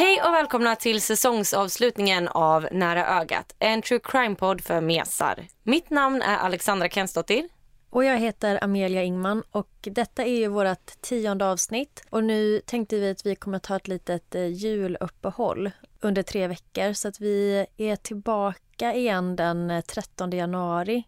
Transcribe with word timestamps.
Hej 0.00 0.22
och 0.22 0.34
välkomna 0.34 0.76
till 0.76 1.00
säsongsavslutningen 1.00 2.28
av 2.28 2.68
Nära 2.72 3.20
ögat, 3.20 3.54
en 3.58 3.82
true 3.82 4.00
crime-podd 4.04 4.60
för 4.60 4.80
mesar. 4.80 5.46
Mitt 5.62 5.90
namn 5.90 6.22
är 6.22 6.36
Alexandra 6.36 6.88
Kensdottir. 6.88 7.48
Och 7.90 8.04
jag 8.04 8.18
heter 8.18 8.64
Amelia 8.64 9.02
Ingman 9.02 9.42
och 9.50 9.70
detta 9.80 10.24
är 10.24 10.38
ju 10.38 10.48
vårt 10.48 11.00
tionde 11.00 11.46
avsnitt. 11.46 12.04
Och 12.10 12.24
nu 12.24 12.60
tänkte 12.66 12.96
vi 12.96 13.10
att 13.10 13.26
vi 13.26 13.34
kommer 13.34 13.58
ta 13.58 13.76
ett 13.76 13.88
litet 13.88 14.34
eh, 14.34 14.46
juluppehåll 14.46 15.70
under 16.00 16.22
tre 16.22 16.46
veckor 16.46 16.92
så 16.92 17.08
att 17.08 17.20
vi 17.20 17.66
är 17.76 17.96
tillbaka 17.96 18.94
igen 18.94 19.36
den 19.36 19.82
13 19.86 20.30
januari 20.30 21.04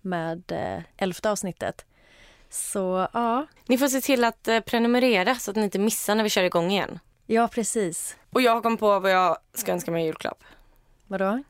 med 0.00 0.52
eh, 0.52 0.82
elfte 0.96 1.30
avsnittet. 1.30 1.84
Så 2.50 3.08
ja. 3.12 3.46
Ni 3.66 3.78
får 3.78 3.88
se 3.88 4.00
till 4.00 4.24
att 4.24 4.48
eh, 4.48 4.60
prenumerera 4.60 5.34
så 5.34 5.50
att 5.50 5.56
ni 5.56 5.62
inte 5.62 5.78
missar 5.78 6.14
när 6.14 6.24
vi 6.24 6.30
kör 6.30 6.44
igång 6.44 6.70
igen. 6.70 6.98
Ja, 7.26 7.48
precis. 7.48 8.16
Och 8.34 8.42
jag 8.42 8.62
kom 8.62 8.76
på 8.76 9.00
vad 9.00 9.10
jag 9.10 9.36
ska 9.54 9.72
önska 9.72 9.90
mig 9.90 10.02
i 10.02 10.06
julklapp. 10.06 10.44
Vadå? 11.06 11.42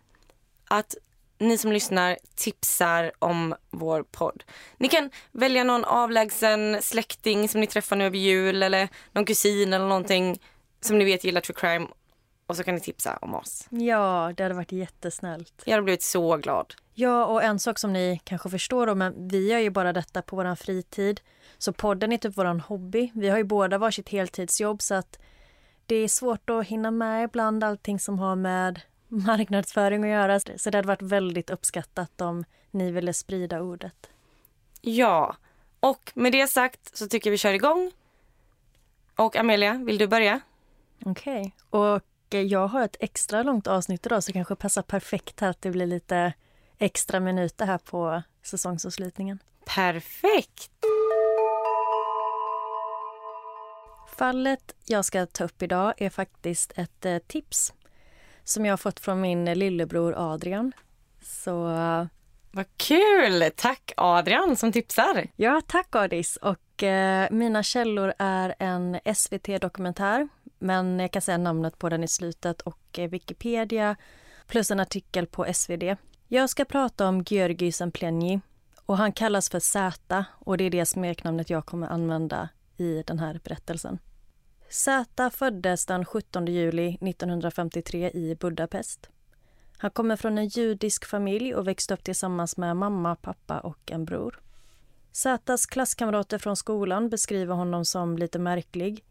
Att 0.68 0.94
ni 1.38 1.58
som 1.58 1.72
lyssnar 1.72 2.18
tipsar 2.34 3.12
om 3.18 3.54
vår 3.70 4.02
podd. 4.02 4.44
Ni 4.76 4.88
kan 4.88 5.10
välja 5.32 5.64
någon 5.64 5.84
avlägsen 5.84 6.82
släkting 6.82 7.48
som 7.48 7.60
ni 7.60 7.66
träffar 7.66 7.96
nu 7.96 8.04
över 8.04 8.18
jul 8.18 8.62
eller 8.62 8.88
någon 9.12 9.24
kusin 9.24 9.72
eller 9.72 9.88
någonting 9.88 10.40
som 10.80 10.98
ni 10.98 11.04
vet 11.04 11.24
gillar 11.24 11.40
true 11.40 11.56
crime 11.60 11.86
och 12.46 12.56
så 12.56 12.64
kan 12.64 12.74
ni 12.74 12.80
tipsa 12.80 13.18
om 13.20 13.34
oss. 13.34 13.66
Ja, 13.70 14.32
det 14.36 14.42
hade 14.42 14.54
varit 14.54 14.72
jättesnällt. 14.72 15.62
Jag 15.64 15.72
hade 15.72 15.82
blivit 15.82 16.02
så 16.02 16.36
glad. 16.36 16.74
Ja, 16.94 17.24
och 17.24 17.42
en 17.42 17.58
sak 17.58 17.78
som 17.78 17.92
ni 17.92 18.20
kanske 18.24 18.50
förstår 18.50 18.86
då, 18.86 18.94
men 18.94 19.28
vi 19.28 19.50
gör 19.50 19.58
ju 19.58 19.70
bara 19.70 19.92
detta 19.92 20.22
på 20.22 20.36
vår 20.36 20.54
fritid. 20.54 21.20
Så 21.58 21.72
podden 21.72 22.12
är 22.12 22.16
typ 22.16 22.36
vår 22.36 22.60
hobby. 22.68 23.10
Vi 23.14 23.28
har 23.28 23.38
ju 23.38 23.44
båda 23.44 23.78
varsitt 23.78 24.08
heltidsjobb 24.08 24.82
så 24.82 24.94
att 24.94 25.18
det 25.86 25.96
är 25.96 26.08
svårt 26.08 26.50
att 26.50 26.66
hinna 26.66 26.90
med 26.90 27.24
ibland 27.24 27.64
allting 27.64 27.98
som 27.98 28.18
har 28.18 28.36
med 28.36 28.80
marknadsföring 29.08 30.04
att 30.04 30.10
göra. 30.10 30.40
Så 30.40 30.70
det 30.70 30.78
hade 30.78 30.88
varit 30.88 31.02
väldigt 31.02 31.50
uppskattat 31.50 32.20
om 32.20 32.44
ni 32.70 32.90
ville 32.90 33.12
sprida 33.12 33.62
ordet. 33.62 34.10
Ja, 34.80 35.36
och 35.80 36.12
med 36.14 36.32
det 36.32 36.46
sagt 36.46 36.96
så 36.96 37.08
tycker 37.08 37.30
vi 37.30 37.38
kör 37.38 37.52
igång. 37.52 37.92
Och 39.16 39.36
Amelia, 39.36 39.74
vill 39.74 39.98
du 39.98 40.06
börja? 40.06 40.40
Okej. 41.04 41.54
Okay. 41.70 41.80
Och 41.80 42.02
jag 42.28 42.68
har 42.68 42.84
ett 42.84 42.96
extra 43.00 43.42
långt 43.42 43.66
avsnitt 43.66 44.06
idag 44.06 44.24
så 44.24 44.28
det 44.28 44.32
kanske 44.32 44.56
passar 44.56 44.82
perfekt 44.82 45.40
här 45.40 45.50
att 45.50 45.62
det 45.62 45.70
blir 45.70 45.86
lite 45.86 46.32
extra 46.78 47.20
minuter 47.20 47.66
här 47.66 47.78
på 47.78 48.22
säsongsavslutningen. 48.42 49.38
Perfekt! 49.64 50.70
Fallet 54.16 54.74
jag 54.86 55.04
ska 55.04 55.26
ta 55.26 55.44
upp 55.44 55.62
idag 55.62 55.94
är 55.96 56.10
faktiskt 56.10 56.72
ett 56.76 57.06
eh, 57.06 57.18
tips 57.18 57.72
som 58.44 58.66
jag 58.66 58.72
har 58.72 58.76
fått 58.76 59.00
från 59.00 59.20
min 59.20 59.44
lillebror 59.44 60.14
Adrian. 60.16 60.72
Så... 61.22 61.68
Vad 62.50 62.66
kul! 62.76 63.50
Tack 63.56 63.92
Adrian 63.96 64.56
som 64.56 64.72
tipsar. 64.72 65.26
Ja, 65.36 65.62
tack 65.66 65.96
Adis. 65.96 66.36
Och 66.36 66.82
eh, 66.82 67.28
mina 67.30 67.62
källor 67.62 68.14
är 68.18 68.54
en 68.58 68.98
SVT-dokumentär, 69.14 70.28
men 70.58 71.00
jag 71.00 71.10
kan 71.10 71.22
säga 71.22 71.38
namnet 71.38 71.78
på 71.78 71.88
den 71.88 72.04
i 72.04 72.08
slutet 72.08 72.60
och 72.60 72.98
eh, 72.98 73.10
Wikipedia 73.10 73.96
plus 74.46 74.70
en 74.70 74.80
artikel 74.80 75.26
på 75.26 75.54
SvD. 75.54 75.96
Jag 76.28 76.50
ska 76.50 76.64
prata 76.64 77.08
om 77.08 77.22
Georgi 77.26 77.72
Semplenji 77.72 78.40
och 78.86 78.96
han 78.96 79.12
kallas 79.12 79.50
för 79.50 79.60
Z 79.60 80.24
och 80.30 80.56
det 80.56 80.64
är 80.64 80.70
det 80.70 80.86
smeknamnet 80.86 81.50
jag 81.50 81.66
kommer 81.66 81.88
använda 81.88 82.48
i 82.76 83.02
den 83.06 83.18
här 83.18 83.40
berättelsen. 83.44 83.98
Zäta 84.68 85.30
föddes 85.30 85.86
den 85.86 86.04
17 86.04 86.46
juli 86.46 86.98
1953 87.00 88.10
i 88.10 88.36
Budapest. 88.40 89.08
Han 89.78 89.90
kommer 89.90 90.16
från 90.16 90.38
en 90.38 90.48
judisk 90.48 91.04
familj 91.04 91.54
och 91.54 91.68
växte 91.68 91.94
upp 91.94 92.04
tillsammans 92.04 92.56
med 92.56 92.76
mamma, 92.76 93.16
pappa 93.16 93.58
och 93.58 93.90
en 93.90 94.04
bror. 94.04 94.40
Zätas 95.12 95.66
klasskamrater 95.66 96.38
från 96.38 96.56
skolan 96.56 97.08
beskriver 97.08 97.54
honom 97.54 97.84
som 97.84 98.18
lite 98.18 98.38
märklig. 98.38 99.04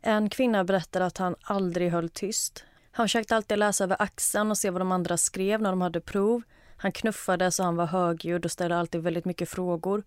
En 0.00 0.30
kvinna 0.30 0.64
berättar 0.64 1.00
att 1.00 1.18
han 1.18 1.34
aldrig 1.42 1.92
höll 1.92 2.08
tyst. 2.08 2.64
Han 2.90 3.04
försökte 3.04 3.36
alltid 3.36 3.58
läsa 3.58 3.84
över 3.84 4.02
axeln 4.02 4.50
och 4.50 4.58
se 4.58 4.70
vad 4.70 4.80
de 4.80 4.92
andra 4.92 5.16
skrev 5.16 5.62
när 5.62 5.70
de 5.70 5.80
hade 5.80 6.00
prov. 6.00 6.42
Han 6.76 6.92
knuffade 6.92 7.50
så 7.50 7.62
han 7.62 7.76
var 7.76 7.86
högljudd 7.86 8.44
och 8.44 8.50
ställde 8.50 8.76
alltid 8.76 9.02
väldigt 9.02 9.24
mycket 9.24 9.48
frågor. 9.48 10.02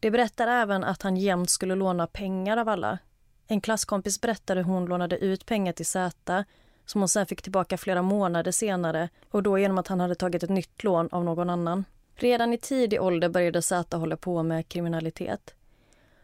Det 0.00 0.10
berättar 0.10 0.46
även 0.46 0.84
att 0.84 1.02
han 1.02 1.16
jämt 1.16 1.50
skulle 1.50 1.74
låna 1.74 2.06
pengar 2.06 2.56
av 2.56 2.68
alla. 2.68 2.98
En 3.46 3.60
klasskompis 3.60 4.20
berättade 4.20 4.60
hur 4.62 4.72
hon 4.72 4.86
lånade 4.86 5.18
ut 5.18 5.46
pengar 5.46 5.72
till 5.72 5.86
Zäta 5.86 6.44
som 6.84 7.00
hon 7.00 7.08
sen 7.08 7.26
fick 7.26 7.42
tillbaka 7.42 7.78
flera 7.78 8.02
månader 8.02 8.52
senare 8.52 9.08
och 9.30 9.42
då 9.42 9.58
genom 9.58 9.78
att 9.78 9.88
han 9.88 10.00
hade 10.00 10.14
tagit 10.14 10.42
ett 10.42 10.50
nytt 10.50 10.84
lån 10.84 11.08
av 11.12 11.24
någon 11.24 11.50
annan. 11.50 11.84
Redan 12.14 12.52
i 12.52 12.58
tidig 12.58 13.02
ålder 13.02 13.28
började 13.28 13.62
Zäta 13.62 13.96
hålla 13.96 14.16
på 14.16 14.42
med 14.42 14.68
kriminalitet. 14.68 15.54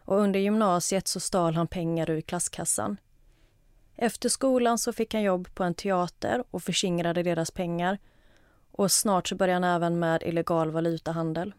Och 0.01 0.17
under 0.17 0.39
gymnasiet 0.39 1.07
så 1.07 1.19
stal 1.19 1.55
han 1.55 1.67
pengar 1.67 2.09
ur 2.09 2.21
klasskassan. 2.21 2.97
Efter 3.95 4.29
skolan 4.29 4.77
så 4.77 4.93
fick 4.93 5.13
han 5.13 5.23
jobb 5.23 5.47
på 5.55 5.63
en 5.63 5.73
teater 5.73 6.43
och 6.51 6.63
förskingrade 6.63 7.23
deras 7.23 7.51
pengar. 7.51 7.97
Och 8.71 8.91
snart 8.91 9.27
så 9.27 9.35
började 9.35 9.65
han 9.65 9.75
även 9.75 9.99
med 9.99 10.23
illegal 10.23 10.71
valutahandel 10.71 11.53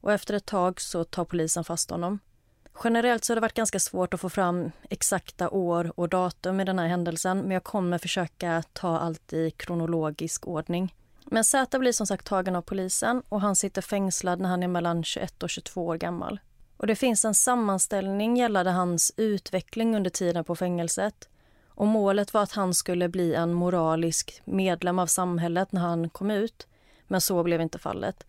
och 0.00 0.12
efter 0.12 0.34
ett 0.34 0.46
tag 0.46 0.80
så 0.80 1.04
tar 1.04 1.24
polisen 1.24 1.64
fast 1.64 1.90
honom. 1.90 2.18
Generellt 2.84 3.24
så 3.24 3.32
har 3.32 3.34
det 3.36 3.40
varit 3.40 3.54
ganska 3.54 3.80
svårt 3.80 4.14
att 4.14 4.20
få 4.20 4.30
fram 4.30 4.70
exakta 4.90 5.50
år 5.50 5.92
och 5.94 6.08
datum 6.08 6.60
i 6.60 6.64
den 6.64 6.78
här 6.78 6.86
händelsen 6.86 7.38
men 7.38 7.50
jag 7.50 7.64
kommer 7.64 7.98
försöka 7.98 8.62
ta 8.72 8.98
allt 8.98 9.32
i 9.32 9.50
kronologisk 9.50 10.46
ordning. 10.48 10.94
Men 11.24 11.44
Z 11.44 11.78
blir 11.78 11.92
som 11.92 12.06
sagt 12.06 12.26
tagen 12.26 12.56
av 12.56 12.62
polisen 12.62 13.22
och 13.28 13.40
han 13.40 13.56
sitter 13.56 13.82
fängslad 13.82 14.40
när 14.40 14.48
han 14.48 14.62
är 14.62 14.68
mellan 14.68 15.04
21 15.04 15.42
och 15.42 15.50
22 15.50 15.86
år 15.86 15.96
gammal. 15.96 16.40
Och 16.76 16.86
det 16.86 16.96
finns 16.96 17.24
en 17.24 17.34
sammanställning 17.34 18.36
gällande 18.36 18.70
hans 18.70 19.12
utveckling 19.16 19.96
under 19.96 20.10
tiden 20.10 20.44
på 20.44 20.56
fängelset. 20.56 21.28
Och 21.68 21.86
målet 21.86 22.34
var 22.34 22.42
att 22.42 22.52
han 22.52 22.74
skulle 22.74 23.08
bli 23.08 23.34
en 23.34 23.52
moralisk 23.52 24.42
medlem 24.44 24.98
av 24.98 25.06
samhället 25.06 25.72
när 25.72 25.80
han 25.80 26.10
kom 26.10 26.30
ut. 26.30 26.66
Men 27.06 27.20
så 27.20 27.42
blev 27.42 27.60
inte 27.60 27.78
fallet. 27.78 28.26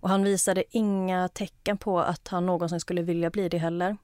Och 0.00 0.08
han 0.08 0.24
visade 0.24 0.64
inga 0.70 1.28
tecken 1.28 1.78
på 1.78 2.00
att 2.00 2.28
han 2.28 2.46
någonsin 2.46 2.80
skulle 2.80 3.02
vilja 3.02 3.30
bli 3.30 3.48
det 3.48 3.58
heller. 3.58 3.96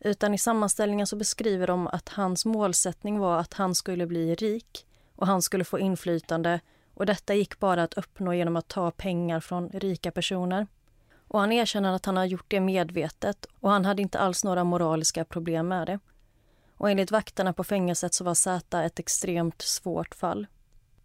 Utan 0.00 0.34
i 0.34 0.38
sammanställningen 0.38 1.06
så 1.06 1.16
beskriver 1.16 1.66
de 1.66 1.86
att 1.86 2.08
hans 2.08 2.44
målsättning 2.44 3.18
var 3.18 3.38
att 3.38 3.54
han 3.54 3.74
skulle 3.74 4.06
bli 4.06 4.34
rik 4.34 4.86
och 5.16 5.26
han 5.26 5.42
skulle 5.42 5.64
få 5.64 5.78
inflytande 5.78 6.60
och 6.94 7.06
detta 7.06 7.34
gick 7.34 7.58
bara 7.58 7.82
att 7.82 7.94
uppnå 7.94 8.34
genom 8.34 8.56
att 8.56 8.68
ta 8.68 8.90
pengar 8.90 9.40
från 9.40 9.68
rika 9.68 10.10
personer. 10.10 10.66
Och 11.28 11.40
han 11.40 11.52
erkänner 11.52 11.92
att 11.92 12.06
han 12.06 12.16
har 12.16 12.24
gjort 12.24 12.44
det 12.48 12.60
medvetet 12.60 13.46
och 13.60 13.70
han 13.70 13.84
hade 13.84 14.02
inte 14.02 14.18
alls 14.18 14.44
några 14.44 14.64
moraliska 14.64 15.24
problem 15.24 15.68
med 15.68 15.86
det. 15.86 15.98
Och 16.76 16.90
enligt 16.90 17.10
vakterna 17.10 17.52
på 17.52 17.64
fängelset 17.64 18.14
så 18.14 18.24
var 18.24 18.34
Zäta 18.34 18.84
ett 18.84 18.98
extremt 18.98 19.62
svårt 19.62 20.14
fall. 20.14 20.46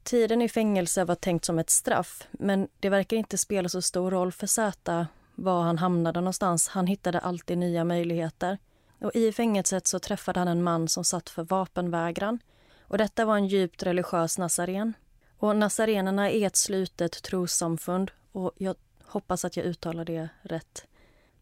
Tiden 0.06 0.42
i 0.42 0.50
fängelse 0.50 1.04
var 1.04 1.16
tänkt 1.16 1.46
som 1.46 1.60
ett 1.60 1.70
straff 1.70 2.28
men 2.32 2.68
det 2.80 2.90
verkar 2.90 3.18
inte 3.18 3.38
spela 3.38 3.70
så 3.70 3.82
stor 3.82 4.12
roll 4.12 4.32
för 4.32 4.48
Zäta 4.48 5.08
var 5.36 5.62
han 5.62 5.78
hamnade 5.78 6.20
någonstans. 6.20 6.68
Han 6.68 6.88
hittade 6.88 7.20
alltid 7.20 7.58
nya 7.58 7.84
möjligheter. 7.84 8.58
Och 9.02 9.16
I 9.16 9.32
fängelset 9.32 9.88
så 9.88 10.00
träffade 10.00 10.40
han 10.40 10.48
en 10.48 10.64
man 10.64 10.88
som 10.88 11.04
satt 11.04 11.30
för 11.30 11.44
vapenvägran. 11.44 12.40
Och 12.82 12.98
Detta 12.98 13.26
var 13.26 13.36
en 13.36 13.48
djupt 13.48 13.84
religiös 13.84 14.38
nazaren. 14.38 14.94
Och 15.38 15.56
Nazarenerna 15.56 16.32
är 16.32 16.48
ett 16.48 16.56
slutet 16.56 17.24
trossamfund 17.24 18.12
och 18.32 18.52
jag 18.58 18.76
hoppas 19.06 19.46
att 19.46 19.58
jag 19.58 19.66
uttalar 19.66 20.06
det 20.06 20.30
rätt. 20.42 20.86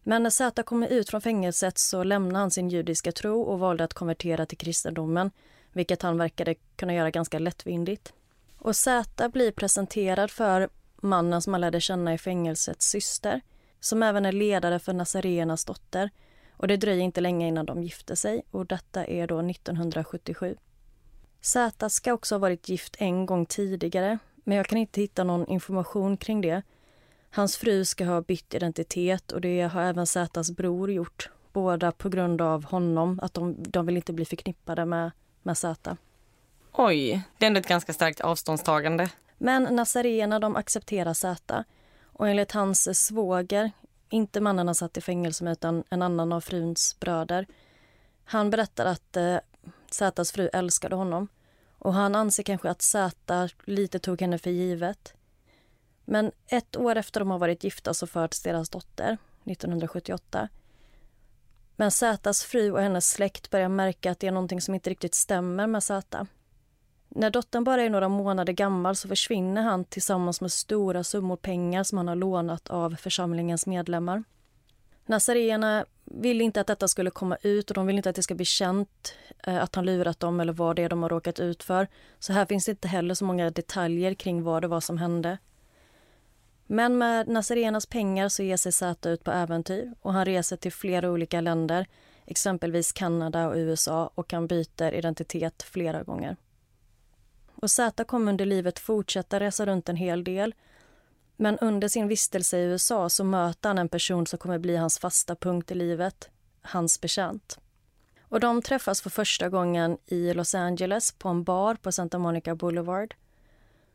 Men 0.02 0.22
när 0.22 0.30
Zäta 0.30 0.62
kommer 0.62 0.88
ut 0.88 1.10
från 1.10 1.20
fängelset 1.20 1.78
så 1.78 2.04
lämnar 2.04 2.40
han 2.40 2.50
sin 2.50 2.68
judiska 2.68 3.12
tro 3.12 3.42
och 3.42 3.58
valde 3.58 3.84
att 3.84 3.94
konvertera 3.94 4.46
till 4.46 4.58
kristendomen 4.58 5.30
vilket 5.72 6.02
han 6.02 6.18
verkade 6.18 6.54
kunna 6.76 6.94
göra 6.94 7.10
ganska 7.10 7.38
lättvindigt. 7.38 8.12
Och 8.64 8.76
Z 8.76 9.28
blir 9.28 9.50
presenterad 9.50 10.30
för 10.30 10.68
mannen 10.96 11.42
som 11.42 11.54
han 11.54 11.60
lärde 11.60 11.80
känna 11.80 12.14
i 12.14 12.18
fängelsets 12.18 12.86
syster 12.86 13.40
som 13.80 14.02
även 14.02 14.26
är 14.26 14.32
ledare 14.32 14.78
för 14.78 14.92
Nazarenas 14.92 15.64
dotter. 15.64 16.10
Och 16.56 16.68
Det 16.68 16.76
dröjer 16.76 17.02
inte 17.02 17.20
länge 17.20 17.48
innan 17.48 17.66
de 17.66 17.82
gifter 17.82 18.14
sig 18.14 18.42
och 18.50 18.66
detta 18.66 19.04
är 19.04 19.26
då 19.26 19.40
1977. 19.40 20.56
Zäta 21.40 21.88
ska 21.88 22.12
också 22.12 22.34
ha 22.34 22.40
varit 22.40 22.68
gift 22.68 22.96
en 22.98 23.26
gång 23.26 23.46
tidigare 23.46 24.18
men 24.44 24.56
jag 24.56 24.66
kan 24.66 24.78
inte 24.78 25.00
hitta 25.00 25.24
någon 25.24 25.46
information 25.46 26.16
kring 26.16 26.40
det. 26.40 26.62
Hans 27.30 27.56
fru 27.56 27.84
ska 27.84 28.04
ha 28.04 28.20
bytt 28.20 28.54
identitet 28.54 29.32
och 29.32 29.40
det 29.40 29.60
har 29.62 29.82
även 29.82 30.06
Zätas 30.06 30.50
bror 30.50 30.90
gjort. 30.90 31.30
Båda 31.52 31.92
på 31.92 32.08
grund 32.08 32.40
av 32.40 32.64
honom, 32.64 33.20
att 33.22 33.34
de, 33.34 33.56
de 33.58 33.86
vill 33.86 33.96
inte 33.96 34.12
bli 34.12 34.24
förknippade 34.24 34.84
med, 34.84 35.10
med 35.42 35.58
Zäta. 35.58 35.96
Oj, 36.76 37.22
det 37.38 37.44
är 37.44 37.46
ändå 37.46 37.60
ett 37.60 37.68
ganska 37.68 37.92
starkt 37.92 38.20
avståndstagande. 38.20 39.10
Men 39.38 39.62
Nazarena 39.62 40.38
de 40.38 40.56
accepterar 40.56 41.14
Zäta 41.14 41.64
och 42.02 42.28
enligt 42.28 42.52
hans 42.52 43.06
svåger, 43.06 43.70
inte 44.08 44.40
mannen 44.40 44.68
han 44.68 44.74
satt 44.74 44.96
i 44.96 45.00
fängelse 45.00 45.44
med 45.44 45.52
utan 45.52 45.84
en 45.90 46.02
annan 46.02 46.32
av 46.32 46.40
fruns 46.40 47.00
bröder. 47.00 47.46
Han 48.24 48.50
berättar 48.50 48.86
att 48.86 49.16
eh, 49.16 49.36
Zätas 49.90 50.32
fru 50.32 50.48
älskade 50.52 50.96
honom 50.96 51.28
och 51.78 51.94
han 51.94 52.14
anser 52.14 52.42
kanske 52.42 52.70
att 52.70 52.82
Zäta 52.82 53.48
lite 53.64 53.98
tog 53.98 54.20
henne 54.20 54.38
för 54.38 54.50
givet. 54.50 55.14
Men 56.04 56.32
ett 56.46 56.76
år 56.76 56.96
efter 56.96 57.20
de 57.20 57.30
har 57.30 57.38
varit 57.38 57.64
gifta 57.64 57.94
så 57.94 58.06
föds 58.06 58.42
deras 58.42 58.70
dotter, 58.70 59.18
1978. 59.44 60.48
Men 61.76 61.90
Zätas 61.90 62.44
fru 62.44 62.72
och 62.72 62.80
hennes 62.80 63.10
släkt 63.10 63.50
börjar 63.50 63.68
märka 63.68 64.10
att 64.10 64.18
det 64.18 64.26
är 64.26 64.32
någonting 64.32 64.60
som 64.60 64.74
inte 64.74 64.90
riktigt 64.90 65.14
stämmer 65.14 65.66
med 65.66 65.82
Zäta. 65.82 66.26
När 67.16 67.30
dottern 67.30 67.64
bara 67.64 67.82
är 67.82 67.90
några 67.90 68.08
månader 68.08 68.52
gammal 68.52 68.96
så 68.96 69.08
försvinner 69.08 69.62
han 69.62 69.84
tillsammans 69.84 70.40
med 70.40 70.52
stora 70.52 71.04
summor 71.04 71.36
pengar 71.36 71.84
som 71.84 71.98
han 71.98 72.08
har 72.08 72.16
lånat 72.16 72.68
av 72.68 72.96
församlingens 72.96 73.66
medlemmar. 73.66 74.24
Nazarena 75.06 75.86
vill 76.04 76.40
inte 76.40 76.60
att 76.60 76.66
detta 76.66 76.88
skulle 76.88 77.10
komma 77.10 77.36
ut 77.42 77.70
och 77.70 77.74
de 77.74 77.86
vill 77.86 77.96
inte 77.96 78.10
att 78.10 78.16
det 78.16 78.22
ska 78.22 78.34
bli 78.34 78.44
känt 78.44 79.14
eh, 79.46 79.62
att 79.62 79.74
han 79.74 79.86
lurat 79.86 80.20
dem 80.20 80.40
eller 80.40 80.52
vad 80.52 80.76
det 80.76 80.82
är 80.82 80.88
de 80.88 81.02
har 81.02 81.10
råkat 81.10 81.40
ut 81.40 81.62
för. 81.62 81.88
Så 82.18 82.32
här 82.32 82.46
finns 82.46 82.64
det 82.64 82.70
inte 82.70 82.88
heller 82.88 83.14
så 83.14 83.24
många 83.24 83.50
detaljer 83.50 84.14
kring 84.14 84.42
vad 84.42 84.62
det 84.62 84.68
var 84.68 84.80
som 84.80 84.98
hände. 84.98 85.38
Men 86.66 86.98
med 86.98 87.28
Nazarenas 87.28 87.86
pengar 87.86 88.28
så 88.28 88.42
ger 88.42 88.56
sig 88.56 88.72
Zäta 88.72 89.10
ut 89.10 89.24
på 89.24 89.30
äventyr 89.30 89.94
och 90.00 90.12
han 90.12 90.24
reser 90.24 90.56
till 90.56 90.72
flera 90.72 91.10
olika 91.10 91.40
länder, 91.40 91.86
exempelvis 92.26 92.92
Kanada 92.92 93.48
och 93.48 93.56
USA 93.56 94.10
och 94.14 94.32
han 94.32 94.46
byter 94.46 94.94
identitet 94.94 95.62
flera 95.62 96.02
gånger. 96.02 96.36
Och 97.64 97.70
Zäta 97.70 98.04
kommer 98.04 98.32
under 98.32 98.46
livet 98.46 98.78
fortsätta 98.78 99.40
resa 99.40 99.66
runt 99.66 99.88
en 99.88 99.96
hel 99.96 100.24
del 100.24 100.54
men 101.36 101.58
under 101.58 101.88
sin 101.88 102.08
vistelse 102.08 102.58
i 102.58 102.64
USA 102.64 103.08
så 103.08 103.24
möter 103.24 103.68
han 103.68 103.78
en 103.78 103.88
person 103.88 104.26
som 104.26 104.38
kommer 104.38 104.58
bli 104.58 104.76
hans 104.76 104.98
fasta 104.98 105.36
punkt 105.36 105.70
i 105.70 105.74
livet, 105.74 106.30
hans 106.62 107.00
betjänt. 107.00 107.58
Och 108.20 108.40
de 108.40 108.62
träffas 108.62 109.00
för 109.02 109.10
första 109.10 109.48
gången 109.48 109.98
i 110.06 110.34
Los 110.34 110.54
Angeles 110.54 111.12
på 111.12 111.28
en 111.28 111.44
bar 111.44 111.74
på 111.74 111.92
Santa 111.92 112.18
Monica 112.18 112.54
Boulevard. 112.54 113.14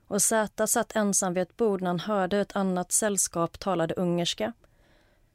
Och 0.07 0.21
Zäta 0.21 0.67
satt 0.67 0.95
ensam 0.95 1.33
vid 1.33 1.43
ett 1.43 1.57
bord 1.57 1.81
när 1.81 1.89
han 1.89 1.99
hörde 1.99 2.39
ett 2.39 2.55
annat 2.55 2.91
sällskap 2.91 3.59
talade 3.59 3.93
ungerska. 3.93 4.53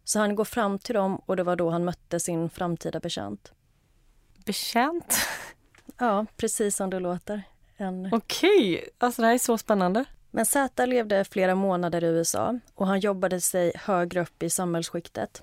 Så 0.04 0.18
han 0.18 0.34
går 0.34 0.44
fram 0.44 0.78
till 0.78 0.94
dem 0.94 1.16
och 1.16 1.36
det 1.36 1.42
var 1.42 1.56
då 1.56 1.70
han 1.70 1.84
mötte 1.84 2.20
sin 2.20 2.50
framtida 2.50 3.00
betjänt. 3.00 3.52
Betjänt? 4.44 5.16
Ja, 5.98 6.26
precis 6.36 6.76
som 6.76 6.90
det 6.90 7.00
låter. 7.00 7.42
En... 7.76 8.08
Okej, 8.12 8.88
alltså 8.98 9.22
det 9.22 9.26
här 9.26 9.34
är 9.34 9.38
så 9.38 9.58
spännande. 9.58 10.04
Men 10.30 10.46
Zäta 10.46 10.86
levde 10.86 11.24
flera 11.24 11.54
månader 11.54 12.04
i 12.04 12.06
USA 12.06 12.58
och 12.74 12.86
han 12.86 13.00
jobbade 13.00 13.40
sig 13.40 13.72
högre 13.74 14.22
upp 14.22 14.42
i 14.42 14.50
samhällsskiktet. 14.50 15.42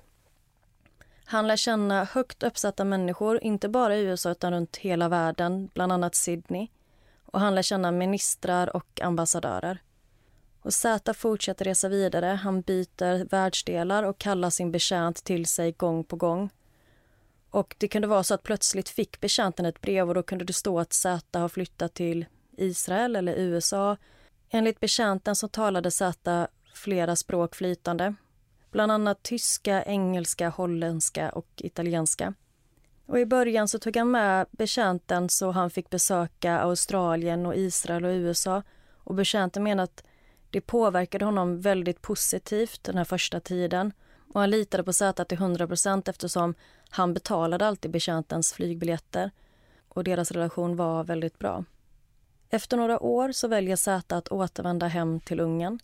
Han 1.24 1.46
lär 1.46 1.56
känna 1.56 2.04
högt 2.04 2.42
uppsatta 2.42 2.84
människor, 2.84 3.42
inte 3.42 3.68
bara 3.68 3.96
i 3.96 4.02
USA 4.02 4.30
utan 4.30 4.52
runt 4.52 4.76
hela 4.76 5.08
världen, 5.08 5.70
bland 5.74 5.92
annat 5.92 6.14
Sydney. 6.14 6.68
Och 7.24 7.40
han 7.40 7.54
lär 7.54 7.62
känna 7.62 7.90
ministrar 7.90 8.76
och 8.76 9.00
ambassadörer. 9.02 9.78
Och 10.62 10.74
Zäta 10.74 11.14
fortsätter 11.14 11.64
resa 11.64 11.88
vidare. 11.88 12.26
Han 12.26 12.60
byter 12.60 13.24
världsdelar 13.24 14.02
och 14.02 14.18
kallar 14.18 14.50
sin 14.50 14.72
betjänt 14.72 15.24
till 15.24 15.46
sig 15.46 15.72
gång 15.72 16.04
på 16.04 16.16
gång. 16.16 16.50
Och 17.52 17.76
Det 17.78 17.88
kunde 17.88 18.08
vara 18.08 18.22
så 18.22 18.34
att 18.34 18.42
plötsligt 18.42 18.88
fick 18.88 19.20
betjänten 19.20 19.66
ett 19.66 19.80
brev 19.80 20.08
och 20.08 20.14
då 20.14 20.22
kunde 20.22 20.44
det 20.44 20.52
stå 20.52 20.78
att 20.78 20.92
Z 20.92 21.38
har 21.38 21.48
flyttat 21.48 21.94
till 21.94 22.26
Israel 22.56 23.16
eller 23.16 23.34
USA 23.34 23.96
Enligt 24.54 24.80
betjänten 24.80 25.36
så 25.36 25.48
talade 25.48 25.90
Z 25.90 26.48
flera 26.74 27.16
språk 27.16 27.54
flytande. 27.54 28.14
Bland 28.70 28.92
annat 28.92 29.22
tyska, 29.22 29.84
engelska, 29.84 30.48
holländska 30.48 31.30
och 31.30 31.48
italienska. 31.56 32.34
Och 33.06 33.20
I 33.20 33.26
början 33.26 33.68
så 33.68 33.78
tog 33.78 33.96
han 33.96 34.10
med 34.10 34.46
betjänten 34.50 35.28
så 35.28 35.50
han 35.50 35.70
fick 35.70 35.90
besöka 35.90 36.58
Australien, 36.58 37.46
och 37.46 37.56
Israel 37.56 38.04
och 38.04 38.10
USA. 38.12 38.62
Och 38.94 39.14
Betjänten 39.14 39.62
menar 39.62 39.84
att 39.84 40.04
det 40.50 40.60
påverkade 40.60 41.24
honom 41.24 41.60
väldigt 41.60 42.02
positivt 42.02 42.84
den 42.84 42.96
här 42.96 43.04
första 43.04 43.40
tiden. 43.40 43.92
Och 44.32 44.40
Han 44.40 44.50
litade 44.50 44.84
på 44.84 44.92
Zäta 44.92 45.24
till 45.24 45.38
100% 45.38 46.10
eftersom 46.10 46.54
han 46.90 47.14
betalade 47.14 47.66
alltid 47.66 47.90
betjäntens 47.90 48.52
flygbiljetter. 48.52 49.30
Och 49.88 50.04
Deras 50.04 50.30
relation 50.30 50.76
var 50.76 51.04
väldigt 51.04 51.38
bra. 51.38 51.64
Efter 52.50 52.76
några 52.76 53.00
år 53.00 53.32
så 53.32 53.48
väljer 53.48 53.76
Zäta 53.76 54.16
att 54.16 54.28
återvända 54.28 54.86
hem 54.86 55.20
till 55.20 55.40
Ungern. 55.40 55.78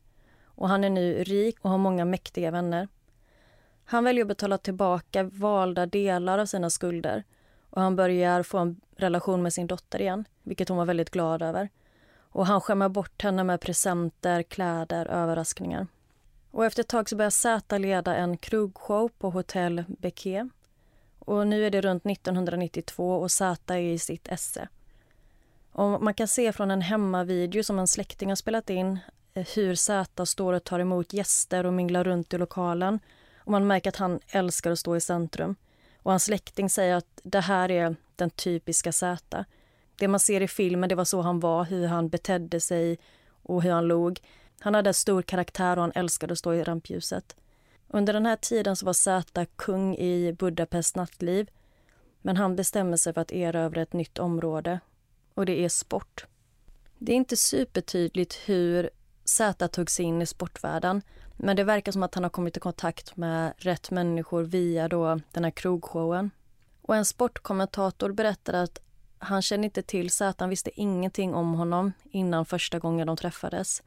Och 0.45 0.69
han 0.69 0.85
är 0.85 0.91
nu 0.91 1.25
rik 1.25 1.57
och 1.61 1.71
har 1.71 1.79
många 1.79 2.05
mäktiga 2.05 2.51
vänner. 2.51 2.89
Han 3.85 4.05
väljer 4.05 4.25
att 4.25 4.29
betala 4.29 4.59
tillbaka 4.59 5.23
valda 5.23 5.87
delar 5.87 6.39
av 6.39 6.47
sina 6.47 6.71
skulder 6.71 7.25
och 7.71 7.83
han 7.83 7.97
börjar 7.97 8.43
få 8.43 8.59
en 8.59 8.81
relation 8.97 9.43
med 9.43 9.53
sin 9.53 9.67
dotter 9.67 10.01
igen, 10.01 10.25
vilket 10.43 10.69
hon 10.69 10.79
var 10.79 10.85
väldigt 10.85 11.11
glad 11.11 11.43
över. 11.43 11.69
Och 12.19 12.47
Han 12.47 12.61
skämmer 12.61 12.89
bort 12.89 13.23
henne 13.23 13.45
med 13.45 13.61
presenter, 13.61 14.43
kläder, 14.43 15.07
överraskningar. 15.07 15.87
Och 16.51 16.67
efter 16.67 16.83
ett 16.83 16.89
tag 16.89 17.09
så 17.09 17.17
börjar 17.17 17.31
Zäta 17.31 17.79
leda 17.79 18.17
en 18.17 18.37
krogshow 18.37 19.11
på 19.19 19.31
hotell 19.31 19.85
Becquet. 19.89 20.49
Och 21.19 21.47
nu 21.47 21.67
är 21.67 21.71
det 21.71 21.81
runt 21.81 22.07
1992 22.07 23.15
och 23.15 23.31
Zäta 23.31 23.79
är 23.79 23.93
i 23.93 23.99
sitt 23.99 24.29
esse. 24.29 24.69
Och 25.73 26.03
man 26.03 26.15
kan 26.15 26.29
se 26.29 26.53
från 26.53 26.71
en 26.71 26.83
hemmavideo 26.83 27.63
som 27.63 27.79
en 27.79 27.87
släkting 27.87 28.29
har 28.29 28.37
spelat 28.37 28.71
in 28.71 28.99
eh, 29.35 29.47
hur 29.55 29.75
Zäta 29.75 30.27
står 30.27 30.53
och 30.53 30.65
tar 30.65 30.81
emot 30.81 31.13
gäster 31.13 31.67
och 31.67 31.73
minglar 31.73 32.05
runt 32.05 32.35
i 32.35 32.39
lokalen. 32.39 33.01
Och 33.39 33.53
man 33.53 33.67
märker 33.67 33.91
att 33.91 33.97
han 33.97 34.21
älskar 34.29 34.71
att 34.71 34.79
stå 34.79 34.97
i 34.97 35.01
centrum. 35.01 35.57
Och 36.03 36.11
hans 36.11 36.25
släkting 36.25 36.71
säger 36.71 36.95
att 36.95 37.21
det 37.23 37.41
här 37.41 37.71
är 37.71 37.97
den 38.17 38.31
typiska 38.31 38.93
Zäta. 38.93 39.45
Det 39.97 40.09
man 40.09 40.21
ser 40.21 40.41
i 40.41 40.49
filmen, 40.49 40.89
det 40.89 40.95
var 40.95 41.05
så 41.05 41.21
han 41.21 41.41
var, 41.41 41.65
hur 41.65 41.87
han 41.87 42.09
betedde 42.09 42.61
sig 42.61 42.99
och 43.43 43.63
hur 43.63 43.71
han 43.71 43.89
log. 43.89 44.21
Han 44.61 44.75
hade 44.75 44.93
stor 44.93 45.23
karaktär 45.23 45.77
och 45.77 45.83
han 45.83 45.93
älskade 45.95 46.33
att 46.33 46.39
stå 46.39 46.55
i 46.55 46.63
rampljuset. 46.63 47.37
Under 47.89 48.13
den 48.13 48.27
här 48.27 48.37
tiden 48.37 48.77
så 48.77 48.87
var 48.87 48.93
Zäta 48.93 49.45
kung 49.45 49.97
i 49.97 50.33
Budapest 50.33 50.97
nattliv. 50.97 51.51
Men 52.23 52.37
han 52.37 52.57
bestämmer 52.57 52.97
sig 52.97 53.13
för 53.13 53.21
att 53.21 53.33
erövra 53.33 53.83
ett 53.83 53.93
nytt 53.93 54.19
område 54.19 54.81
och 55.35 55.47
det 55.47 55.65
är 55.65 55.69
sport. 55.69 56.27
Det 56.99 57.13
är 57.13 57.17
inte 57.17 57.37
supertydligt 57.37 58.35
hur 58.35 58.91
Zäta 59.25 59.69
tog 59.69 59.91
sig 59.91 60.05
in 60.05 60.23
i 60.23 60.27
sportvärlden 60.27 61.03
men 61.41 61.57
det 61.57 61.65
verkar 61.65 61.93
som 61.93 62.03
att 62.03 62.15
han 62.15 62.25
har 62.25 62.31
kommit 62.31 62.57
i 62.57 62.61
kontakt 62.61 63.17
med 63.17 63.53
rätt 63.57 63.91
människor 63.91 64.43
via 64.43 64.89
då 64.89 65.21
den 65.33 65.45
här 65.45 65.51
krogshowen. 65.51 66.31
Och 66.83 66.97
en 66.97 67.05
sportkommentator 67.05 68.13
berättade 68.13 68.63
att 68.63 68.81
han 69.19 69.43
kände 69.43 69.65
inte 69.65 69.83
till 69.83 70.11
Zäta, 70.11 70.43
han 70.43 70.51
visste 70.51 70.81
ingenting 70.81 71.35
om 71.35 71.55
honom 71.55 71.93
innan 72.11 72.47
första 72.47 72.79
gången 72.79 73.07
de 73.07 73.17
träffades. 73.17 73.83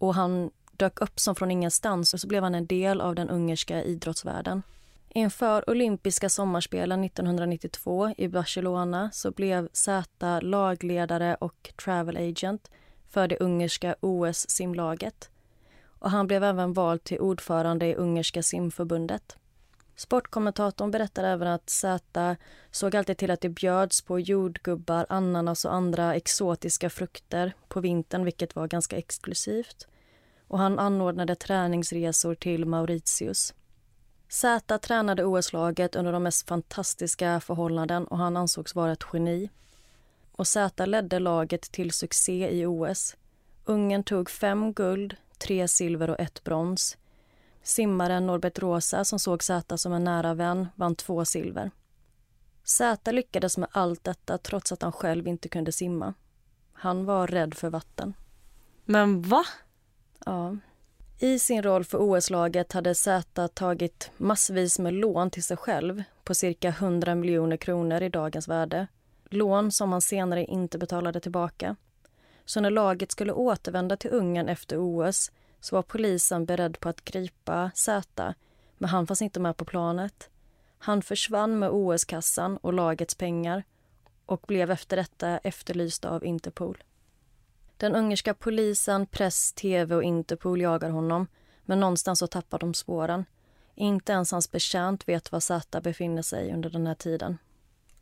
Och 0.00 0.14
han 0.14 0.50
dök 0.72 1.00
upp 1.00 1.20
som 1.20 1.34
från 1.34 1.50
ingenstans 1.50 2.14
och 2.14 2.20
så 2.20 2.26
blev 2.26 2.42
han 2.42 2.54
en 2.54 2.66
del 2.66 3.00
av 3.00 3.14
den 3.14 3.30
ungerska 3.30 3.82
idrottsvärlden. 3.82 4.62
Inför 5.08 5.70
olympiska 5.70 6.28
sommarspelen 6.28 7.04
1992 7.04 8.14
i 8.16 8.28
Barcelona 8.28 9.10
så 9.12 9.30
blev 9.30 9.68
Z 9.72 10.40
lagledare 10.40 11.34
och 11.34 11.72
travel 11.84 12.16
agent 12.16 12.70
för 13.08 13.28
det 13.28 13.36
ungerska 13.40 13.94
OS-simlaget. 14.00 15.30
Och 15.84 16.10
han 16.10 16.26
blev 16.26 16.44
även 16.44 16.72
vald 16.72 17.04
till 17.04 17.20
ordförande 17.20 17.86
i 17.86 17.94
ungerska 17.94 18.42
simförbundet. 18.42 19.36
Sportkommentatorn 20.00 20.90
berättar 20.90 21.24
även 21.24 21.48
att 21.48 21.70
Zäta 21.70 22.36
såg 22.70 22.96
alltid 22.96 23.16
till 23.18 23.30
att 23.30 23.40
det 23.40 23.48
bjöds 23.48 24.02
på 24.02 24.20
jordgubbar, 24.20 25.06
ananas 25.08 25.64
och 25.64 25.74
andra 25.74 26.14
exotiska 26.14 26.90
frukter 26.90 27.52
på 27.68 27.80
vintern, 27.80 28.24
vilket 28.24 28.56
var 28.56 28.68
ganska 28.68 28.96
exklusivt. 28.96 29.86
Och 30.48 30.58
han 30.58 30.78
anordnade 30.78 31.34
träningsresor 31.34 32.34
till 32.34 32.66
Mauritius. 32.66 33.54
Zäta 34.28 34.78
tränade 34.78 35.24
OS-laget 35.24 35.96
under 35.96 36.12
de 36.12 36.22
mest 36.22 36.48
fantastiska 36.48 37.40
förhållanden 37.40 38.04
och 38.06 38.18
han 38.18 38.36
ansågs 38.36 38.74
vara 38.74 38.92
ett 38.92 39.04
geni. 39.12 39.50
Och 40.32 40.46
Zäta 40.46 40.86
ledde 40.86 41.18
laget 41.18 41.62
till 41.62 41.90
succé 41.92 42.50
i 42.50 42.66
OS. 42.66 43.16
Ungern 43.64 44.04
tog 44.04 44.30
fem 44.30 44.72
guld, 44.72 45.16
tre 45.38 45.68
silver 45.68 46.10
och 46.10 46.20
ett 46.20 46.44
brons. 46.44 46.96
Simmaren 47.62 48.26
Norbert 48.26 48.58
Rosa, 48.58 49.04
som 49.04 49.18
såg 49.18 49.42
Zäta 49.42 49.78
som 49.78 49.92
en 49.92 50.04
nära 50.04 50.34
vän, 50.34 50.68
vann 50.74 50.94
två 50.94 51.24
silver. 51.24 51.70
Zäta 52.64 53.12
lyckades 53.12 53.58
med 53.58 53.68
allt 53.72 54.04
detta 54.04 54.38
trots 54.38 54.72
att 54.72 54.82
han 54.82 54.92
själv 54.92 55.28
inte 55.28 55.48
kunde 55.48 55.72
simma. 55.72 56.14
Han 56.72 57.04
var 57.04 57.26
rädd 57.26 57.54
för 57.54 57.70
vatten. 57.70 58.14
Men 58.84 59.22
va? 59.22 59.44
Ja. 60.24 60.56
I 61.18 61.38
sin 61.38 61.62
roll 61.62 61.84
för 61.84 61.98
OS-laget 61.98 62.72
hade 62.72 62.94
Zäta 62.94 63.48
tagit 63.48 64.10
massvis 64.16 64.78
med 64.78 64.94
lån 64.94 65.30
till 65.30 65.42
sig 65.42 65.56
själv 65.56 66.02
på 66.24 66.34
cirka 66.34 66.68
100 66.68 67.14
miljoner 67.14 67.56
kronor 67.56 68.02
i 68.02 68.08
dagens 68.08 68.48
värde. 68.48 68.86
Lån 69.24 69.72
som 69.72 69.92
han 69.92 70.00
senare 70.00 70.44
inte 70.44 70.78
betalade 70.78 71.20
tillbaka. 71.20 71.76
Så 72.44 72.60
när 72.60 72.70
laget 72.70 73.12
skulle 73.12 73.32
återvända 73.32 73.96
till 73.96 74.10
Ungern 74.10 74.48
efter 74.48 74.76
OS 74.78 75.30
så 75.60 75.76
var 75.76 75.82
polisen 75.82 76.44
beredd 76.44 76.80
på 76.80 76.88
att 76.88 77.04
gripa 77.04 77.70
Z, 77.74 78.34
men 78.78 78.90
han 78.90 79.06
fanns 79.06 79.22
inte 79.22 79.40
med 79.40 79.56
på 79.56 79.64
planet. 79.64 80.30
Han 80.78 81.02
försvann 81.02 81.58
med 81.58 81.70
OS-kassan 81.70 82.56
och 82.56 82.72
lagets 82.72 83.14
pengar 83.14 83.64
och 84.26 84.44
blev 84.46 84.70
efter 84.70 84.96
detta 84.96 85.38
efterlyst 85.38 86.04
av 86.04 86.24
Interpol. 86.24 86.84
Den 87.76 87.94
ungerska 87.94 88.34
polisen, 88.34 89.06
press, 89.06 89.52
tv 89.52 89.94
och 89.94 90.02
Interpol 90.02 90.60
jagar 90.60 90.90
honom 90.90 91.26
men 91.64 91.80
någonstans 91.80 92.18
så 92.18 92.26
tappar 92.26 92.58
de 92.58 92.74
spåren. 92.74 93.24
Inte 93.74 94.12
ens 94.12 94.32
hans 94.32 94.50
betjänt 94.50 95.08
vet 95.08 95.32
var 95.32 95.40
Zäta 95.40 95.80
befinner 95.80 96.22
sig 96.22 96.52
under 96.52 96.70
den 96.70 96.86
här 96.86 96.94
tiden. 96.94 97.38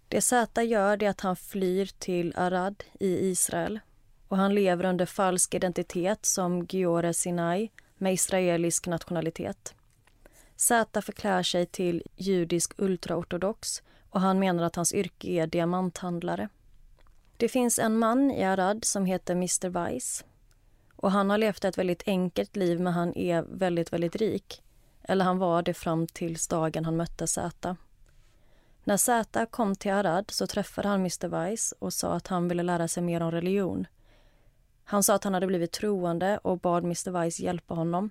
Det 0.09 0.21
Zäta 0.21 0.63
gör 0.63 1.03
är 1.03 1.09
att 1.09 1.21
han 1.21 1.37
flyr 1.37 1.91
till 1.99 2.35
Arad 2.37 2.85
i 3.01 3.29
Israel 3.31 3.81
och 4.29 4.37
han 4.37 4.55
lever 4.55 4.85
under 4.85 5.07
falsk 5.07 5.55
identitet 5.55 6.27
som 6.27 6.65
Giore 6.65 7.15
Sinai 7.15 7.71
med 7.97 8.13
israelisk 8.13 8.87
nationalitet. 8.87 9.75
Zäta 10.57 11.03
förklär 11.03 11.43
sig 11.43 11.67
till 11.67 12.03
judisk 12.17 12.73
ultraortodox 12.77 13.83
och 14.11 14.21
han 14.21 14.39
menar 14.39 14.63
att 14.63 14.77
hans 14.77 14.95
yrke 14.95 15.29
är 15.29 15.47
diamanthandlare. 15.47 16.49
Det 17.37 17.49
finns 17.49 17.79
en 17.79 17.99
man 17.99 18.31
i 18.31 18.45
Arad 18.45 18.85
som 18.85 19.05
heter 19.05 19.35
Mr 19.35 19.69
Weiss. 19.69 20.25
Och 20.97 21.11
han 21.11 21.31
har 21.31 21.39
levt 21.39 21.65
ett 21.65 21.79
väldigt 21.79 22.03
enkelt 22.07 22.57
liv 22.57 22.81
men 22.81 22.93
han 22.93 23.17
är 23.17 23.43
väldigt, 23.43 23.93
väldigt 23.93 24.17
rik. 24.17 24.63
Eller 25.03 25.25
han 25.25 25.39
var 25.39 25.63
det 25.63 25.75
fram 25.75 26.07
till 26.07 26.37
dagen 26.51 26.85
han 26.85 26.97
mötte 26.97 27.27
Zäta. 27.27 27.77
När 28.85 28.97
Zäta 28.97 29.47
kom 29.47 29.77
till 29.77 29.93
Arad 29.93 30.31
så 30.31 30.47
träffade 30.47 30.89
han 30.89 31.01
Mr 31.01 31.29
Weiss 31.29 31.75
och 31.79 31.93
sa 31.93 32.13
att 32.13 32.27
han 32.27 32.49
ville 32.49 32.63
lära 32.63 32.89
sig 32.89 33.03
mer 33.03 33.23
om 33.23 33.31
religion. 33.31 33.87
Han 34.91 35.03
sa 35.03 35.15
att 35.15 35.25
han 35.25 35.35
hade 35.35 35.47
blivit 35.47 35.73
troende 35.73 36.39
och 36.39 36.59
bad 36.59 36.85
Mr 36.85 37.11
Weiss 37.11 37.41
hjälpa 37.41 37.75
honom. 37.75 38.11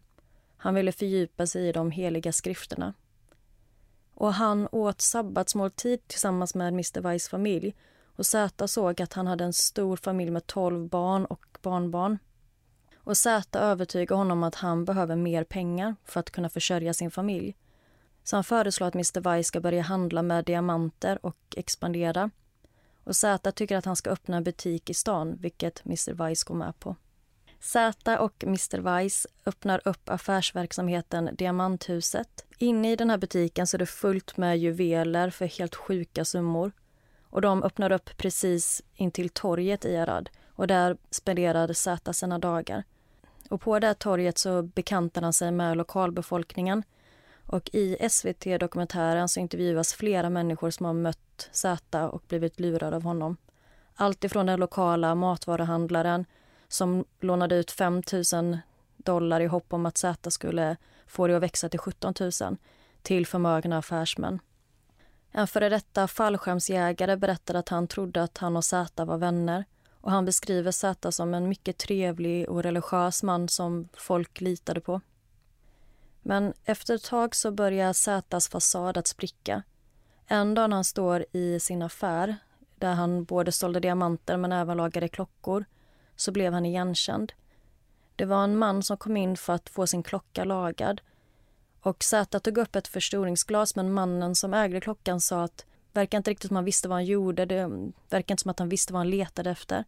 Han 0.57 0.75
ville 0.75 0.91
fördjupa 0.91 1.48
sig 1.48 1.67
i 1.67 1.72
de 1.72 1.91
heliga 1.91 2.31
skrifterna. 2.31 2.93
Och 4.13 4.34
han 4.34 4.67
åt 4.72 5.01
sabbatsmåltid 5.01 6.07
tillsammans 6.07 6.55
med 6.55 6.67
Mr 6.67 7.01
Weiss 7.01 7.29
familj 7.29 7.75
och 8.15 8.25
Zäta 8.25 8.67
såg 8.67 9.01
att 9.01 9.13
han 9.13 9.27
hade 9.27 9.43
en 9.43 9.53
stor 9.53 9.98
familj 9.98 10.31
med 10.31 10.48
tolv 10.48 10.89
barn 10.89 11.25
och 11.25 11.57
barnbarn. 11.62 12.17
Och 12.98 13.17
Zäta 13.17 13.60
övertygade 13.60 14.17
honom 14.17 14.43
att 14.43 14.55
han 14.55 14.86
behöver 14.86 15.15
mer 15.15 15.43
pengar 15.43 15.96
för 16.05 16.19
att 16.19 16.31
kunna 16.31 16.50
försörja 16.50 16.93
sin 16.93 17.12
familj. 17.12 17.55
Så 18.24 18.36
han 18.36 18.43
föreslår 18.43 18.88
att 18.88 18.96
Mr 18.96 19.22
Weiss 19.22 19.48
ska 19.48 19.60
börja 19.60 19.81
handla 19.81 20.22
med 20.22 20.46
diamanter 20.46 21.25
och 21.25 21.38
expandera. 21.55 22.29
Och 23.07 23.15
Zäta 23.15 23.51
tycker 23.51 23.77
att 23.77 23.85
han 23.85 23.95
ska 23.95 24.09
öppna 24.09 24.37
en 24.37 24.43
butik 24.43 24.89
i 24.89 24.93
stan, 24.93 25.37
vilket 25.39 25.85
Mr 25.85 26.13
Weiss 26.13 26.43
går 26.43 26.55
med 26.55 26.79
på. 26.79 26.95
Zäta 27.59 28.19
och 28.19 28.43
Mr 28.43 28.79
Weiss 28.79 29.27
öppnar 29.45 29.81
upp 29.85 30.09
affärsverksamheten 30.09 31.29
Diamanthuset. 31.33 32.45
Inne 32.57 32.91
i 32.91 32.95
den 32.95 33.09
här 33.09 33.17
butiken 33.17 33.67
så 33.67 33.77
är 33.77 33.79
det 33.79 33.85
fullt 33.85 34.37
med 34.37 34.57
juveler 34.57 35.29
för 35.29 35.45
helt 35.45 35.75
sjuka 35.75 36.25
summor. 36.25 36.71
Och 37.23 37.41
de 37.41 37.63
öppnar 37.63 37.91
upp 37.91 38.17
precis 38.17 38.81
intill 38.95 39.29
torget 39.29 39.85
i 39.85 39.97
Arad 39.97 40.29
och 40.49 40.67
där 40.67 40.97
spenderar 41.09 41.73
Zäta 41.73 42.13
sina 42.13 42.39
dagar. 42.39 42.83
Och 43.49 43.61
på 43.61 43.79
det 43.79 43.87
här 43.87 43.93
torget 43.93 44.37
så 44.37 44.61
bekantar 44.61 45.21
han 45.21 45.33
sig 45.33 45.51
med 45.51 45.77
lokalbefolkningen 45.77 46.83
och 47.47 47.69
i 47.73 48.09
SVT-dokumentären 48.09 49.29
så 49.29 49.39
intervjuas 49.39 49.93
flera 49.93 50.29
människor 50.29 50.69
som 50.69 50.85
har 50.85 50.93
mött 50.93 51.49
Zäta 51.51 52.09
och 52.09 52.23
blivit 52.27 52.59
lurade 52.59 52.95
av 52.95 53.03
honom. 53.03 53.37
Allt 53.95 54.23
ifrån 54.23 54.45
den 54.45 54.59
lokala 54.59 55.15
matvaruhandlaren 55.15 56.25
som 56.67 57.05
lånade 57.19 57.55
ut 57.55 57.71
5 57.71 58.01
000 58.33 58.57
dollar 58.97 59.41
i 59.41 59.45
hopp 59.45 59.73
om 59.73 59.85
att 59.85 59.97
Zäta 59.97 60.31
skulle 60.31 60.77
få 61.07 61.27
det 61.27 61.35
att 61.35 61.43
växa 61.43 61.69
till 61.69 61.79
17 61.79 62.13
000 62.19 62.57
till 63.01 63.27
förmögna 63.27 63.77
affärsmän. 63.77 64.39
En 65.31 65.47
före 65.47 65.69
detta 65.69 66.07
fallskärmsjägare 66.07 67.15
berättade 67.15 67.59
att 67.59 67.69
han 67.69 67.87
trodde 67.87 68.23
att 68.23 68.37
han 68.37 68.57
och 68.57 68.65
Zäta 68.65 69.05
var 69.05 69.17
vänner 69.17 69.65
och 70.01 70.11
han 70.11 70.25
beskriver 70.25 70.71
Zäta 70.71 71.11
som 71.11 71.33
en 71.33 71.49
mycket 71.49 71.77
trevlig 71.77 72.49
och 72.49 72.63
religiös 72.63 73.23
man 73.23 73.49
som 73.49 73.89
folk 73.93 74.41
litade 74.41 74.81
på. 74.81 75.01
Men 76.27 76.53
efter 76.65 76.96
ett 76.96 77.03
tag 77.03 77.36
så 77.36 77.51
börjar 77.51 77.93
Zätas 77.93 78.50
fasad 78.50 78.98
att 78.98 79.07
spricka. 79.07 79.63
En 80.25 80.53
dag 80.53 80.69
när 80.69 80.77
han 80.77 80.84
står 80.84 81.25
i 81.31 81.60
sin 81.60 81.81
affär 81.81 82.38
där 82.75 82.93
han 82.93 83.24
både 83.24 83.51
sålde 83.51 83.79
diamanter 83.79 84.38
men 84.38 84.51
även 84.51 84.77
lagade 84.77 85.07
klockor 85.07 85.65
så 86.15 86.31
blev 86.31 86.53
han 86.53 86.65
igenkänd. 86.65 87.34
Det 88.15 88.25
var 88.25 88.43
en 88.43 88.57
man 88.57 88.84
som 88.84 88.98
kom 88.98 89.17
in 89.17 89.38
för 89.38 89.53
att 89.53 89.69
få 89.69 89.88
sin 89.88 90.03
klocka 90.03 90.43
lagad 90.43 91.01
och 91.81 92.03
Zäta 92.03 92.39
tog 92.39 92.57
upp 92.57 92.75
ett 92.75 92.88
förstoringsglas 92.88 93.75
men 93.75 93.93
mannen 93.93 94.36
som 94.36 94.53
ägde 94.53 94.81
klockan 94.81 95.22
sa 95.22 95.43
att 95.43 95.65
verkar 95.93 96.17
inte 96.17 96.31
riktigt 96.31 96.48
som 96.48 96.55
han 96.55 96.65
visste 96.65 96.88
vad 96.88 96.96
han 96.96 97.05
gjorde. 97.05 97.46
Det 97.46 97.91
verkar 98.10 98.34
inte 98.34 98.41
som 98.41 98.51
att 98.51 98.60
han 98.60 98.69
visste 98.69 98.93
vad 98.93 99.00
han 99.00 99.10
letade 99.10 99.50
efter. 99.50 99.84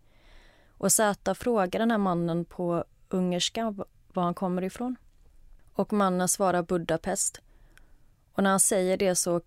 Och 0.78 0.92
Zäta 0.92 1.36
frågar 1.36 1.80
den 1.80 1.92
här 1.92 1.98
mannen 1.98 2.46
på 2.46 2.84
ungerska 3.10 3.76
var 4.14 4.24
han 4.24 4.34
kommer 4.34 4.62
ifrån. 4.62 4.96
Och 5.80 5.94
mannen 5.94 6.28
svarar 6.28 6.64
Budapest. 6.64 7.42
Och 8.34 8.44
när 8.44 8.50
han 8.50 8.60
säger 8.60 8.98
det 8.98 9.16
så 9.16 9.42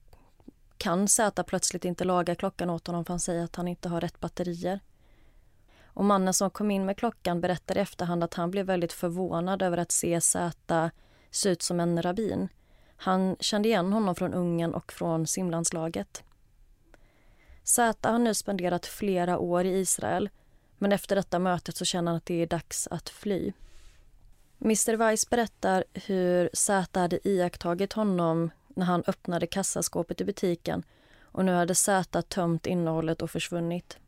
kan 0.79 1.09
Z 1.09 1.43
plötsligt 1.45 1.85
inte 1.85 2.05
laga 2.05 2.35
klockan 2.35 2.71
åt 2.71 2.87
honom 2.87 3.05
för 3.05 3.13
han 3.13 3.21
säger 3.21 3.45
att 3.45 3.57
han 3.57 3.69
inte 3.69 3.89
har 3.89 4.01
rätt 4.01 4.21
batterier. 4.21 4.81
Och 5.85 6.05
mannen 6.05 6.35
som 6.35 6.51
kom 6.51 6.71
in 6.71 6.85
med 6.85 6.97
klockan 6.97 7.41
berättar 7.41 7.77
i 7.79 7.81
efterhand 7.81 8.25
att 8.25 8.35
han 8.35 8.51
blev 8.51 8.67
väldigt 8.67 8.93
förvånad 8.93 9.63
över 9.63 9.79
att 9.79 9.93
se 9.93 10.21
Z 10.21 10.91
se 11.31 11.49
ut 11.49 11.63
som 11.63 11.81
en 11.81 12.03
rabbin. 12.03 12.49
Han 12.97 13.37
kände 13.41 13.69
igen 13.69 13.93
honom 13.93 14.15
från 14.15 14.35
Ungern 14.35 14.75
och 14.75 14.93
från 14.93 15.27
simlandslaget. 15.27 16.23
Z 17.65 18.09
har 18.11 18.19
nu 18.19 18.35
spenderat 18.35 18.87
flera 18.87 19.39
år 19.39 19.65
i 19.65 19.79
Israel 19.79 20.31
men 20.79 20.93
efter 20.93 21.17
detta 21.17 21.39
mötet 21.39 21.77
så 21.77 21.85
känner 21.85 22.11
han 22.11 22.17
att 22.17 22.27
det 22.27 22.43
är 22.43 22.47
dags 22.47 22.89
att 22.91 23.09
fly. 23.09 23.53
Mr 24.65 24.97
Weiss 24.97 25.31
berättar 25.31 25.85
hur 25.95 26.51
Zäta 26.53 27.01
hade 27.01 27.29
iakttagit 27.29 27.93
honom 27.93 28.51
när 28.69 28.87
han 28.87 29.03
öppnade 29.07 29.47
kassaskåpet 29.47 30.21
i 30.21 30.25
butiken 30.25 30.83
och 31.23 31.45
nu 31.45 31.53
hade 31.53 31.75
Z 31.75 32.23
tömt 32.23 32.67
innehållet 32.67 33.23
och 33.23 33.31
försvunnit. 33.31 33.99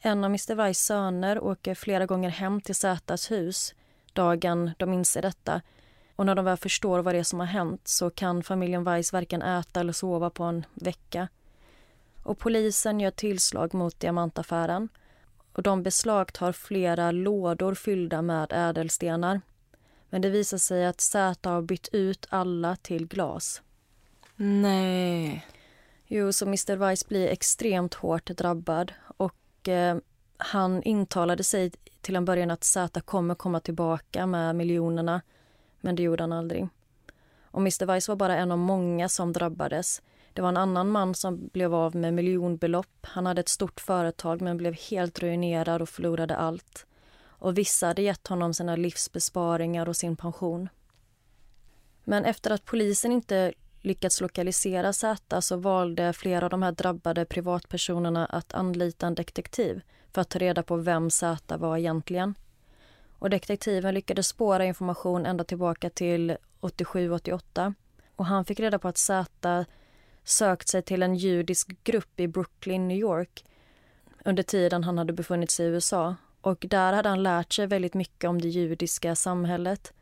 En 0.00 0.24
av 0.24 0.30
Mr 0.30 0.54
Weiss 0.54 0.78
söner 0.78 1.44
åker 1.44 1.74
flera 1.74 2.06
gånger 2.06 2.30
hem 2.30 2.60
till 2.60 2.74
Zätas 2.74 3.30
hus 3.30 3.74
dagen 4.12 4.70
de 4.78 4.92
inser 4.92 5.22
detta 5.22 5.62
och 6.16 6.26
när 6.26 6.34
de 6.34 6.44
väl 6.44 6.56
förstår 6.56 6.98
vad 6.98 7.14
det 7.14 7.18
är 7.18 7.22
som 7.22 7.40
har 7.40 7.46
hänt 7.46 7.88
så 7.88 8.10
kan 8.10 8.42
familjen 8.42 8.84
Weiss 8.84 9.12
varken 9.12 9.42
äta 9.42 9.80
eller 9.80 9.92
sova 9.92 10.30
på 10.30 10.44
en 10.44 10.66
vecka. 10.74 11.28
Och 12.22 12.38
polisen 12.38 13.00
gör 13.00 13.10
tillslag 13.10 13.74
mot 13.74 14.00
diamantaffären 14.00 14.88
och 15.52 15.62
de 15.62 15.82
beslagtar 15.82 16.52
flera 16.52 17.10
lådor 17.10 17.74
fyllda 17.74 18.22
med 18.22 18.52
ädelstenar. 18.52 19.40
Men 20.10 20.22
det 20.22 20.30
visar 20.30 20.58
sig 20.58 20.86
att 20.86 21.00
Zäta 21.00 21.50
har 21.50 21.62
bytt 21.62 21.88
ut 21.92 22.26
alla 22.30 22.76
till 22.76 23.06
glas. 23.06 23.62
Nej. 24.36 25.46
Jo, 26.06 26.32
så 26.32 26.46
Mr 26.46 26.76
Weiss 26.76 27.08
blir 27.08 27.28
extremt 27.28 27.94
hårt 27.94 28.26
drabbad 28.26 28.92
och 29.16 29.68
eh, 29.68 29.96
han 30.36 30.82
intalade 30.82 31.44
sig 31.44 31.72
till 32.00 32.16
en 32.16 32.24
början 32.24 32.50
att 32.50 32.64
Zäta 32.64 33.00
kommer 33.00 33.34
komma 33.34 33.60
tillbaka 33.60 34.26
med 34.26 34.56
miljonerna 34.56 35.22
men 35.80 35.96
det 35.96 36.02
gjorde 36.02 36.22
han 36.22 36.32
aldrig. 36.32 36.68
Och 37.42 37.60
Mr 37.60 37.86
Weiss 37.86 38.08
var 38.08 38.16
bara 38.16 38.36
en 38.36 38.52
av 38.52 38.58
många 38.58 39.08
som 39.08 39.32
drabbades. 39.32 40.02
Det 40.32 40.42
var 40.42 40.48
en 40.48 40.56
annan 40.56 40.90
man 40.90 41.14
som 41.14 41.48
blev 41.52 41.74
av 41.74 41.96
med 41.96 42.14
miljonbelopp. 42.14 42.96
Han 43.02 43.26
hade 43.26 43.40
ett 43.40 43.48
stort 43.48 43.80
företag 43.80 44.40
men 44.40 44.56
blev 44.56 44.74
helt 44.74 45.18
ruinerad 45.18 45.82
och 45.82 45.88
förlorade 45.88 46.36
allt. 46.36 46.86
Och 47.40 47.58
vissa 47.58 47.86
hade 47.86 48.02
gett 48.02 48.28
honom 48.28 48.54
sina 48.54 48.76
livsbesparingar 48.76 49.88
och 49.88 49.96
sin 49.96 50.16
pension. 50.16 50.68
Men 52.04 52.24
efter 52.24 52.50
att 52.50 52.64
polisen 52.64 53.12
inte 53.12 53.52
lyckats 53.80 54.20
lokalisera 54.20 54.92
Z 54.92 55.42
så 55.42 55.56
valde 55.56 56.12
flera 56.12 56.44
av 56.44 56.50
de 56.50 56.62
här 56.62 56.72
drabbade 56.72 57.24
privatpersonerna 57.24 58.26
att 58.26 58.54
anlita 58.54 59.06
en 59.06 59.14
detektiv 59.14 59.80
för 60.12 60.20
att 60.20 60.28
ta 60.28 60.38
reda 60.38 60.62
på 60.62 60.76
vem 60.76 61.10
Z 61.10 61.56
var 61.56 61.76
egentligen. 61.76 62.34
Och 63.18 63.30
detektiven 63.30 63.94
lyckades 63.94 64.28
spåra 64.28 64.64
information 64.64 65.26
ända 65.26 65.44
tillbaka 65.44 65.90
till 65.90 66.36
87-88 66.60 67.74
och 68.16 68.26
han 68.26 68.44
fick 68.44 68.60
reda 68.60 68.78
på 68.78 68.88
att 68.88 68.98
Z 68.98 69.64
sökt 70.24 70.68
sig 70.68 70.82
till 70.82 71.02
en 71.02 71.14
judisk 71.14 71.84
grupp 71.84 72.20
i 72.20 72.28
Brooklyn, 72.28 72.88
New 72.88 72.98
York 72.98 73.44
under 74.24 74.42
tiden 74.42 74.84
han 74.84 74.98
hade 74.98 75.12
befunnit 75.12 75.50
sig 75.50 75.66
i 75.66 75.68
USA. 75.68 76.14
Och 76.40 76.66
där 76.68 76.92
hade 76.92 77.08
han 77.08 77.22
lärt 77.22 77.52
sig 77.52 77.66
väldigt 77.66 77.94
mycket 77.94 78.30
om 78.30 78.40
det 78.40 78.48
judiska 78.48 79.14
samhället. 79.14 79.92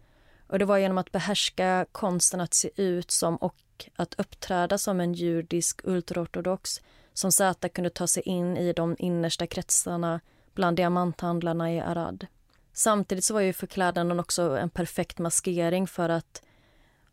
Och 0.46 0.58
det 0.58 0.64
var 0.64 0.78
genom 0.78 0.98
att 0.98 1.12
behärska 1.12 1.86
konsten 1.92 2.40
att 2.40 2.54
se 2.54 2.70
ut 2.76 3.10
som 3.10 3.36
och 3.36 3.56
att 3.96 4.14
uppträda 4.18 4.78
som 4.78 5.00
en 5.00 5.14
judisk 5.14 5.80
ultraortodox 5.84 6.80
som 7.12 7.32
Zäta 7.32 7.68
kunde 7.68 7.90
ta 7.90 8.06
sig 8.06 8.22
in 8.22 8.56
i 8.56 8.72
de 8.72 8.96
innersta 8.98 9.46
kretsarna 9.46 10.20
bland 10.54 10.76
diamanthandlarna 10.76 11.72
i 11.72 11.80
Arad. 11.80 12.26
Samtidigt 12.72 13.24
så 13.24 13.34
var 13.34 13.40
ju 13.40 13.52
förklädnaden 13.52 14.20
också 14.20 14.58
en 14.58 14.70
perfekt 14.70 15.18
maskering 15.18 15.86
för 15.86 16.08
att 16.08 16.42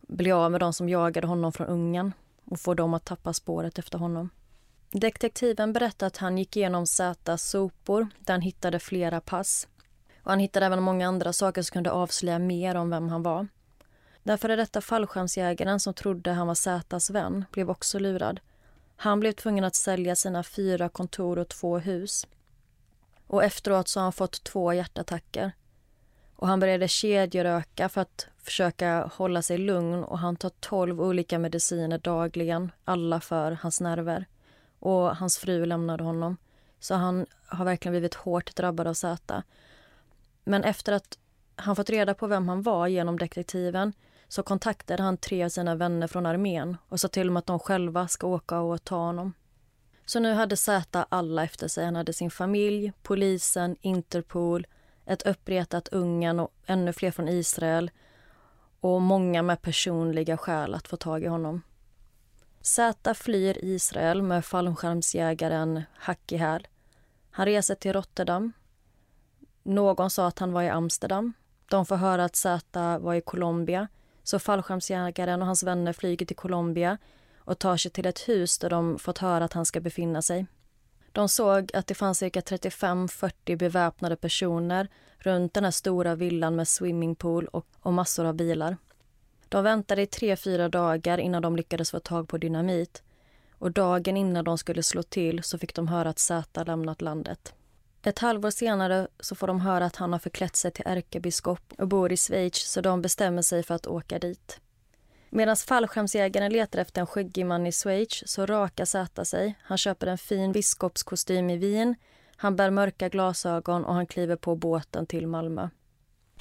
bli 0.07 0.31
av 0.31 0.51
med 0.51 0.59
de 0.59 0.73
som 0.73 0.89
jagade 0.89 1.27
honom 1.27 1.51
från 1.51 1.67
Ungern 1.67 2.13
och 2.45 2.59
få 2.59 2.73
dem 2.73 2.93
att 2.93 3.05
tappa 3.05 3.33
spåret 3.33 3.79
efter 3.79 3.97
honom. 3.97 4.29
Detektiven 4.99 5.73
berättade 5.73 6.07
att 6.07 6.17
han 6.17 6.37
gick 6.37 6.57
igenom 6.57 6.87
Zätas 6.87 7.49
sopor 7.49 8.07
där 8.19 8.33
han 8.33 8.41
hittade 8.41 8.79
flera 8.79 9.21
pass. 9.21 9.67
Och 10.23 10.31
han 10.31 10.39
hittade 10.39 10.65
även 10.65 10.83
många 10.83 11.07
andra 11.07 11.33
saker 11.33 11.61
som 11.61 11.73
kunde 11.73 11.91
avslöja 11.91 12.39
mer 12.39 12.75
om 12.75 12.89
vem 12.89 13.09
han 13.09 13.23
var. 13.23 13.47
Den 14.23 14.37
är 14.41 14.57
detta 14.57 14.81
fallskärmsjägaren 14.81 15.79
som 15.79 15.93
trodde 15.93 16.31
han 16.31 16.47
var 16.47 16.55
Zätas 16.55 17.09
vän 17.09 17.45
blev 17.51 17.69
också 17.69 17.99
lurad. 17.99 18.39
Han 18.95 19.19
blev 19.19 19.31
tvungen 19.31 19.63
att 19.63 19.75
sälja 19.75 20.15
sina 20.15 20.43
fyra 20.43 20.89
kontor 20.89 21.39
och 21.39 21.49
två 21.49 21.77
hus. 21.77 22.27
Och 23.27 23.43
efteråt 23.43 23.87
så 23.87 23.99
har 23.99 24.03
han 24.03 24.13
fått 24.13 24.43
två 24.43 24.73
hjärtattacker. 24.73 25.51
Och 26.35 26.47
han 26.47 26.59
började 26.59 26.87
kedjeröka 26.87 27.89
för 27.89 28.01
att 28.01 28.27
försöka 28.37 29.09
hålla 29.13 29.41
sig 29.41 29.57
lugn 29.57 30.03
och 30.03 30.19
han 30.19 30.35
tar 30.35 30.51
tolv 30.59 31.01
olika 31.01 31.39
mediciner 31.39 31.97
dagligen, 31.97 32.71
alla 32.85 33.21
för 33.21 33.51
hans 33.51 33.81
nerver. 33.81 34.25
Och 34.79 35.15
hans 35.15 35.37
fru 35.37 35.65
lämnade 35.65 36.03
honom. 36.03 36.37
Så 36.79 36.95
han 36.95 37.25
har 37.47 37.65
verkligen 37.65 37.93
blivit 37.93 38.13
hårt 38.13 38.55
drabbad 38.55 38.87
av 38.87 38.93
Zäta. 38.93 39.43
Men 40.43 40.63
efter 40.63 40.93
att 40.93 41.17
han 41.55 41.75
fått 41.75 41.89
reda 41.89 42.13
på 42.13 42.27
vem 42.27 42.49
han 42.49 42.61
var 42.61 42.87
genom 42.87 43.19
detektiven 43.19 43.93
så 44.27 44.43
kontaktade 44.43 45.03
han 45.03 45.17
tre 45.17 45.43
av 45.43 45.49
sina 45.49 45.75
vänner 45.75 46.07
från 46.07 46.25
armén 46.25 46.77
och 46.89 46.99
sa 46.99 47.07
till 47.07 47.27
dem 47.27 47.37
att 47.37 47.45
de 47.45 47.59
själva 47.59 48.07
ska 48.07 48.27
åka 48.27 48.59
och 48.59 48.83
ta 48.83 48.95
honom. 48.95 49.33
Så 50.05 50.19
nu 50.19 50.33
hade 50.33 50.57
Zäta 50.57 51.05
alla 51.09 51.43
efter 51.43 51.67
sig. 51.67 51.85
Han 51.85 51.95
hade 51.95 52.13
sin 52.13 52.31
familj, 52.31 52.93
polisen, 53.03 53.75
Interpol, 53.81 54.67
ett 55.05 55.21
uppretat 55.27 55.87
Ungern 55.87 56.39
och 56.39 56.51
ännu 56.65 56.93
fler 56.93 57.11
från 57.11 57.27
Israel 57.27 57.91
och 58.79 59.01
många 59.01 59.41
med 59.41 59.61
personliga 59.61 60.37
skäl 60.37 60.73
att 60.73 60.87
få 60.87 60.97
tag 60.97 61.23
i 61.23 61.27
honom. 61.27 61.61
Z 62.65 63.13
flyr 63.13 63.57
Israel 63.61 64.21
med 64.21 64.45
fallskärmsjägaren 64.45 65.83
Haki 65.93 66.37
Häl. 66.37 66.67
Han 67.31 67.45
reser 67.45 67.75
till 67.75 67.93
Rotterdam. 67.93 68.51
Någon 69.63 70.09
sa 70.09 70.27
att 70.27 70.39
han 70.39 70.51
var 70.51 70.63
i 70.63 70.69
Amsterdam. 70.69 71.33
De 71.69 71.85
får 71.85 71.95
höra 71.95 72.25
att 72.25 72.35
Z 72.35 72.99
var 72.99 73.13
i 73.13 73.21
Colombia 73.21 73.87
så 74.23 74.39
fallskärmsjägaren 74.39 75.41
och 75.41 75.45
hans 75.45 75.63
vänner 75.63 75.93
flyger 75.93 76.25
till 76.25 76.35
Colombia 76.35 76.97
och 77.37 77.59
tar 77.59 77.77
sig 77.77 77.91
till 77.91 78.05
ett 78.05 78.29
hus 78.29 78.57
där 78.57 78.69
de 78.69 78.99
fått 78.99 79.17
höra 79.17 79.45
att 79.45 79.53
han 79.53 79.65
ska 79.65 79.79
befinna 79.79 80.21
sig. 80.21 80.45
De 81.11 81.29
såg 81.29 81.75
att 81.75 81.87
det 81.87 81.95
fanns 81.95 82.17
cirka 82.17 82.41
35-40 82.41 83.57
beväpnade 83.57 84.15
personer 84.15 84.87
runt 85.17 85.53
den 85.53 85.63
här 85.63 85.71
stora 85.71 86.15
villan 86.15 86.55
med 86.55 86.67
swimmingpool 86.67 87.47
och, 87.47 87.65
och 87.79 87.93
massor 87.93 88.25
av 88.25 88.33
bilar. 88.33 88.77
De 89.49 89.63
väntade 89.63 90.01
i 90.01 90.07
tre, 90.07 90.35
fyra 90.35 90.69
dagar 90.69 91.17
innan 91.17 91.41
de 91.41 91.55
lyckades 91.55 91.91
få 91.91 91.99
tag 91.99 92.27
på 92.27 92.37
dynamit. 92.37 93.03
Och 93.57 93.71
dagen 93.71 94.17
innan 94.17 94.43
de 94.43 94.57
skulle 94.57 94.83
slå 94.83 95.03
till 95.03 95.43
så 95.43 95.57
fick 95.57 95.75
de 95.75 95.87
höra 95.87 96.09
att 96.09 96.19
Zäta 96.19 96.63
lämnat 96.63 97.01
landet. 97.01 97.53
Ett 98.03 98.19
halvår 98.19 98.49
senare 98.49 99.07
så 99.19 99.35
får 99.35 99.47
de 99.47 99.61
höra 99.61 99.85
att 99.85 99.95
han 99.95 100.11
har 100.11 100.19
förklätt 100.19 100.55
sig 100.55 100.71
till 100.71 100.87
ärkebiskop 100.87 101.73
och 101.77 101.87
bor 101.87 102.11
i 102.11 102.17
Schweiz 102.17 102.71
så 102.71 102.81
de 102.81 103.01
bestämmer 103.01 103.41
sig 103.41 103.63
för 103.63 103.75
att 103.75 103.87
åka 103.87 104.19
dit. 104.19 104.59
Medan 105.29 105.55
fallskärmsjägaren 105.55 106.51
letar 106.51 106.79
efter 106.79 107.01
en 107.01 107.07
skäggig 107.07 107.45
man 107.45 107.67
i 107.67 107.71
Schweiz 107.71 108.23
så 108.25 108.45
rakar 108.45 108.85
Zäta 108.85 109.25
sig. 109.25 109.55
Han 109.61 109.77
köper 109.77 110.07
en 110.07 110.17
fin 110.17 110.51
biskopskostym 110.51 111.49
i 111.49 111.57
Wien. 111.57 111.95
Han 112.35 112.55
bär 112.55 112.69
mörka 112.69 113.09
glasögon 113.09 113.85
och 113.85 113.93
han 113.93 114.07
kliver 114.07 114.35
på 114.35 114.55
båten 114.55 115.05
till 115.05 115.27
Malmö. 115.27 115.69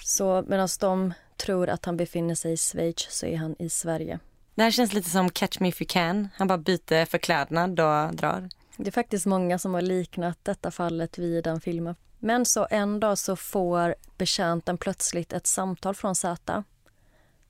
Så 0.00 0.44
medan 0.48 0.68
de 0.80 1.14
tror 1.36 1.68
att 1.68 1.84
han 1.84 1.96
befinner 1.96 2.34
sig 2.34 2.52
i 2.52 2.56
Schweiz 2.56 3.06
så 3.10 3.26
är 3.26 3.36
han 3.36 3.56
i 3.58 3.70
Sverige. 3.70 4.18
Det 4.54 4.62
här 4.62 4.70
känns 4.70 4.92
lite 4.92 5.10
som 5.10 5.30
Catch 5.30 5.60
Me 5.60 5.68
If 5.68 5.82
You 5.82 5.88
Can. 5.88 6.28
Han 6.34 6.48
bara 6.48 6.58
byter 6.58 7.04
förklädnad 7.04 7.70
och 7.70 8.14
drar. 8.14 8.48
Det 8.76 8.86
är 8.86 8.92
faktiskt 8.92 9.26
många 9.26 9.58
som 9.58 9.74
har 9.74 9.82
liknat 9.82 10.38
detta 10.42 10.70
fallet 10.70 11.18
vid 11.18 11.44
den 11.44 11.60
filmen. 11.60 11.94
Men 12.18 12.46
så 12.46 12.66
en 12.70 13.00
dag 13.00 13.18
så 13.18 13.36
får 13.36 13.94
betjänten 14.18 14.78
plötsligt 14.78 15.32
ett 15.32 15.46
samtal 15.46 15.94
från 15.94 16.14
Zäta. 16.14 16.64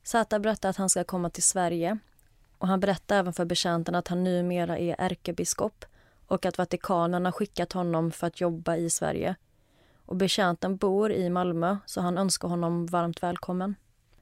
Zäta 0.02 0.38
berättar 0.38 0.68
att 0.68 0.76
han 0.76 0.90
ska 0.90 1.04
komma 1.04 1.30
till 1.30 1.42
Sverige. 1.42 1.98
Och 2.58 2.68
Han 2.68 2.80
berättar 2.80 3.18
även 3.18 3.32
för 3.32 3.44
betjänten 3.44 3.94
att 3.94 4.08
han 4.08 4.24
numera 4.24 4.78
är 4.78 4.96
ärkebiskop 4.98 5.84
och 6.26 6.46
att 6.46 6.58
Vatikanen 6.58 7.24
har 7.24 7.32
skickat 7.32 7.72
honom 7.72 8.12
för 8.12 8.26
att 8.26 8.40
jobba 8.40 8.76
i 8.76 8.90
Sverige. 8.90 9.34
Och 10.06 10.16
Betjänten 10.16 10.76
bor 10.76 11.12
i 11.12 11.30
Malmö, 11.30 11.76
så 11.86 12.00
han 12.00 12.18
önskar 12.18 12.48
honom 12.48 12.86
varmt 12.86 13.22
välkommen. 13.22 13.74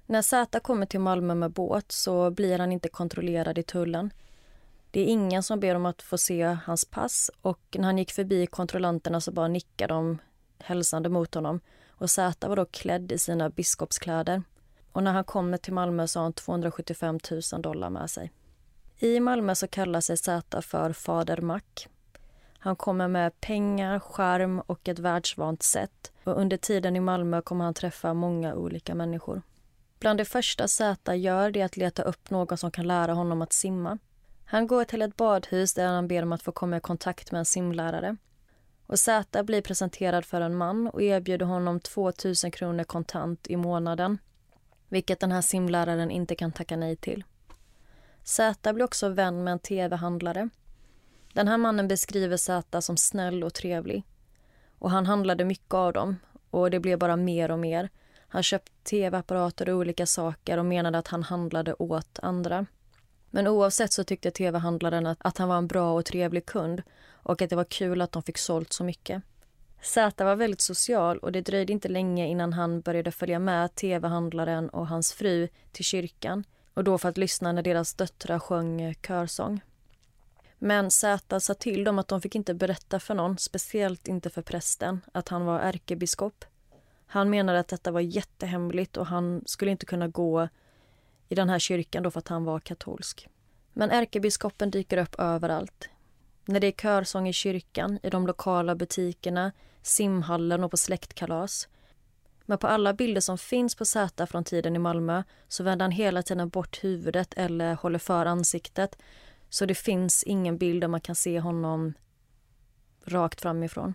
När 0.06 0.22
Zäta 0.22 0.60
kommer 0.60 0.86
till 0.86 1.00
Malmö 1.00 1.34
med 1.34 1.50
båt 1.50 1.92
så 1.92 2.30
blir 2.30 2.58
han 2.58 2.72
inte 2.72 2.88
kontrollerad 2.88 3.58
i 3.58 3.62
tullen. 3.62 4.12
Det 4.90 5.00
är 5.00 5.06
ingen 5.06 5.42
som 5.42 5.60
ber 5.60 5.74
om 5.74 5.86
att 5.86 6.02
få 6.02 6.18
se 6.18 6.56
hans 6.64 6.84
pass 6.84 7.30
och 7.42 7.60
när 7.78 7.84
han 7.84 7.98
gick 7.98 8.12
förbi 8.12 8.46
kontrollanterna 8.46 9.20
så 9.20 9.32
bara 9.32 9.48
nickade 9.48 9.94
de 9.94 10.18
hälsande 10.58 11.08
mot 11.08 11.34
honom. 11.34 11.60
Och 11.88 12.10
Zäta 12.10 12.48
var 12.48 12.56
då 12.56 12.64
klädd 12.64 13.12
i 13.12 13.18
sina 13.18 13.50
biskopskläder. 13.50 14.42
Och 14.92 15.02
när 15.02 15.12
han 15.12 15.24
kommer 15.24 15.58
till 15.58 15.72
Malmö 15.72 16.06
så 16.06 16.18
har 16.18 16.24
han 16.24 16.32
275 16.32 17.18
000 17.52 17.62
dollar 17.62 17.90
med 17.90 18.10
sig. 18.10 18.32
I 18.98 19.20
Malmö 19.20 19.54
så 19.54 19.68
kallar 19.68 20.00
sig 20.00 20.16
Zäta 20.16 20.62
för 20.62 20.92
Fader 20.92 21.40
Mac. 21.40 21.60
Han 22.62 22.76
kommer 22.76 23.08
med 23.08 23.40
pengar, 23.40 23.98
skärm 23.98 24.60
och 24.60 24.88
ett 24.88 24.98
världsvant 24.98 25.62
sätt. 25.62 26.12
Och 26.24 26.40
under 26.40 26.56
tiden 26.56 26.96
i 26.96 27.00
Malmö 27.00 27.42
kommer 27.42 27.64
han 27.64 27.74
träffa 27.74 28.14
många 28.14 28.54
olika 28.54 28.94
människor. 28.94 29.42
Bland 29.98 30.18
det 30.18 30.24
första 30.24 30.68
Zäta 30.68 31.16
gör 31.16 31.50
det 31.50 31.60
är 31.60 31.64
att 31.64 31.76
leta 31.76 32.02
upp 32.02 32.30
någon 32.30 32.58
som 32.58 32.70
kan 32.70 32.86
lära 32.86 33.12
honom 33.12 33.42
att 33.42 33.52
simma. 33.52 33.98
Han 34.44 34.66
går 34.66 34.84
till 34.84 35.02
ett 35.02 35.16
badhus 35.16 35.74
där 35.74 35.86
han 35.86 36.08
ber 36.08 36.22
om 36.22 36.32
att 36.32 36.42
få 36.42 36.52
komma 36.52 36.76
i 36.76 36.80
kontakt 36.80 37.32
med 37.32 37.38
en 37.38 37.44
simlärare. 37.44 38.16
Och 38.86 38.98
Zäta 38.98 39.42
blir 39.42 39.62
presenterad 39.62 40.24
för 40.24 40.40
en 40.40 40.56
man 40.56 40.88
och 40.88 41.02
erbjuder 41.02 41.46
honom 41.46 41.80
2 41.80 42.12
000 42.44 42.52
kronor 42.52 42.84
kontant 42.84 43.46
i 43.46 43.56
månaden 43.56 44.18
vilket 44.92 45.20
den 45.20 45.32
här 45.32 45.40
simläraren 45.40 46.10
inte 46.10 46.34
kan 46.34 46.52
tacka 46.52 46.76
nej 46.76 46.96
till. 46.96 47.24
Zäta 48.22 48.72
blir 48.72 48.84
också 48.84 49.08
vän 49.08 49.44
med 49.44 49.52
en 49.52 49.58
tv-handlare. 49.58 50.48
Den 51.32 51.48
här 51.48 51.58
mannen 51.58 51.88
beskriver 51.88 52.36
Zäta 52.36 52.80
som 52.80 52.96
snäll 52.96 53.44
och 53.44 53.54
trevlig. 53.54 54.04
Och 54.78 54.90
han 54.90 55.06
handlade 55.06 55.44
mycket 55.44 55.74
av 55.74 55.92
dem 55.92 56.16
och 56.50 56.70
det 56.70 56.80
blev 56.80 56.98
bara 56.98 57.16
mer 57.16 57.50
och 57.50 57.58
mer. 57.58 57.88
Han 58.28 58.42
köpte 58.42 58.72
tv-apparater 58.82 59.68
och 59.68 59.78
olika 59.78 60.06
saker 60.06 60.58
och 60.58 60.64
menade 60.64 60.98
att 60.98 61.08
han 61.08 61.22
handlade 61.22 61.74
åt 61.74 62.18
andra. 62.22 62.66
Men 63.30 63.46
oavsett 63.46 63.92
så 63.92 64.04
tyckte 64.04 64.30
tv-handlaren 64.30 65.06
att, 65.06 65.18
att 65.20 65.38
han 65.38 65.48
var 65.48 65.58
en 65.58 65.66
bra 65.66 65.92
och 65.92 66.04
trevlig 66.04 66.46
kund 66.46 66.82
och 67.08 67.42
att 67.42 67.50
det 67.50 67.56
var 67.56 67.64
kul 67.64 68.00
att 68.00 68.12
de 68.12 68.22
fick 68.22 68.38
sålt 68.38 68.72
så 68.72 68.84
mycket. 68.84 69.22
Zäta 69.82 70.24
var 70.24 70.36
väldigt 70.36 70.60
social 70.60 71.18
och 71.18 71.32
det 71.32 71.40
dröjde 71.40 71.72
inte 71.72 71.88
länge 71.88 72.26
innan 72.26 72.52
han 72.52 72.80
började 72.80 73.12
följa 73.12 73.38
med 73.38 73.74
tv-handlaren 73.74 74.68
och 74.68 74.86
hans 74.86 75.12
fru 75.12 75.48
till 75.72 75.84
kyrkan 75.84 76.44
och 76.74 76.84
då 76.84 76.98
för 76.98 77.08
att 77.08 77.18
lyssna 77.18 77.52
när 77.52 77.62
deras 77.62 77.94
döttrar 77.94 78.38
sjöng 78.38 78.94
körsång. 79.06 79.60
Men 80.64 80.90
Z 80.90 81.40
sa 81.40 81.54
till 81.54 81.84
dem 81.84 81.98
att 81.98 82.08
de 82.08 82.20
fick 82.20 82.34
inte 82.34 82.54
berätta 82.54 83.00
för 83.00 83.14
någon, 83.14 83.38
speciellt 83.38 84.08
inte 84.08 84.30
för 84.30 84.42
prästen, 84.42 85.00
att 85.12 85.28
han 85.28 85.44
var 85.44 85.60
ärkebiskop. 85.60 86.44
Han 87.06 87.30
menade 87.30 87.58
att 87.58 87.68
detta 87.68 87.90
var 87.90 88.00
jättehemligt 88.00 88.96
och 88.96 89.06
han 89.06 89.42
skulle 89.46 89.70
inte 89.70 89.86
kunna 89.86 90.08
gå 90.08 90.48
i 91.28 91.34
den 91.34 91.48
här 91.48 91.58
kyrkan 91.58 92.02
då 92.02 92.10
för 92.10 92.18
att 92.18 92.28
han 92.28 92.44
var 92.44 92.60
katolsk. 92.60 93.28
Men 93.72 93.90
ärkebiskopen 93.90 94.70
dyker 94.70 94.96
upp 94.96 95.14
överallt. 95.18 95.88
När 96.44 96.60
det 96.60 96.66
är 96.66 96.72
körsång 96.72 97.28
i 97.28 97.32
kyrkan, 97.32 97.98
i 98.02 98.10
de 98.10 98.26
lokala 98.26 98.74
butikerna, 98.74 99.52
simhallen 99.82 100.64
och 100.64 100.70
på 100.70 100.76
släktkalas. 100.76 101.68
Men 102.46 102.58
på 102.58 102.66
alla 102.66 102.92
bilder 102.92 103.20
som 103.20 103.38
finns 103.38 103.74
på 103.74 103.84
Zäta 103.84 104.26
från 104.26 104.44
tiden 104.44 104.76
i 104.76 104.78
Malmö 104.78 105.22
så 105.48 105.64
vänder 105.64 105.84
han 105.84 105.92
hela 105.92 106.22
tiden 106.22 106.48
bort 106.48 106.84
huvudet 106.84 107.34
eller 107.36 107.74
håller 107.74 107.98
för 107.98 108.26
ansiktet. 108.26 108.96
Så 109.52 109.66
det 109.66 109.74
finns 109.74 110.22
ingen 110.22 110.58
bild 110.58 110.80
där 110.80 110.88
man 110.88 111.00
kan 111.00 111.14
se 111.14 111.40
honom 111.40 111.94
rakt 113.04 113.40
framifrån. 113.40 113.94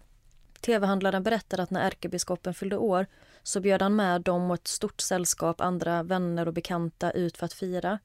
Tv-handlaren 0.62 1.24
berättade 1.24 1.64
att 1.64 1.70
när 1.70 1.82
ärkebiskopen 1.82 2.54
fyllde 2.54 2.78
år 2.78 3.06
så 3.44 3.60
bjöd 3.60 3.82
han 3.82 3.96
med 3.96 4.22
dem 4.22 4.52
och 4.52 4.56
ett 4.56 4.68
stort 4.68 5.02
sällskap 5.02 5.62
andra 5.62 6.04
vänner 6.04 6.48
och 6.48 6.54
bekanta 6.54 7.12
ut 7.12 7.38
för 7.38 7.46
att 7.46 7.54
fira. 7.54 8.00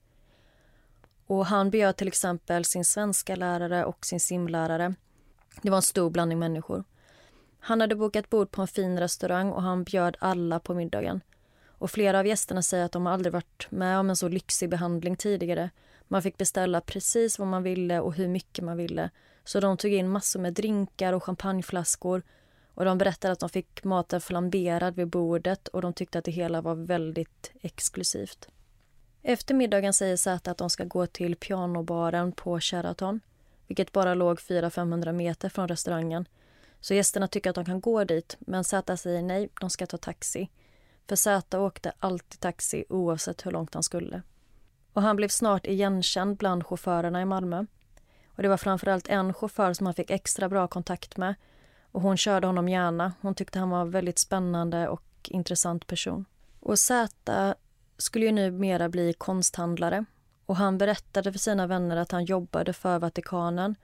Och 1.27 1.47
han 1.47 1.71
bjöd 1.71 1.97
till 1.97 2.09
exempel 2.09 2.65
sin 2.65 2.85
svenska 2.85 3.37
lärare 3.37 3.85
och 3.85 4.07
sin 4.07 4.21
simlärare. 4.21 4.95
Det 5.62 5.71
var 5.71 5.77
en 5.77 5.83
stor 5.83 6.11
blandning 6.11 6.38
människor. 6.38 6.85
Han 7.61 7.81
hade 7.81 7.95
bokat 7.95 8.31
bord 8.31 8.51
på 8.51 8.61
en 8.61 8.69
fin 8.69 8.99
restaurang 8.99 9.51
och 9.51 9.62
han 9.62 9.85
bjöd 9.85 10.17
alla 10.21 10.61
på 10.61 10.75
middagen. 10.75 11.21
Och 11.67 11.91
flera 11.91 12.19
av 12.19 12.27
gästerna 12.27 12.62
säger 12.62 12.85
att 12.85 12.93
de 12.93 13.07
aldrig 13.07 13.33
varit 13.33 13.67
med 13.71 13.99
om 13.99 14.11
en 14.11 14.17
så 14.17 14.29
lyxig 14.29 14.71
behandling 14.71 15.17
tidigare. 15.17 15.71
Man 16.12 16.22
fick 16.22 16.38
beställa 16.38 16.81
precis 16.81 17.38
vad 17.38 17.48
man 17.48 17.62
ville 17.62 18.01
och 18.01 18.14
hur 18.14 18.29
mycket 18.29 18.64
man 18.64 18.77
ville. 18.77 19.11
Så 19.44 19.61
de 19.61 19.77
tog 19.77 19.92
in 19.92 20.09
massor 20.09 20.40
med 20.40 20.53
drinkar 20.53 21.12
och 21.12 21.25
champagneflaskor 21.25 22.22
och 22.75 22.85
de 22.85 22.98
berättade 22.98 23.33
att 23.33 23.40
de 23.40 23.48
fick 23.48 23.85
maten 23.85 24.20
flamberad 24.20 24.96
vid 24.96 25.09
bordet 25.09 25.68
och 25.68 25.83
de 25.83 25.92
tyckte 25.92 26.18
att 26.18 26.25
det 26.25 26.31
hela 26.31 26.61
var 26.61 26.75
väldigt 26.75 27.53
exklusivt. 27.61 28.48
Efter 29.22 29.55
middagen 29.55 29.92
säger 29.92 30.16
Zäta 30.16 30.51
att 30.51 30.59
de 30.59 30.70
ska 30.70 30.85
gå 30.85 31.07
till 31.07 31.37
pianobaren 31.37 32.33
på 32.33 32.61
Sheraton 32.61 33.20
vilket 33.66 33.92
bara 33.92 34.14
låg 34.14 34.38
400-500 34.38 35.12
meter 35.12 35.48
från 35.48 35.68
restaurangen. 35.68 36.29
Så 36.81 36.94
gästerna 36.94 37.29
tycker 37.29 37.51
att 37.51 37.57
de 37.57 37.64
kan 37.64 37.81
gå 37.81 38.05
dit, 38.05 38.37
men 38.40 38.64
Zäta 38.64 38.96
säger 38.96 39.22
nej, 39.22 39.48
de 39.61 39.70
ska 39.70 39.87
ta 39.87 39.96
taxi. 39.96 40.51
För 41.09 41.16
Zäta 41.16 41.61
åkte 41.61 41.92
alltid 41.98 42.40
taxi 42.40 42.85
oavsett 42.88 43.46
hur 43.46 43.51
långt 43.51 43.75
han 43.75 43.83
skulle. 43.83 44.22
Och 44.92 45.02
han 45.02 45.16
blev 45.16 45.28
snart 45.28 45.66
igenkänd 45.66 46.37
bland 46.37 46.66
chaufförerna 46.66 47.22
i 47.22 47.24
Malmö. 47.24 47.66
Och 48.26 48.42
det 48.42 48.48
var 48.48 48.57
framförallt 48.57 49.09
en 49.09 49.35
chaufför 49.35 49.72
som 49.72 49.87
han 49.87 49.94
fick 49.94 50.11
extra 50.11 50.48
bra 50.48 50.66
kontakt 50.66 51.16
med. 51.16 51.35
Och 51.92 52.02
hon 52.02 52.16
körde 52.16 52.46
honom 52.46 52.68
gärna. 52.68 53.12
Hon 53.20 53.35
tyckte 53.35 53.59
han 53.59 53.70
var 53.70 53.81
en 53.81 53.90
väldigt 53.90 54.18
spännande 54.18 54.88
och 54.88 55.02
intressant 55.24 55.87
person. 55.87 56.24
Och 56.61 56.78
Z 56.78 57.55
skulle 57.98 58.26
ju 58.26 58.33
numera 58.33 58.88
bli 58.88 59.12
konsthandlare. 59.12 60.05
Och 60.46 60.57
han 60.57 60.78
berättade 60.78 61.33
för 61.33 61.38
sina 61.38 61.66
vänner 61.66 61.96
att 61.96 62.12
han 62.12 62.24
jobbade 62.24 62.72
för 62.72 62.98
Vatikanen. 62.98 63.76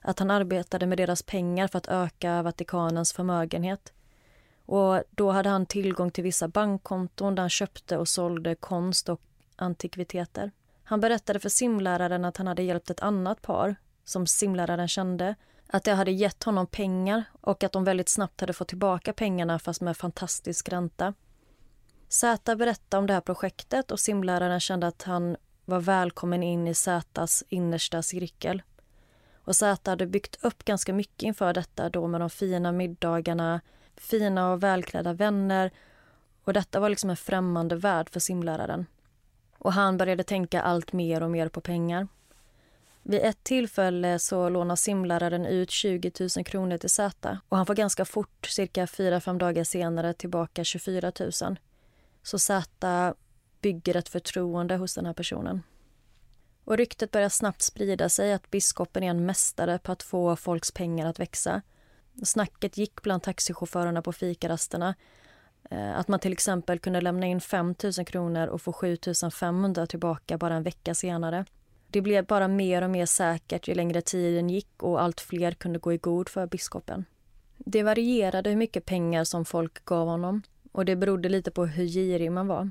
Att 0.00 0.18
han 0.18 0.30
arbetade 0.30 0.86
med 0.86 0.98
deras 0.98 1.22
pengar 1.22 1.68
för 1.68 1.78
att 1.78 1.88
öka 1.88 2.42
Vatikanens 2.42 3.12
förmögenhet. 3.12 3.92
Och 4.66 5.02
då 5.10 5.30
hade 5.30 5.48
han 5.48 5.66
tillgång 5.66 6.10
till 6.10 6.24
vissa 6.24 6.48
bankkonton 6.48 7.34
där 7.34 7.42
han 7.42 7.50
köpte 7.50 7.96
och 7.96 8.08
sålde 8.08 8.54
konst 8.54 9.08
och 9.08 9.20
antikviteter. 9.56 10.50
Han 10.84 11.00
berättade 11.00 11.40
för 11.40 11.48
simläraren 11.48 12.24
att 12.24 12.36
han 12.36 12.46
hade 12.46 12.62
hjälpt 12.62 12.90
ett 12.90 13.00
annat 13.00 13.42
par 13.42 13.76
som 14.04 14.26
simläraren 14.26 14.88
kände 14.88 15.34
att 15.66 15.84
det 15.84 15.92
hade 15.92 16.10
gett 16.10 16.44
honom 16.44 16.66
pengar 16.66 17.24
och 17.40 17.64
att 17.64 17.72
de 17.72 17.84
väldigt 17.84 18.08
snabbt 18.08 18.40
hade 18.40 18.52
fått 18.52 18.68
tillbaka 18.68 19.12
pengarna 19.12 19.58
fast 19.58 19.80
med 19.80 19.96
fantastisk 19.96 20.68
ränta. 20.68 21.14
Zäta 22.08 22.56
berättade 22.56 22.98
om 22.98 23.06
det 23.06 23.12
här 23.12 23.20
projektet 23.20 23.90
och 23.90 24.00
simläraren 24.00 24.60
kände 24.60 24.86
att 24.86 25.02
han 25.02 25.36
var 25.64 25.80
välkommen 25.80 26.42
in 26.42 26.68
i 26.68 26.74
Zätas 26.74 27.44
innersta 27.48 28.02
cirkel. 28.02 28.62
Och 29.44 29.56
Zäta 29.56 29.90
hade 29.90 30.06
byggt 30.06 30.44
upp 30.44 30.64
ganska 30.64 30.92
mycket 30.92 31.22
inför 31.22 31.52
detta 31.52 31.88
då 31.88 32.06
med 32.06 32.20
de 32.20 32.30
fina 32.30 32.72
middagarna, 32.72 33.60
fina 33.96 34.52
och 34.52 34.62
välklädda 34.62 35.12
vänner 35.12 35.70
och 36.44 36.52
detta 36.52 36.80
var 36.80 36.88
liksom 36.88 37.10
en 37.10 37.16
främmande 37.16 37.76
värld 37.76 38.10
för 38.10 38.20
simläraren. 38.20 38.86
Och 39.64 39.72
han 39.72 39.96
började 39.96 40.22
tänka 40.22 40.62
allt 40.62 40.92
mer 40.92 41.22
och 41.22 41.30
mer 41.30 41.48
på 41.48 41.60
pengar. 41.60 42.08
Vid 43.02 43.20
ett 43.20 43.44
tillfälle 43.44 44.18
så 44.18 44.48
lånar 44.48 44.76
simläraren 44.76 45.46
ut 45.46 45.70
20 45.70 46.12
000 46.36 46.44
kronor 46.44 46.78
till 46.78 46.90
Zäta 46.90 47.40
och 47.48 47.56
han 47.56 47.66
får 47.66 47.74
ganska 47.74 48.04
fort, 48.04 48.46
cirka 48.46 48.86
4-5 48.86 49.38
dagar 49.38 49.64
senare, 49.64 50.14
tillbaka 50.14 50.64
24 50.64 51.12
000. 51.20 51.30
Så 52.22 52.38
Zäta 52.38 53.14
bygger 53.60 53.96
ett 53.96 54.08
förtroende 54.08 54.76
hos 54.76 54.94
den 54.94 55.06
här 55.06 55.12
personen. 55.12 55.62
Och 56.64 56.76
ryktet 56.76 57.10
börjar 57.10 57.28
snabbt 57.28 57.62
sprida 57.62 58.08
sig 58.08 58.32
att 58.32 58.50
biskopen 58.50 59.02
är 59.02 59.10
en 59.10 59.26
mästare 59.26 59.78
på 59.78 59.92
att 59.92 60.02
få 60.02 60.36
folks 60.36 60.72
pengar 60.72 61.06
att 61.06 61.20
växa. 61.20 61.62
Snacket 62.24 62.78
gick 62.78 63.02
bland 63.02 63.22
taxichaufförerna 63.22 64.02
på 64.02 64.12
fikarasterna 64.12 64.94
Eh, 65.70 65.98
att 65.98 66.08
man 66.08 66.20
till 66.20 66.32
exempel 66.32 66.78
kunde 66.78 67.00
lämna 67.00 67.26
in 67.26 67.40
5 67.40 67.74
000 67.82 68.06
kronor 68.06 68.46
och 68.46 68.62
få 68.62 68.72
7 68.72 68.96
500 69.32 69.86
tillbaka 69.86 70.38
bara 70.38 70.54
en 70.54 70.62
vecka 70.62 70.94
senare. 70.94 71.44
Det 71.88 72.00
blev 72.00 72.26
bara 72.26 72.48
mer 72.48 72.82
och 72.82 72.90
mer 72.90 73.06
säkert 73.06 73.68
ju 73.68 73.74
längre 73.74 74.00
tiden 74.00 74.50
gick 74.50 74.82
och 74.82 75.02
allt 75.02 75.20
fler 75.20 75.52
kunde 75.52 75.78
gå 75.78 75.92
i 75.92 75.96
god 75.98 76.28
för 76.28 76.46
biskopen. 76.46 77.04
Det 77.58 77.82
varierade 77.82 78.50
hur 78.50 78.56
mycket 78.56 78.86
pengar 78.86 79.24
som 79.24 79.44
folk 79.44 79.84
gav 79.84 80.08
honom 80.08 80.42
och 80.72 80.84
det 80.84 80.96
berodde 80.96 81.28
lite 81.28 81.50
på 81.50 81.66
hur 81.66 81.86
girig 81.86 82.32
man 82.32 82.46
var. 82.46 82.70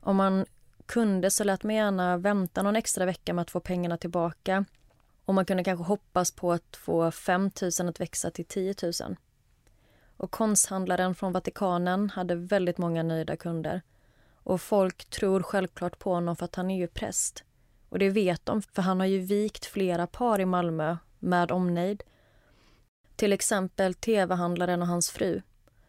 Om 0.00 0.16
man 0.16 0.46
kunde 0.86 1.30
så 1.30 1.44
lät 1.44 1.62
man 1.62 1.74
gärna 1.74 2.16
vänta 2.16 2.62
någon 2.62 2.76
extra 2.76 3.04
vecka 3.04 3.34
med 3.34 3.42
att 3.42 3.50
få 3.50 3.60
pengarna 3.60 3.96
tillbaka 3.96 4.64
och 5.24 5.34
man 5.34 5.44
kunde 5.44 5.64
kanske 5.64 5.84
hoppas 5.84 6.32
på 6.32 6.52
att 6.52 6.76
få 6.76 7.10
5 7.10 7.50
000 7.80 7.88
att 7.88 8.00
växa 8.00 8.30
till 8.30 8.44
10 8.44 8.74
000. 8.82 9.16
Och 10.16 10.30
konsthandlaren 10.30 11.14
från 11.14 11.32
Vatikanen 11.32 12.10
hade 12.10 12.34
väldigt 12.34 12.78
många 12.78 13.02
nöjda 13.02 13.36
kunder. 13.36 13.82
Och 14.34 14.60
folk 14.60 15.04
tror 15.04 15.42
självklart 15.42 15.98
på 15.98 16.14
honom 16.14 16.36
för 16.36 16.44
att 16.44 16.54
han 16.54 16.70
är 16.70 16.76
ju 16.76 16.88
präst. 16.88 17.44
Och 17.88 17.98
det 17.98 18.10
vet 18.10 18.46
de, 18.46 18.62
för 18.62 18.82
han 18.82 19.00
har 19.00 19.06
ju 19.06 19.18
vikt 19.18 19.66
flera 19.66 20.06
par 20.06 20.40
i 20.40 20.46
Malmö 20.46 20.96
med 21.18 21.52
omnejd. 21.52 22.02
Till 23.16 23.32
exempel 23.32 23.94
tv-handlaren 23.94 24.82
och 24.82 24.88
hans 24.88 25.10
fru. 25.10 25.42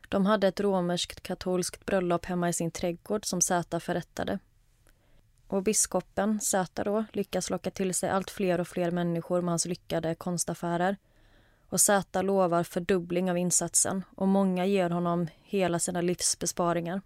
De 0.10 0.26
hade 0.26 0.48
ett 0.48 0.60
romerskt 0.60 1.22
katolskt 1.22 1.86
bröllop 1.86 2.26
hemma 2.26 2.50
i 2.50 2.54
sin 2.54 2.72
trädgård 2.72 3.26
som 3.26 3.42
Zäta 3.42 3.80
förrättade. 3.80 4.40
Och 5.48 5.64
biskopen, 5.64 6.40
Zäta 6.42 6.84
då, 6.84 7.06
lyckas 7.14 7.50
locka 7.50 7.72
till 7.72 7.94
sig 7.94 8.10
allt 8.10 8.30
fler 8.30 8.60
och 8.60 8.68
fler 8.68 8.92
människor 8.92 9.42
med 9.42 9.52
hans 9.52 9.66
lyckade 9.66 10.16
konstaffärer. 10.16 10.98
Och 11.70 11.82
Zäta 11.82 12.22
lovar 12.22 12.64
fördubbling 12.64 13.32
av 13.32 13.38
insatsen 13.38 14.04
och 14.16 14.28
många 14.28 14.66
ger 14.66 14.90
honom 14.90 15.28
hela 15.44 15.80
sina 15.80 16.02
livsbesparingar. 16.02 17.02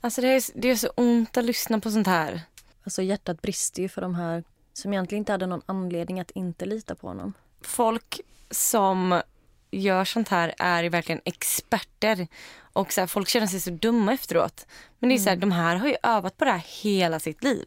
Alltså 0.00 0.20
det 0.20 0.28
är, 0.28 0.42
det 0.54 0.68
är 0.68 0.76
så 0.76 0.88
ont 0.88 1.36
att 1.36 1.44
lyssna 1.44 1.80
på 1.80 1.90
sånt 1.90 2.06
här. 2.06 2.42
Alltså 2.84 3.02
hjärtat 3.02 3.42
brister 3.42 3.82
ju 3.82 3.88
för 3.88 4.02
de 4.02 4.14
här 4.14 4.44
som 4.72 4.92
egentligen 4.92 5.20
inte 5.20 5.32
hade 5.32 5.46
någon 5.46 5.62
anledning 5.66 6.20
att 6.20 6.30
inte 6.30 6.66
lita 6.66 6.94
på 6.94 7.08
honom. 7.08 7.32
Folk 7.60 8.20
som 8.50 9.22
gör 9.70 10.04
sånt 10.04 10.28
här 10.28 10.54
är 10.58 10.90
verkligen 10.90 11.20
experter. 11.24 12.28
Och 12.58 12.92
så 12.92 13.00
här, 13.00 13.06
folk 13.06 13.28
känner 13.28 13.46
sig 13.46 13.60
så 13.60 13.70
dumma 13.70 14.12
efteråt. 14.12 14.66
Men 14.98 15.08
det 15.08 15.14
är 15.14 15.18
så 15.18 15.28
här, 15.28 15.36
mm. 15.36 15.48
de 15.48 15.54
här 15.54 15.76
har 15.76 15.88
ju 15.88 15.96
övat 16.02 16.36
på 16.36 16.44
det 16.44 16.50
här 16.50 16.64
hela 16.82 17.20
sitt 17.20 17.44
liv. 17.44 17.66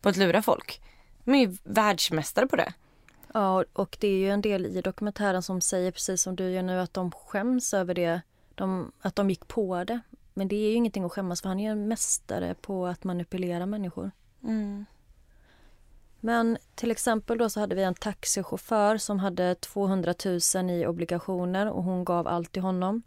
På 0.00 0.08
att 0.08 0.16
lura 0.16 0.42
folk. 0.42 0.80
De 1.24 1.34
är 1.34 1.38
ju 1.38 1.56
världsmästare 1.62 2.46
på 2.46 2.56
det. 2.56 2.72
Ja, 3.34 3.64
och 3.72 3.96
det 4.00 4.08
är 4.08 4.16
ju 4.16 4.30
en 4.30 4.40
del 4.40 4.66
i 4.66 4.80
dokumentären 4.80 5.42
som 5.42 5.60
säger 5.60 5.90
precis 5.90 6.22
som 6.22 6.36
du 6.36 6.50
gör 6.50 6.62
nu 6.62 6.80
att 6.80 6.94
de 6.94 7.10
skäms 7.10 7.74
över 7.74 7.94
det. 7.94 8.20
De, 8.54 8.92
att 9.00 9.16
de 9.16 9.30
gick 9.30 9.48
på 9.48 9.84
det. 9.84 10.00
Men 10.34 10.48
det 10.48 10.56
är 10.56 10.68
ju 10.68 10.74
ingenting 10.74 11.04
att 11.04 11.12
skämmas 11.12 11.42
för 11.42 11.48
han 11.48 11.60
är 11.60 11.70
en 11.70 11.88
mästare 11.88 12.54
på 12.54 12.86
att 12.86 13.04
manipulera 13.04 13.66
människor. 13.66 14.10
Mm. 14.42 14.84
Men 16.20 16.58
till 16.74 16.90
exempel 16.90 17.38
då 17.38 17.50
så 17.50 17.60
hade 17.60 17.74
vi 17.74 17.82
en 17.82 17.94
taxichaufför 17.94 18.96
som 18.96 19.18
hade 19.18 19.54
200 19.54 20.14
000 20.54 20.70
i 20.70 20.86
obligationer 20.86 21.70
och 21.70 21.84
hon 21.84 22.04
gav 22.04 22.28
allt 22.28 22.52
till 22.52 22.62
honom. 22.62 23.02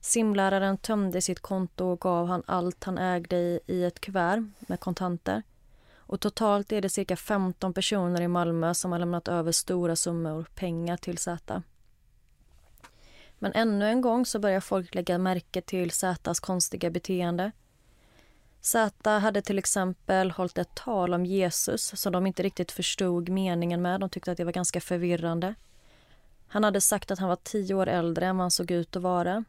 Simläraren 0.00 0.78
tömde 0.78 1.20
sitt 1.20 1.40
konto 1.40 1.84
och 1.84 2.00
gav 2.00 2.26
han 2.26 2.42
allt 2.46 2.84
han 2.84 2.98
ägde 2.98 3.36
i, 3.36 3.60
i 3.66 3.84
ett 3.84 4.00
kuvert 4.00 4.44
med 4.58 4.80
kontanter. 4.80 5.42
Och 6.14 6.20
totalt 6.20 6.72
är 6.72 6.80
det 6.80 6.88
cirka 6.88 7.16
15 7.16 7.72
personer 7.72 8.20
i 8.20 8.28
Malmö 8.28 8.74
som 8.74 8.92
har 8.92 8.98
lämnat 8.98 9.28
över 9.28 9.52
stora 9.52 9.96
summor 9.96 10.46
pengar 10.54 10.96
till 10.96 11.18
Zäta. 11.18 11.62
Men 13.38 13.52
ännu 13.52 13.88
en 13.88 14.00
gång 14.00 14.26
så 14.26 14.38
börjar 14.38 14.60
folk 14.60 14.94
lägga 14.94 15.18
märke 15.18 15.60
till 15.60 15.90
Zätas 15.90 16.40
konstiga 16.40 16.90
beteende. 16.90 17.52
Zäta 18.60 19.10
hade 19.10 19.42
till 19.42 19.58
exempel 19.58 20.30
hållit 20.30 20.58
ett 20.58 20.74
tal 20.74 21.14
om 21.14 21.26
Jesus 21.26 22.00
som 22.00 22.12
de 22.12 22.26
inte 22.26 22.42
riktigt 22.42 22.72
förstod 22.72 23.28
meningen 23.28 23.82
med. 23.82 24.00
De 24.00 24.10
tyckte 24.10 24.32
att 24.32 24.36
det 24.36 24.44
var 24.44 24.52
ganska 24.52 24.80
förvirrande. 24.80 25.54
Han 26.46 26.64
hade 26.64 26.80
sagt 26.80 27.10
att 27.10 27.18
han 27.18 27.28
var 27.28 27.38
tio 27.42 27.74
år 27.74 27.86
äldre 27.86 28.26
än 28.26 28.36
vad 28.36 28.44
han 28.44 28.50
såg 28.50 28.70
ut 28.70 28.96
att 28.96 29.02
vara. 29.02 29.44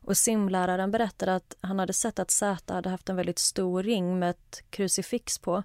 Och 0.00 0.16
simläraren 0.16 0.90
berättade 0.90 1.34
att 1.34 1.56
han 1.60 1.78
hade 1.78 1.92
sett 1.92 2.18
att 2.18 2.30
Zäta 2.30 2.74
hade 2.74 2.88
haft 2.90 3.08
en 3.08 3.16
väldigt 3.16 3.38
stor 3.38 3.82
ring 3.82 4.18
med 4.18 4.30
ett 4.30 4.64
krucifix 4.70 5.38
på. 5.38 5.62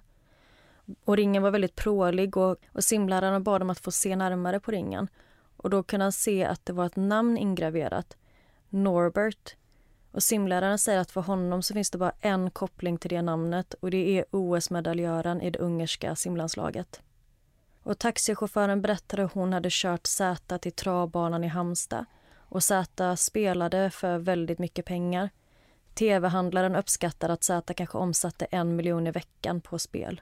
Och 1.04 1.16
ringen 1.16 1.42
var 1.42 1.50
väldigt 1.50 1.76
prålig 1.76 2.36
och, 2.36 2.56
och 2.72 2.84
simläraren 2.84 3.42
bad 3.42 3.62
om 3.62 3.70
att 3.70 3.78
få 3.78 3.90
se 3.90 4.16
närmare 4.16 4.60
på 4.60 4.70
ringen. 4.70 5.08
Och 5.56 5.70
då 5.70 5.82
kunde 5.82 6.04
han 6.04 6.12
se 6.12 6.44
att 6.44 6.66
det 6.66 6.72
var 6.72 6.86
ett 6.86 6.96
namn 6.96 7.36
ingraverat. 7.38 8.16
Norbert. 8.68 9.56
Och 10.12 10.22
simläraren 10.22 10.78
säger 10.78 10.98
att 10.98 11.10
för 11.10 11.20
honom 11.20 11.62
så 11.62 11.74
finns 11.74 11.90
det 11.90 11.98
bara 11.98 12.12
en 12.20 12.50
koppling 12.50 12.98
till 12.98 13.10
det 13.10 13.22
namnet 13.22 13.74
och 13.74 13.90
det 13.90 14.18
är 14.18 14.24
OS-medaljören 14.30 15.40
i 15.40 15.50
det 15.50 15.58
ungerska 15.58 16.16
simlandslaget. 16.16 17.02
Och 17.82 17.98
taxichauffören 17.98 18.82
berättade 18.82 19.24
att 19.24 19.32
hon 19.32 19.52
hade 19.52 19.68
kört 19.72 20.06
Zäta 20.06 20.58
till 20.58 20.72
travbanan 20.72 21.44
i 21.44 21.48
Halmstad 21.48 22.04
och 22.36 22.62
Z 22.62 23.16
spelade 23.16 23.90
för 23.90 24.18
väldigt 24.18 24.58
mycket 24.58 24.84
pengar. 24.84 25.30
Tv-handlaren 25.94 26.76
uppskattar 26.76 27.28
att 27.28 27.44
Z 27.44 27.74
kanske 27.74 27.98
omsatte 27.98 28.44
en 28.44 28.76
miljon 28.76 29.06
i 29.06 29.10
veckan 29.10 29.60
på 29.60 29.78
spel. 29.78 30.20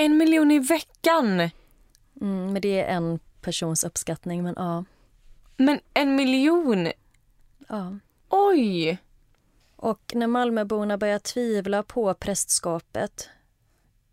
En 0.00 0.16
miljon 0.16 0.50
i 0.50 0.58
veckan? 0.58 1.40
Mm, 2.20 2.52
men 2.52 2.62
det 2.62 2.80
är 2.80 2.96
en 2.96 3.18
persons 3.40 3.84
uppskattning, 3.84 4.42
men 4.42 4.54
ja. 4.56 4.84
Men 5.56 5.80
en 5.94 6.16
miljon? 6.16 6.92
ja. 7.68 7.98
Oj! 8.28 8.98
Och 9.76 10.12
när 10.14 10.26
Malmöborna 10.26 10.98
börjar 10.98 11.18
tvivla 11.18 11.82
på 11.82 12.14
prästskapet 12.14 13.28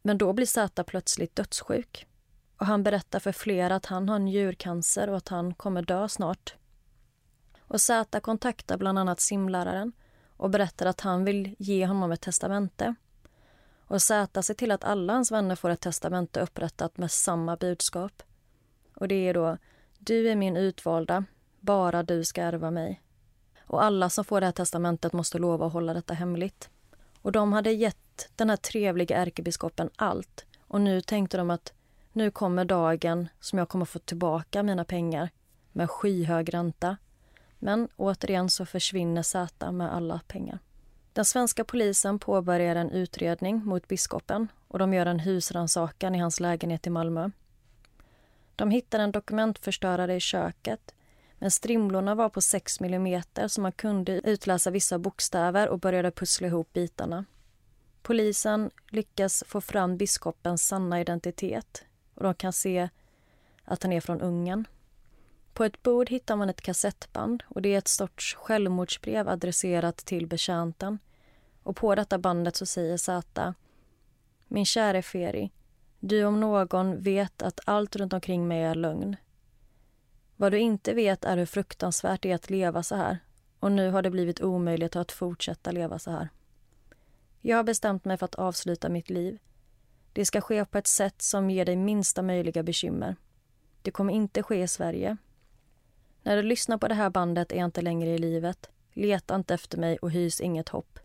men 0.02 0.18
då 0.18 0.34
blir 0.34 0.46
Zäta 0.46 0.84
plötsligt 0.84 1.36
dödssjuk. 1.36 2.08
Och 2.58 2.66
han 2.66 2.84
berättar 2.84 3.20
för 3.20 3.32
flera 3.32 3.76
att 3.76 3.86
han 3.86 4.10
har 4.10 4.20
njurcancer 4.20 5.10
och 5.10 5.18
att 5.18 5.28
han 5.28 5.54
kommer 5.54 5.82
dö 5.82 6.10
snart. 6.10 6.56
Och 7.60 7.82
Zäta 7.82 8.20
kontaktar 8.20 8.78
bland 8.78 9.00
annat 9.00 9.20
simläraren 9.20 9.92
och 10.38 10.50
berättar 10.50 10.86
att 10.86 11.02
han 11.02 11.26
vill 11.26 11.56
ge 11.60 11.86
honom 11.86 12.12
ett 12.12 12.22
testamente. 12.22 12.96
Och 13.88 14.02
Z 14.02 14.44
ser 14.44 14.54
till 14.54 14.72
att 14.72 14.84
alla 14.84 15.14
hans 15.14 15.32
vänner 15.32 15.56
får 15.56 15.70
ett 15.70 15.82
testamente 15.82 16.40
upprättat 16.40 16.98
med 16.98 17.12
samma 17.12 17.56
budskap. 17.56 18.24
Och 18.96 19.08
det 19.08 19.28
är 19.28 19.34
då 19.34 19.58
Du 19.98 20.30
är 20.30 20.36
min 20.36 20.58
utvalda, 20.58 21.24
bara 21.60 22.04
du 22.04 22.24
ska 22.24 22.42
ärva 22.42 22.72
mig. 22.72 23.02
Och 23.68 23.84
alla 23.84 24.10
som 24.10 24.26
får 24.26 24.40
det 24.40 24.46
här 24.46 24.54
testamentet 24.54 25.14
måste 25.14 25.40
lova 25.40 25.66
att 25.68 25.74
hålla 25.74 25.94
detta 25.94 26.14
hemligt. 26.14 26.70
Och 27.22 27.32
de 27.32 27.54
hade 27.54 27.72
gett 27.72 28.30
den 28.36 28.50
här 28.50 28.58
trevliga 28.58 29.18
ärkebiskopen 29.18 29.90
allt. 29.96 30.46
Och 30.68 30.82
nu 30.82 31.02
tänkte 31.02 31.38
de 31.38 31.50
att 31.50 31.74
nu 32.14 32.32
kommer 32.32 32.66
dagen 32.66 33.28
som 33.40 33.60
jag 33.60 33.70
kommer 33.70 33.86
få 33.86 34.00
tillbaka 34.00 34.64
mina 34.64 34.86
pengar 34.86 35.30
med 35.72 35.90
skyhög 35.90 36.54
ränta. 36.54 36.98
Men 37.60 37.90
återigen 37.96 38.50
så 38.50 38.66
försvinner 38.66 39.24
Zäta 39.24 39.72
med 39.72 39.94
alla 39.94 40.20
pengar. 40.28 40.60
Den 41.18 41.26
svenska 41.26 41.64
polisen 41.64 42.20
påbörjar 42.20 42.76
en 42.76 42.92
utredning 42.92 43.66
mot 43.66 43.88
biskopen 43.88 44.48
och 44.68 44.80
de 44.80 44.94
gör 44.94 45.06
en 45.06 45.20
husrannsakan 45.20 46.16
i 46.16 46.20
hans 46.20 46.40
lägenhet 46.40 46.88
i 46.88 46.90
Malmö. 46.90 47.30
De 48.56 48.72
hittar 48.72 49.00
en 49.00 49.12
dokumentförstörare 49.12 50.16
i 50.16 50.20
köket 50.20 50.96
men 51.40 51.52
strimlorna 51.52 52.16
var 52.16 52.30
på 52.30 52.42
6 52.42 52.82
mm 52.82 53.22
så 53.48 53.62
man 53.62 53.72
kunde 53.72 54.12
utläsa 54.12 54.72
vissa 54.72 55.00
bokstäver 55.00 55.70
och 55.70 55.80
började 55.80 56.12
pussla 56.12 56.48
ihop 56.48 56.74
bitarna. 56.74 57.26
Polisen 58.02 58.72
lyckas 58.90 59.44
få 59.48 59.62
fram 59.62 59.98
biskopens 59.98 60.68
sanna 60.68 61.02
identitet 61.02 61.86
och 62.14 62.24
de 62.24 62.34
kan 62.34 62.54
se 62.54 62.90
att 63.64 63.84
han 63.84 63.94
är 63.94 64.02
från 64.02 64.22
Ungern. 64.22 64.68
På 65.54 65.64
ett 65.64 65.84
bord 65.84 66.10
hittar 66.10 66.36
man 66.36 66.50
ett 66.50 66.62
kassettband 66.62 67.44
och 67.48 67.62
det 67.62 67.74
är 67.74 67.78
ett 67.78 67.88
sorts 67.88 68.36
självmordsbrev 68.36 69.30
adresserat 69.30 69.98
till 69.98 70.28
betjänten. 70.28 71.00
Och 71.68 71.76
på 71.76 71.96
detta 71.96 72.18
bandet 72.18 72.56
så 72.56 72.66
säger 72.66 72.98
Zäta 72.98 73.54
Min 74.48 74.66
käre 74.66 75.02
Feri, 75.02 75.52
du 76.00 76.26
om 76.26 76.40
någon 76.40 77.02
vet 77.02 77.42
att 77.42 77.60
allt 77.66 77.96
runt 77.96 78.14
omkring 78.14 78.48
mig 78.48 78.64
är 78.64 78.76
lögn. 78.76 79.16
Vad 80.36 80.52
du 80.52 80.60
inte 80.60 80.94
vet 80.94 81.26
är 81.26 81.38
hur 81.38 81.46
fruktansvärt 81.46 82.22
det 82.22 82.32
är 82.32 82.36
att 82.36 82.50
leva 82.50 82.84
så 82.84 82.96
här 82.96 83.18
och 83.60 83.72
nu 83.72 83.90
har 83.90 84.02
det 84.02 84.10
blivit 84.10 84.42
omöjligt 84.42 84.96
att 84.96 85.12
fortsätta 85.12 85.72
leva 85.72 86.00
så 86.00 86.12
här. 86.12 86.30
Jag 87.42 87.58
har 87.58 87.64
bestämt 87.64 88.06
mig 88.06 88.18
för 88.18 88.26
att 88.26 88.36
avsluta 88.36 88.90
mitt 88.90 89.10
liv. 89.10 89.40
Det 90.14 90.26
ska 90.26 90.42
ske 90.42 90.66
på 90.66 90.78
ett 90.78 90.88
sätt 90.88 91.22
som 91.22 91.50
ger 91.50 91.66
dig 91.66 91.76
minsta 91.76 92.22
möjliga 92.22 92.64
bekymmer. 92.64 93.16
Det 93.82 93.92
kommer 93.92 94.14
inte 94.14 94.44
ske 94.44 94.64
i 94.64 94.68
Sverige. 94.68 95.18
När 96.24 96.36
du 96.36 96.42
lyssnar 96.42 96.78
på 96.78 96.88
det 96.88 96.96
här 96.96 97.10
bandet 97.10 97.52
är 97.52 97.58
jag 97.58 97.66
inte 97.66 97.82
längre 97.82 98.10
i 98.10 98.18
livet. 98.18 98.70
Leta 98.94 99.36
inte 99.36 99.54
efter 99.54 99.78
mig 99.78 99.98
och 99.98 100.12
hys 100.12 100.42
inget 100.42 100.70
hopp. 100.70 101.00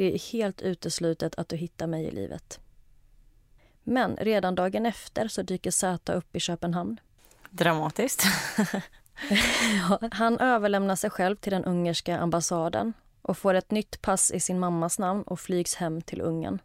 Det 0.00 0.14
är 0.14 0.32
helt 0.32 0.62
uteslutet 0.62 1.34
att 1.34 1.48
du 1.48 1.56
hittar 1.56 1.86
mig 1.86 2.04
i 2.04 2.10
livet. 2.10 2.60
Men 3.82 4.16
redan 4.16 4.54
dagen 4.54 4.86
efter 4.86 5.28
så 5.28 5.42
dyker 5.42 5.70
Zäta 5.70 6.12
upp 6.12 6.36
i 6.36 6.40
Köpenhamn. 6.40 7.00
Dramatiskt. 7.50 8.24
Han 10.12 10.38
överlämnar 10.38 10.96
sig 10.96 11.10
själv 11.10 11.36
till 11.36 11.52
den 11.52 11.64
ungerska 11.64 12.18
ambassaden 12.18 12.92
och 13.22 13.38
får 13.38 13.54
ett 13.54 13.70
nytt 13.70 14.02
pass 14.02 14.30
i 14.30 14.40
sin 14.40 14.58
mammas 14.58 14.98
namn 14.98 15.22
och 15.22 15.40
flygs 15.40 15.74
hem 15.74 16.02
till 16.02 16.20
Ungern. 16.20 16.58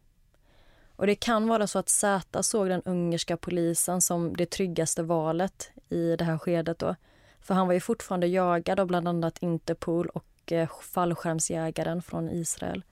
Och 0.95 1.07
det 1.07 1.15
kan 1.15 1.47
vara 1.47 1.67
så 1.67 1.79
att 1.79 1.89
Zäta 1.89 2.43
såg 2.43 2.69
den 2.69 2.81
ungerska 2.85 3.37
polisen 3.37 4.01
som 4.01 4.37
det 4.37 4.45
tryggaste 4.45 5.03
valet 5.03 5.71
i 5.89 6.15
det 6.15 6.23
här 6.23 6.37
skedet 6.37 6.79
då. 6.79 6.95
För 7.41 7.53
han 7.53 7.67
var 7.67 7.73
ju 7.73 7.79
fortfarande 7.79 8.27
jagad 8.27 8.79
av 8.79 8.87
bland 8.87 9.07
annat 9.07 9.37
Interpol 9.41 10.07
och 10.07 10.51
eh, 10.51 10.69
fallskärmsjägaren 10.81 12.01
från 12.01 12.29
Israel. 12.29 12.83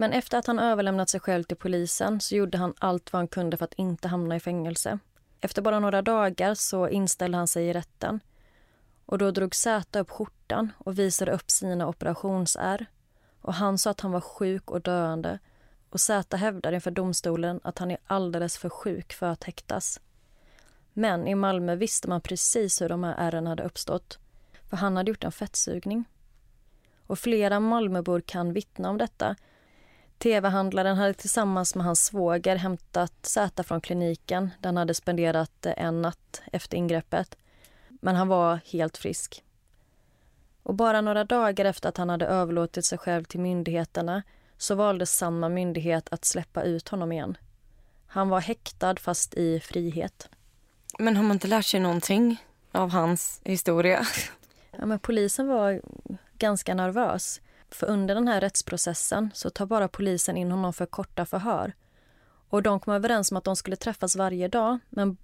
Men 0.00 0.12
efter 0.12 0.38
att 0.38 0.46
han 0.46 0.58
överlämnat 0.58 1.08
sig 1.08 1.20
själv 1.20 1.42
till 1.42 1.56
polisen 1.56 2.20
så 2.20 2.36
gjorde 2.36 2.58
han 2.58 2.74
allt 2.78 3.12
vad 3.12 3.20
han 3.20 3.28
kunde 3.28 3.56
för 3.56 3.64
att 3.64 3.74
inte 3.74 4.08
hamna 4.08 4.36
i 4.36 4.40
fängelse. 4.40 4.98
Efter 5.40 5.62
bara 5.62 5.80
några 5.80 6.02
dagar 6.02 6.54
så 6.54 6.88
inställde 6.88 7.38
han 7.38 7.48
sig 7.48 7.66
i 7.66 7.72
rätten. 7.72 8.20
Och 9.06 9.18
då 9.18 9.30
drog 9.30 9.54
Zäta 9.54 10.00
upp 10.00 10.10
skjortan 10.10 10.72
och 10.78 10.98
visade 10.98 11.32
upp 11.32 11.50
sina 11.50 11.88
operationsärr. 11.88 12.86
Och 13.40 13.54
han 13.54 13.78
sa 13.78 13.90
att 13.90 14.00
han 14.00 14.12
var 14.12 14.20
sjuk 14.20 14.70
och 14.70 14.80
döende. 14.80 15.38
Och 15.90 16.00
Zäta 16.00 16.36
hävdade 16.36 16.74
inför 16.74 16.90
domstolen 16.90 17.60
att 17.64 17.78
han 17.78 17.90
är 17.90 17.98
alldeles 18.06 18.58
för 18.58 18.68
sjuk 18.68 19.12
för 19.12 19.26
att 19.26 19.44
häktas. 19.44 20.00
Men 20.92 21.28
i 21.28 21.34
Malmö 21.34 21.76
visste 21.76 22.08
man 22.08 22.20
precis 22.20 22.82
hur 22.82 22.88
de 22.88 23.04
här 23.04 23.14
ärren 23.18 23.46
hade 23.46 23.62
uppstått. 23.62 24.18
För 24.70 24.76
han 24.76 24.96
hade 24.96 25.10
gjort 25.10 25.24
en 25.24 25.32
fettsugning. 25.32 26.04
Och 27.06 27.18
flera 27.18 27.60
Malmöbor 27.60 28.20
kan 28.20 28.52
vittna 28.52 28.90
om 28.90 28.98
detta 28.98 29.36
Tv-handlaren 30.18 30.96
hade 30.96 31.14
tillsammans 31.14 31.74
med 31.74 31.84
hans 31.84 32.04
svåger 32.04 32.56
hämtat 32.56 33.12
Zäta 33.22 33.62
från 33.62 33.80
kliniken 33.80 34.50
där 34.60 34.68
han 34.68 34.76
hade 34.76 34.94
spenderat 34.94 35.66
en 35.66 36.02
natt 36.02 36.42
efter 36.52 36.76
ingreppet. 36.76 37.36
Men 37.88 38.16
han 38.16 38.28
var 38.28 38.60
helt 38.66 38.96
frisk. 38.96 39.44
Och 40.62 40.74
bara 40.74 41.00
några 41.00 41.24
dagar 41.24 41.64
efter 41.64 41.88
att 41.88 41.96
han 41.96 42.08
hade 42.08 42.26
överlåtit 42.26 42.84
sig 42.84 42.98
själv 42.98 43.24
till 43.24 43.40
myndigheterna 43.40 44.22
så 44.58 44.74
valde 44.74 45.06
samma 45.06 45.48
myndighet 45.48 46.08
att 46.10 46.24
släppa 46.24 46.62
ut 46.62 46.88
honom 46.88 47.12
igen. 47.12 47.36
Han 48.06 48.28
var 48.28 48.40
häktad 48.40 48.96
fast 48.96 49.34
i 49.34 49.60
frihet. 49.60 50.28
Men 50.98 51.16
har 51.16 51.22
man 51.22 51.36
inte 51.36 51.48
lärt 51.48 51.66
sig 51.66 51.80
någonting 51.80 52.42
av 52.72 52.90
hans 52.90 53.40
historia? 53.44 54.06
Ja, 54.70 54.86
men 54.86 54.98
polisen 54.98 55.48
var 55.48 55.80
ganska 56.38 56.74
nervös. 56.74 57.40
För 57.70 57.86
under 57.86 58.14
den 58.14 58.28
här 58.28 58.40
rättsprocessen 58.40 59.30
så 59.34 59.50
tar 59.50 59.66
bara 59.66 59.88
polisen 59.88 60.36
in 60.36 60.50
honom 60.50 60.72
för 60.72 60.86
korta 60.86 61.26
förhör. 61.26 61.72
Och 62.48 62.62
de 62.62 62.80
kom 62.80 62.94
överens 62.94 63.30
om 63.30 63.36
att 63.36 63.44
de 63.44 63.56
skulle 63.56 63.76
träffas 63.76 64.16
varje 64.16 64.48
dag 64.48 64.78
men 64.88 65.16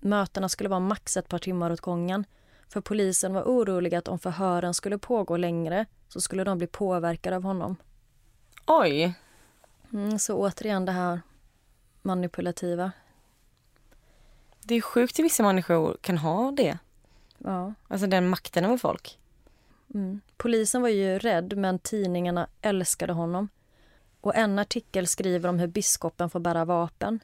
mötena 0.00 0.48
skulle 0.48 0.68
vara 0.68 0.80
max 0.80 1.16
ett 1.16 1.28
par 1.28 1.38
timmar 1.38 1.70
åt 1.70 1.80
gången. 1.80 2.24
För 2.68 2.80
polisen 2.80 3.34
var 3.34 3.42
oroliga 3.42 3.98
att 3.98 4.08
om 4.08 4.18
förhören 4.18 4.74
skulle 4.74 4.98
pågå 4.98 5.36
längre 5.36 5.86
så 6.08 6.20
skulle 6.20 6.44
de 6.44 6.58
bli 6.58 6.66
påverkade 6.66 7.36
av 7.36 7.42
honom. 7.42 7.76
Oj! 8.66 9.14
Mm, 9.92 10.18
så 10.18 10.36
återigen 10.36 10.84
det 10.84 10.92
här 10.92 11.20
manipulativa. 12.02 12.92
Det 14.62 14.74
är 14.74 14.80
sjukt 14.80 15.18
hur 15.18 15.22
vissa 15.22 15.42
människor 15.42 15.96
kan 16.00 16.18
ha 16.18 16.50
det. 16.50 16.78
Ja. 17.38 17.74
Alltså 17.88 18.06
den 18.06 18.28
makten 18.28 18.64
över 18.64 18.78
folk. 18.78 19.18
Mm. 19.94 20.20
Polisen 20.36 20.82
var 20.82 20.88
ju 20.88 21.18
rädd, 21.18 21.56
men 21.56 21.78
tidningarna 21.78 22.48
älskade 22.62 23.12
honom. 23.12 23.48
Och 24.20 24.36
En 24.36 24.58
artikel 24.58 25.06
skriver 25.06 25.48
om 25.48 25.58
hur 25.58 25.66
biskopen 25.66 26.30
får 26.30 26.40
bära 26.40 26.64
vapen. 26.64 27.20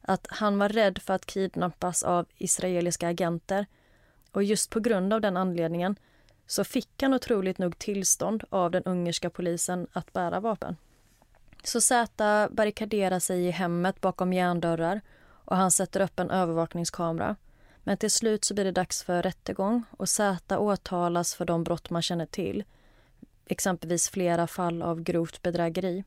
Att 0.00 0.26
han 0.30 0.58
var 0.58 0.68
rädd 0.68 0.98
för 0.98 1.14
att 1.14 1.26
kidnappas 1.26 2.02
av 2.02 2.26
israeliska 2.36 3.08
agenter. 3.08 3.66
Och 4.32 4.42
just 4.42 4.70
på 4.70 4.80
grund 4.80 5.12
av 5.12 5.20
den 5.20 5.36
anledningen 5.36 5.96
så 6.46 6.64
fick 6.64 7.02
han 7.02 7.14
otroligt 7.14 7.58
nog 7.58 7.78
tillstånd 7.78 8.44
av 8.50 8.70
den 8.70 8.82
ungerska 8.82 9.30
polisen 9.30 9.86
att 9.92 10.12
bära 10.12 10.40
vapen. 10.40 10.76
Så 11.62 11.80
Zäta 11.80 12.48
barrikaderar 12.50 13.18
sig 13.18 13.46
i 13.46 13.50
hemmet 13.50 14.00
bakom 14.00 14.32
järndörrar 14.32 15.00
och 15.44 15.56
han 15.56 15.70
sätter 15.70 16.00
upp 16.00 16.20
en 16.20 16.30
övervakningskamera. 16.30 17.36
Men 17.88 17.96
till 17.96 18.10
slut 18.10 18.44
så 18.44 18.54
blir 18.54 18.64
det 18.64 18.72
dags 18.72 19.02
för 19.02 19.22
rättegång 19.22 19.84
och 19.90 20.08
Z 20.08 20.58
åtalas 20.58 21.34
för 21.34 21.44
de 21.44 21.64
brott 21.64 21.90
man 21.90 22.02
känner 22.02 22.26
till. 22.26 22.64
Exempelvis 23.46 24.08
flera 24.08 24.46
fall 24.46 24.82
av 24.82 25.00
grovt 25.00 25.42
bedrägeri. 25.42 26.04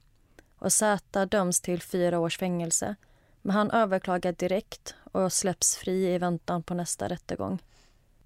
Och 0.55 0.73
Z 0.73 1.25
döms 1.25 1.61
till 1.61 1.81
fyra 1.81 2.19
års 2.19 2.37
fängelse. 2.37 2.95
Men 3.41 3.55
han 3.55 3.71
överklagar 3.71 4.31
direkt 4.31 4.95
och 5.11 5.33
släpps 5.33 5.77
fri 5.77 6.13
i 6.13 6.17
väntan 6.17 6.63
på 6.63 6.73
nästa 6.73 7.07
rättegång. 7.07 7.61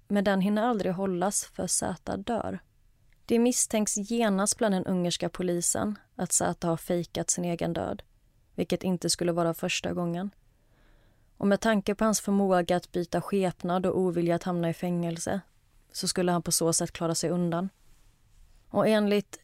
Men 0.08 0.24
den 0.24 0.40
hinner 0.40 0.62
aldrig 0.62 0.92
hållas 0.92 1.44
för 1.44 1.66
Z 1.66 2.16
dör. 2.16 2.58
Det 3.26 3.38
misstänks 3.38 3.96
genast 3.96 4.58
bland 4.58 4.74
den 4.74 4.86
ungerska 4.86 5.28
polisen 5.28 5.98
att 6.16 6.32
Z 6.32 6.68
har 6.68 6.76
fejkat 6.76 7.30
sin 7.30 7.44
egen 7.44 7.72
död, 7.72 8.02
vilket 8.54 8.84
inte 8.84 9.10
skulle 9.10 9.32
vara 9.32 9.54
första 9.54 9.92
gången. 9.92 10.30
Och 11.36 11.46
med 11.46 11.60
tanke 11.60 11.94
på 11.94 12.04
hans 12.04 12.20
förmåga 12.20 12.76
att 12.76 12.92
byta 12.92 13.20
skepnad 13.20 13.86
och 13.86 13.98
ovilja 13.98 14.34
att 14.34 14.42
hamna 14.42 14.70
i 14.70 14.74
fängelse 14.74 15.40
så 15.92 16.08
skulle 16.08 16.32
han 16.32 16.42
på 16.42 16.52
så 16.52 16.72
sätt 16.72 16.92
klara 16.92 17.14
sig 17.14 17.30
undan. 17.30 17.68
Och 18.68 18.88
enligt 18.88 19.38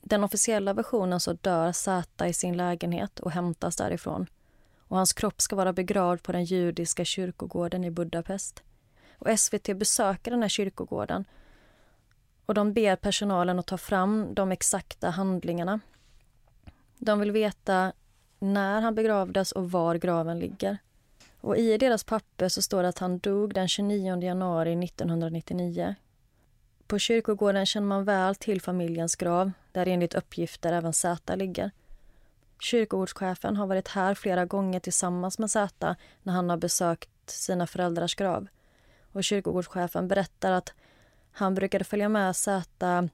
den 0.00 0.24
officiella 0.24 0.72
versionen 0.72 1.20
så 1.20 1.32
dör 1.32 1.72
Zäta 1.72 2.28
i 2.28 2.32
sin 2.32 2.56
lägenhet 2.56 3.20
och 3.20 3.30
hämtas 3.30 3.76
därifrån. 3.76 4.26
Och 4.78 4.96
hans 4.96 5.12
kropp 5.12 5.40
ska 5.40 5.56
vara 5.56 5.72
begravd 5.72 6.22
på 6.22 6.32
den 6.32 6.44
judiska 6.44 7.04
kyrkogården 7.04 7.84
i 7.84 7.90
Budapest. 7.90 8.62
Och 9.18 9.38
SVT 9.40 9.78
besöker 9.78 10.30
den 10.30 10.42
här 10.42 10.48
kyrkogården 10.48 11.24
och 12.50 12.54
de 12.54 12.72
ber 12.72 12.96
personalen 12.96 13.58
att 13.58 13.66
ta 13.66 13.78
fram 13.78 14.34
de 14.34 14.52
exakta 14.52 15.10
handlingarna. 15.10 15.80
De 16.98 17.20
vill 17.20 17.32
veta 17.32 17.92
när 18.38 18.80
han 18.80 18.94
begravdes 18.94 19.52
och 19.52 19.70
var 19.70 19.94
graven 19.94 20.38
ligger. 20.38 20.78
Och 21.40 21.56
I 21.56 21.78
deras 21.78 22.04
papper 22.04 22.48
så 22.48 22.62
står 22.62 22.82
det 22.82 22.88
att 22.88 22.98
han 22.98 23.18
dog 23.18 23.54
den 23.54 23.68
29 23.68 24.22
januari 24.22 24.84
1999. 24.84 25.94
På 26.86 26.98
kyrkogården 26.98 27.66
känner 27.66 27.86
man 27.86 28.04
väl 28.04 28.34
till 28.34 28.60
familjens 28.60 29.16
grav 29.16 29.52
där 29.72 29.88
enligt 29.88 30.14
uppgifter 30.14 30.72
även 30.72 30.92
Zäta 30.92 31.34
ligger. 31.34 31.70
Kyrkogårdschefen 32.60 33.56
har 33.56 33.66
varit 33.66 33.88
här 33.88 34.14
flera 34.14 34.44
gånger 34.44 34.80
tillsammans 34.80 35.38
med 35.38 35.50
Zäta 35.50 35.96
när 36.22 36.32
han 36.32 36.50
har 36.50 36.56
besökt 36.56 37.10
sina 37.26 37.66
föräldrars 37.66 38.14
grav. 38.14 38.46
Och 39.12 39.24
kyrkogårdschefen 39.24 40.08
berättar 40.08 40.52
att 40.52 40.72
han 41.32 41.54
brukade 41.54 41.84
följa 41.84 42.08
med 42.08 42.36
Zäta 42.36 43.08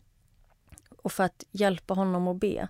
och 0.96 1.12
för 1.12 1.24
att 1.24 1.44
hjälpa 1.50 1.94
honom 1.94 2.28
att 2.28 2.36
be. 2.36 2.68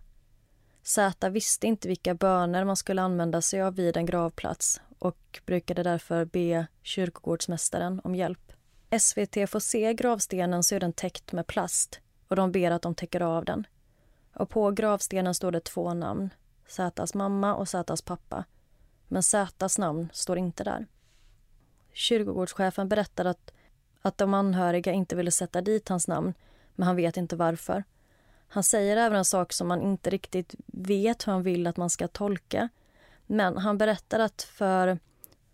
Zäta 0.86 1.28
visste 1.28 1.66
inte 1.66 1.88
vilka 1.88 2.14
böner 2.14 2.64
man 2.64 2.76
skulle 2.76 3.02
använda 3.02 3.42
sig 3.42 3.62
av 3.62 3.74
vid 3.74 3.96
en 3.96 4.06
gravplats 4.06 4.80
och 4.98 5.40
brukade 5.46 5.82
därför 5.82 6.24
be 6.24 6.66
kyrkogårdsmästaren 6.82 8.00
om 8.04 8.14
hjälp. 8.14 8.52
SVT 9.00 9.50
får 9.50 9.60
se 9.60 9.94
gravstenen 9.94 10.62
så 10.62 10.74
är 10.74 10.80
den 10.80 10.92
täckt 10.92 11.32
med 11.32 11.46
plast 11.46 12.00
och 12.28 12.36
de 12.36 12.52
ber 12.52 12.70
att 12.70 12.82
de 12.82 12.94
täcker 12.94 13.20
av 13.20 13.44
den. 13.44 13.66
Och 14.34 14.50
på 14.50 14.70
gravstenen 14.70 15.34
står 15.34 15.52
det 15.52 15.60
två 15.60 15.94
namn, 15.94 16.30
Zätas 16.68 17.14
mamma 17.14 17.54
och 17.54 17.68
Zätas 17.68 18.02
pappa. 18.02 18.44
Men 19.08 19.22
Zätas 19.22 19.78
namn 19.78 20.08
står 20.12 20.38
inte 20.38 20.64
där. 20.64 20.86
Kyrkogårdschefen 21.92 22.88
berättar 22.88 23.24
att, 23.24 23.52
att 24.02 24.18
de 24.18 24.34
anhöriga 24.34 24.92
inte 24.92 25.16
ville 25.16 25.30
sätta 25.30 25.60
dit 25.60 25.88
hans 25.88 26.08
namn, 26.08 26.34
men 26.74 26.86
han 26.86 26.96
vet 26.96 27.16
inte 27.16 27.36
varför. 27.36 27.84
Han 28.56 28.62
säger 28.62 28.96
även 28.96 29.18
en 29.18 29.24
sak 29.24 29.52
som 29.52 29.68
man 29.68 29.82
inte 29.82 30.10
riktigt 30.10 30.54
vet 30.66 31.26
hur 31.26 31.32
han 31.32 31.42
vill 31.42 31.66
att 31.66 31.76
man 31.76 31.90
ska 31.90 32.08
tolka. 32.08 32.68
Men 33.26 33.56
han 33.56 33.78
berättar 33.78 34.18
att 34.18 34.42
för 34.42 34.98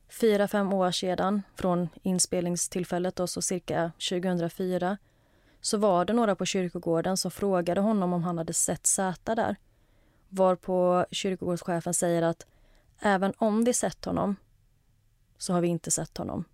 fyra, 0.09 0.49
fem 0.49 0.73
år 0.73 0.91
sedan, 0.91 1.43
från 1.55 1.88
inspelningstillfället, 2.03 3.17
då, 3.17 3.27
så 3.27 3.43
cirka 3.43 3.93
2004 4.11 4.99
så 5.61 5.79
var 5.79 6.05
det 6.05 6.12
några 6.12 6.37
på 6.37 6.47
kyrkogården 6.47 7.17
som 7.17 7.31
frågade 7.31 7.81
honom 7.81 8.12
om 8.12 8.23
han 8.23 8.38
hade 8.38 8.53
sett 8.53 8.87
Zäta 8.87 9.35
där. 9.35 9.57
Varpå 10.29 11.07
kyrkogårdschefen 11.11 11.95
säger 11.95 12.23
att 12.23 12.47
även 12.99 13.33
om 13.37 13.65
de 13.65 13.75
sett 13.75 14.05
honom 14.05 14.37
så 15.38 15.53
har 15.53 15.61
vi 15.61 15.69
inte 15.69 15.91
sett 15.91 16.19
honom. 16.19 16.45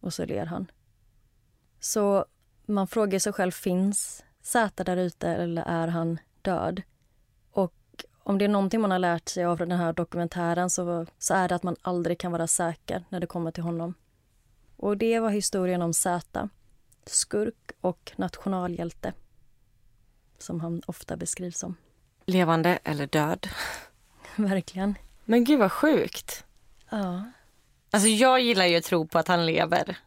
Och 0.00 0.14
så 0.14 0.24
ler 0.24 0.46
han. 0.46 0.70
Så 1.78 2.24
man 2.66 2.88
frågar 2.88 3.18
sig 3.18 3.32
själv, 3.32 3.50
finns 3.50 4.24
Zäta 4.42 4.84
där 4.84 4.96
ute 4.96 5.28
eller 5.28 5.62
är 5.62 5.88
han 5.88 6.18
död? 6.42 6.82
Och 7.50 8.04
om 8.22 8.38
det 8.38 8.44
är 8.44 8.48
någonting 8.48 8.80
man 8.80 8.90
har 8.90 8.98
lärt 8.98 9.28
sig 9.28 9.44
av 9.44 9.58
den 9.58 9.72
här 9.72 9.92
dokumentären 9.92 10.70
så, 10.70 11.06
så 11.18 11.34
är 11.34 11.48
det 11.48 11.54
att 11.54 11.62
man 11.62 11.76
aldrig 11.82 12.18
kan 12.18 12.32
vara 12.32 12.46
säker 12.46 13.04
när 13.08 13.20
det 13.20 13.26
kommer 13.26 13.50
till 13.50 13.62
honom. 13.62 13.94
Och 14.76 14.96
det 14.96 15.20
var 15.20 15.30
historien 15.30 15.82
om 15.82 15.94
Zäta, 15.94 16.48
skurk 17.06 17.72
och 17.80 18.12
nationalhjälte 18.16 19.12
som 20.38 20.60
han 20.60 20.82
ofta 20.86 21.16
beskrivs 21.16 21.58
som. 21.58 21.76
Levande 22.24 22.78
eller 22.84 23.06
död. 23.06 23.48
Verkligen. 24.36 24.98
Men 25.24 25.44
gud 25.44 25.58
vad 25.58 25.72
sjukt. 25.72 26.44
Ja. 26.90 27.24
Alltså 27.90 28.08
jag 28.08 28.40
gillar 28.40 28.66
ju 28.66 28.76
att 28.76 28.84
tro 28.84 29.06
på 29.06 29.18
att 29.18 29.28
han 29.28 29.46
lever. 29.46 29.98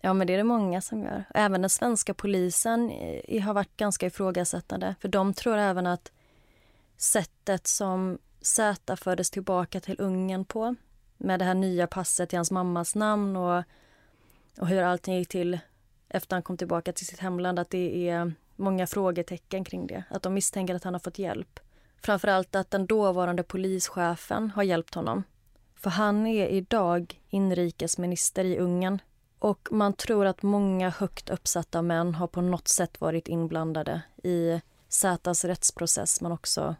Ja, 0.00 0.12
men 0.12 0.26
det 0.26 0.32
är 0.32 0.36
det 0.36 0.44
många 0.44 0.80
som 0.80 1.02
gör. 1.02 1.24
Även 1.34 1.60
den 1.60 1.70
svenska 1.70 2.14
polisen 2.14 2.90
har 3.44 3.54
varit 3.54 3.76
ganska 3.76 4.06
ifrågasättande. 4.06 4.94
För 5.00 5.08
de 5.08 5.34
tror 5.34 5.56
även 5.56 5.86
att 5.86 6.12
sättet 6.96 7.66
som 7.66 8.18
Z 8.40 8.96
fördes 8.96 9.30
tillbaka 9.30 9.80
till 9.80 9.96
Ungern 9.98 10.44
på 10.44 10.74
med 11.16 11.38
det 11.38 11.44
här 11.44 11.54
nya 11.54 11.86
passet 11.86 12.32
i 12.32 12.36
hans 12.36 12.50
mammas 12.50 12.94
namn 12.94 13.36
och, 13.36 13.62
och 14.58 14.68
hur 14.68 14.82
allting 14.82 15.14
gick 15.14 15.28
till 15.28 15.58
efter 16.08 16.36
han 16.36 16.42
kom 16.42 16.56
tillbaka 16.56 16.92
till 16.92 17.06
sitt 17.06 17.18
hemland, 17.18 17.58
att 17.58 17.70
det 17.70 18.08
är 18.08 18.32
många 18.56 18.86
frågetecken 18.86 19.64
kring 19.64 19.86
det. 19.86 20.04
Att 20.10 20.22
de 20.22 20.34
misstänker 20.34 20.74
att 20.74 20.84
han 20.84 20.94
har 20.94 21.00
fått 21.00 21.18
hjälp. 21.18 21.60
Framförallt 22.02 22.54
att 22.54 22.70
den 22.70 22.86
dåvarande 22.86 23.42
polischefen 23.42 24.50
har 24.50 24.62
hjälpt 24.62 24.94
honom. 24.94 25.22
För 25.74 25.90
han 25.90 26.26
är 26.26 26.46
idag 26.46 27.20
inrikesminister 27.28 28.44
i 28.44 28.58
Ungern 28.58 29.00
och 29.38 29.68
man 29.70 29.92
tror 29.92 30.26
att 30.26 30.42
många 30.42 30.90
högt 30.90 31.30
uppsatta 31.30 31.82
män 31.82 32.14
har 32.14 32.26
på 32.26 32.40
något 32.40 32.68
sätt 32.68 33.00
varit 33.00 33.28
inblandade 33.28 34.02
i 34.22 34.60
Zätas 34.88 35.44
rättsprocess 35.44 36.20
men 36.20 36.32
också 36.32 36.76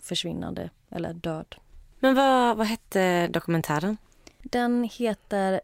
försvinnande 0.00 0.70
eller 0.90 1.12
död. 1.12 1.54
Men 1.98 2.14
vad, 2.14 2.56
vad 2.56 2.66
hette 2.66 3.28
dokumentären? 3.28 3.96
Den 4.42 4.90
heter 4.92 5.60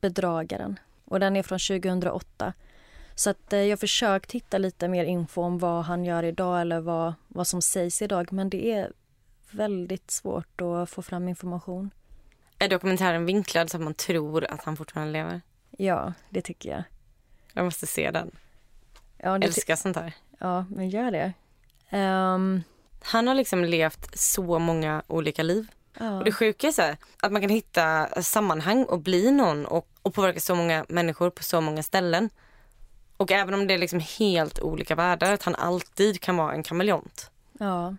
Bedragaren 0.00 0.78
och 1.04 1.20
den 1.20 1.36
är 1.36 1.42
från 1.42 1.58
2008. 1.58 2.52
Så 3.14 3.30
att 3.30 3.52
eh, 3.52 3.60
jag 3.60 3.80
försökt 3.80 4.32
hitta 4.32 4.58
lite 4.58 4.88
mer 4.88 5.04
info 5.04 5.42
om 5.42 5.58
vad 5.58 5.84
han 5.84 6.04
gör 6.04 6.22
idag 6.22 6.60
eller 6.60 6.80
vad, 6.80 7.14
vad 7.28 7.46
som 7.46 7.62
sägs 7.62 8.02
idag 8.02 8.32
men 8.32 8.50
det 8.50 8.72
är 8.72 8.92
väldigt 9.50 10.10
svårt 10.10 10.60
att 10.60 10.90
få 10.90 11.02
fram 11.02 11.28
information. 11.28 11.90
Är 12.58 12.68
dokumentären 12.68 13.26
vinklad 13.26 13.70
så 13.70 13.76
att 13.76 13.82
man 13.82 13.94
tror 13.94 14.44
att 14.50 14.64
han 14.64 14.76
fortfarande 14.76 15.12
lever? 15.12 15.40
Ja, 15.70 16.12
det 16.30 16.42
tycker 16.42 16.70
jag. 16.70 16.82
Jag 17.52 17.64
måste 17.64 17.86
se 17.86 18.10
den. 18.10 18.30
Ja, 19.18 19.36
älskar 19.36 19.76
sånt 19.76 19.96
här. 19.96 20.12
Ja, 20.38 20.64
men 20.70 20.88
gör 20.90 21.10
det. 21.10 21.32
Um, 21.98 22.62
Han 23.02 23.28
har 23.28 23.34
liksom 23.34 23.64
levt 23.64 24.18
så 24.18 24.58
många 24.58 25.02
olika 25.06 25.42
liv. 25.42 25.66
ja. 25.98 26.18
Och 26.18 26.24
det 26.24 26.32
sjuka 26.32 26.66
är 26.66 26.72
så 26.72 26.82
här, 26.82 26.96
att 27.22 27.32
man 27.32 27.40
kan 27.42 27.50
hitta 27.50 28.08
sammanhang 28.22 28.84
och 28.84 29.00
bli 29.00 29.30
någon 29.30 29.66
och, 29.66 29.88
och 30.02 30.14
påverka 30.14 30.40
så 30.40 30.54
många 30.54 30.86
människor 30.88 31.30
på 31.30 31.42
så 31.42 31.60
många 31.60 31.82
ställen. 31.82 32.30
Och 33.16 33.30
även 33.32 33.54
om 33.54 33.66
det 33.66 33.74
är 33.74 33.78
liksom 33.78 34.00
helt 34.18 34.60
olika 34.60 34.94
världar, 34.94 35.32
att 35.32 35.42
han 35.42 35.54
alltid 35.54 36.20
kan 36.20 36.36
vara 36.36 36.52
en 36.52 36.62
kameleont. 36.62 37.30
Ja. 37.58 37.96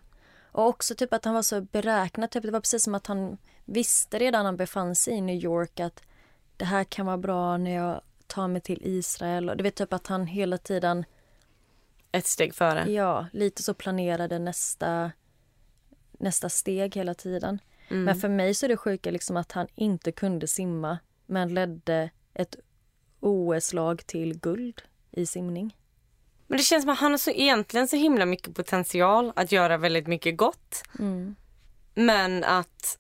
Och 0.52 0.68
också 0.68 0.96
typ 0.96 1.14
att 1.14 1.26
han 1.26 1.34
var 1.34 1.42
så 1.42 1.62
beräknad. 1.62 2.32
Typ, 2.32 2.44
det 2.44 2.52
var 2.52 2.60
precis 2.60 2.84
som 2.84 2.96
att 2.96 3.08
han 3.08 3.38
visste 3.68 4.20
redan 4.20 4.40
när 4.40 4.46
han 4.46 4.58
befann 4.58 4.96
sig 4.96 5.14
i 5.14 5.22
New 5.22 5.44
York 5.44 5.80
att 5.80 6.04
det 6.58 6.66
här 6.66 6.84
kan 6.84 7.06
vara 7.06 7.18
bra 7.18 7.58
när 7.58 7.72
jag 7.76 8.02
tar 8.28 8.48
mig 8.48 8.62
till 8.62 8.82
Israel. 8.84 9.50
Och 9.50 9.58
du 9.58 9.64
vet 9.64 9.76
typ 9.76 9.94
att 9.94 10.08
han 10.08 10.28
hela 10.28 10.58
tiden, 10.58 11.06
Ett 12.12 12.26
steg 12.26 12.56
före. 12.56 12.92
ja, 12.92 13.26
lite 13.34 13.64
så 13.64 13.74
planerade 13.74 14.40
nästa, 14.40 15.12
nästa 16.12 16.50
steg 16.50 16.96
hela 16.96 17.14
tiden. 17.14 17.60
Men 17.90 18.16
för 18.16 18.30
mig 18.30 18.54
så 18.54 18.66
är 18.66 18.68
det 18.68 18.78
sjuka 18.78 19.12
liksom 19.12 19.38
att 19.38 19.52
han 19.52 19.68
inte 19.76 20.12
kunde 20.12 20.48
simma 20.48 20.98
men 21.26 21.54
ledde 21.54 22.10
ett 22.34 22.56
OS-lag 23.20 24.08
till 24.08 24.40
guld 24.40 24.82
i 25.12 25.26
simning. 25.26 25.78
Men 26.48 26.58
det 26.58 26.64
känns 26.64 26.84
som 26.84 26.90
att 26.90 27.00
han 27.00 27.12
har 27.12 27.18
så, 27.18 27.32
egentligen 27.32 27.88
så 27.88 27.96
himla 27.96 28.26
mycket 28.26 28.56
potential 28.56 29.34
att 29.36 29.52
göra 29.52 29.78
väldigt 29.78 30.08
mycket 30.08 30.38
gott. 30.38 30.84
Mm. 31.00 31.36
Men 31.94 32.44
att 32.44 33.00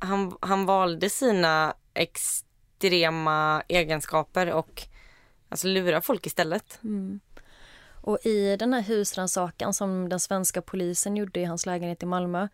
han, 0.00 0.36
han 0.40 0.66
valde 0.66 1.10
sina 1.10 1.74
extrema 1.94 3.62
egenskaper 3.68 4.52
och 4.52 4.82
alltså 5.48 5.66
lura 5.68 6.00
folk 6.00 6.26
istället. 6.26 6.78
Mm. 6.84 7.20
Och 8.02 8.18
i 8.24 8.56
den 8.56 8.72
här 8.72 8.82
husrannsakan 8.82 9.74
som 9.74 10.08
den 10.08 10.20
svenska 10.20 10.62
polisen 10.62 11.16
gjorde 11.16 11.40
i 11.40 11.44
hans 11.44 11.66
lägenhet 11.66 12.02
i 12.02 12.06
Malmö 12.06 12.48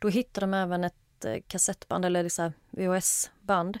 då 0.00 0.08
hittade 0.08 0.46
de 0.46 0.54
även 0.54 0.84
ett 0.84 1.24
eh, 1.24 1.36
kassettband, 1.46 2.04
eller 2.04 2.28
så 2.28 2.42
här 2.42 2.52
VHS-band 2.70 3.78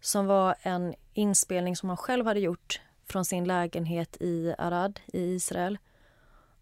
som 0.00 0.26
var 0.26 0.54
en 0.62 0.94
inspelning 1.14 1.76
som 1.76 1.88
han 1.88 1.96
själv 1.96 2.26
hade 2.26 2.40
gjort 2.40 2.80
från 3.06 3.24
sin 3.24 3.44
lägenhet 3.44 4.16
i 4.20 4.54
Arad 4.58 5.00
i 5.06 5.34
Israel. 5.34 5.78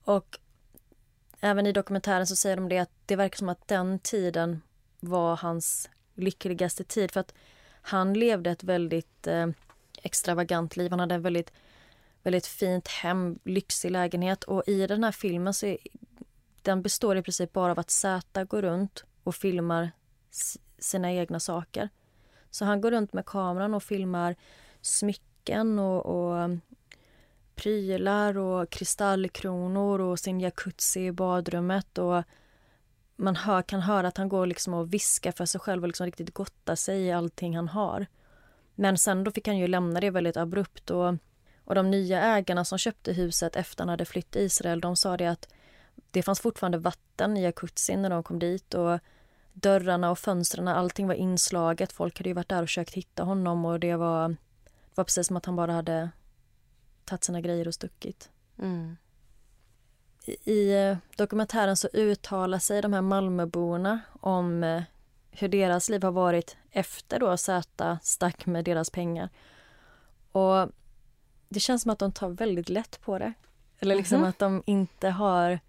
Och 0.04 0.38
även 1.40 1.66
i 1.66 1.72
dokumentären 1.72 2.26
så 2.26 2.36
säger 2.36 2.56
de 2.56 2.68
det 2.68 2.78
att 2.78 2.90
det 3.06 3.16
verkar 3.16 3.36
som 3.36 3.48
att 3.48 3.68
den 3.68 3.98
tiden 3.98 4.62
var 5.08 5.36
hans 5.36 5.90
lyckligaste 6.14 6.84
tid 6.84 7.10
för 7.10 7.20
att 7.20 7.34
han 7.82 8.14
levde 8.14 8.50
ett 8.50 8.64
väldigt 8.64 9.26
eh, 9.26 9.46
extravagant 10.02 10.76
liv. 10.76 10.90
Han 10.90 11.00
hade 11.00 11.14
en 11.14 11.22
väldigt, 11.22 11.52
väldigt 12.22 12.46
fint 12.46 12.88
hem, 12.88 13.38
lyxig 13.44 13.90
lägenhet 13.90 14.44
och 14.44 14.62
i 14.66 14.86
den 14.86 15.04
här 15.04 15.12
filmen 15.12 15.54
så 15.54 15.66
är, 15.66 15.78
den 16.62 16.82
består 16.82 17.16
i 17.16 17.22
princip 17.22 17.52
bara 17.52 17.72
av 17.72 17.78
att 17.78 17.90
Zäta 17.90 18.44
går 18.44 18.62
runt 18.62 19.04
och 19.24 19.34
filmar 19.34 19.90
sina 20.78 21.12
egna 21.12 21.40
saker. 21.40 21.88
Så 22.50 22.64
han 22.64 22.80
går 22.80 22.90
runt 22.90 23.12
med 23.12 23.26
kameran 23.26 23.74
och 23.74 23.82
filmar 23.82 24.36
smycken 24.80 25.78
och, 25.78 26.06
och 26.06 26.50
prylar 27.54 28.38
och 28.38 28.70
kristallkronor 28.70 30.00
och 30.00 30.18
sin 30.18 30.40
jacuzzi 30.40 31.06
i 31.06 31.12
badrummet. 31.12 31.98
Och 31.98 32.22
man 33.16 33.36
hör, 33.36 33.62
kan 33.62 33.80
höra 33.80 34.08
att 34.08 34.16
han 34.16 34.28
går 34.28 34.46
liksom 34.46 34.74
och 34.74 34.94
viskar 34.94 35.32
för 35.32 35.44
sig 35.46 35.60
själv 35.60 35.82
och 35.82 35.88
liksom 35.88 36.06
riktigt 36.06 36.34
gottar 36.34 36.74
sig 36.74 37.02
i 37.02 37.12
allting 37.12 37.56
han 37.56 37.68
har. 37.68 38.06
Men 38.74 38.98
sen 38.98 39.24
då 39.24 39.30
fick 39.30 39.46
han 39.46 39.58
ju 39.58 39.66
lämna 39.66 40.00
det 40.00 40.10
väldigt 40.10 40.36
abrupt 40.36 40.90
och, 40.90 41.14
och 41.64 41.74
de 41.74 41.90
nya 41.90 42.22
ägarna 42.22 42.64
som 42.64 42.78
köpte 42.78 43.12
huset 43.12 43.56
efter 43.56 43.82
han 43.82 43.88
hade 43.88 44.04
flytt 44.04 44.30
till 44.30 44.40
Israel, 44.42 44.80
de 44.80 44.96
sa 44.96 45.16
det 45.16 45.26
att 45.26 45.48
det 46.10 46.22
fanns 46.22 46.40
fortfarande 46.40 46.78
vatten 46.78 47.36
i 47.36 47.42
jacuzzin 47.42 48.02
när 48.02 48.10
de 48.10 48.22
kom 48.22 48.38
dit 48.38 48.74
och 48.74 48.98
dörrarna 49.52 50.10
och 50.10 50.18
fönstren, 50.18 50.68
allting 50.68 51.06
var 51.06 51.14
inslaget. 51.14 51.92
Folk 51.92 52.18
hade 52.18 52.30
ju 52.30 52.34
varit 52.34 52.48
där 52.48 52.62
och 52.62 52.68
försökt 52.68 52.94
hitta 52.94 53.22
honom 53.22 53.64
och 53.64 53.80
det 53.80 53.96
var, 53.96 54.28
det 54.28 54.94
var 54.94 55.04
precis 55.04 55.26
som 55.26 55.36
att 55.36 55.46
han 55.46 55.56
bara 55.56 55.72
hade 55.72 56.10
tagit 57.04 57.24
sina 57.24 57.40
grejer 57.40 57.68
och 57.68 57.74
stuckit. 57.74 58.30
Mm. 58.58 58.96
I, 60.26 60.74
eh, 60.74 60.96
dokumentären 61.16 61.76
så 61.76 61.88
uttalar 61.92 62.58
sig 62.58 62.82
de 62.82 62.92
här 62.92 63.02
Malmöborna 63.02 64.00
om 64.20 64.64
eh, 64.64 64.82
hur 65.30 65.48
deras 65.48 65.88
liv 65.88 66.02
har 66.02 66.12
varit 66.12 66.56
efter 66.70 67.20
då 67.20 67.36
Z 67.36 67.98
stack 68.02 68.46
med 68.46 68.64
deras 68.64 68.90
pengar. 68.90 69.28
Och 70.32 70.68
det 71.48 71.60
känns 71.60 71.82
som 71.82 71.90
att 71.90 71.98
de 71.98 72.12
tar 72.12 72.28
väldigt 72.28 72.68
lätt 72.68 73.00
på 73.00 73.18
det. 73.18 73.32
Eller 73.78 73.94
liksom 73.94 74.16
mm 74.16 74.26
-hmm. 74.26 74.30
att 74.30 74.38
de 74.38 74.62
inte 74.66 75.08
har 75.08 75.60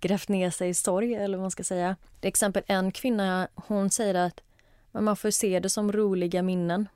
grävt 0.00 0.28
ner 0.28 0.50
sig 0.50 0.68
i 0.68 0.74
sorg 0.74 1.14
eller 1.14 1.38
vad 1.38 1.44
man 1.44 1.50
ska 1.50 1.64
säga. 1.64 1.96
Till 2.20 2.28
exempel 2.28 2.62
en 2.66 2.92
kvinna, 2.92 3.48
hon 3.54 3.90
säger 3.90 4.14
att 4.14 4.40
man 4.92 5.16
får 5.16 5.30
se 5.30 5.60
det 5.60 5.68
som 5.68 5.92
roliga 5.92 6.42
minnen. 6.42 6.88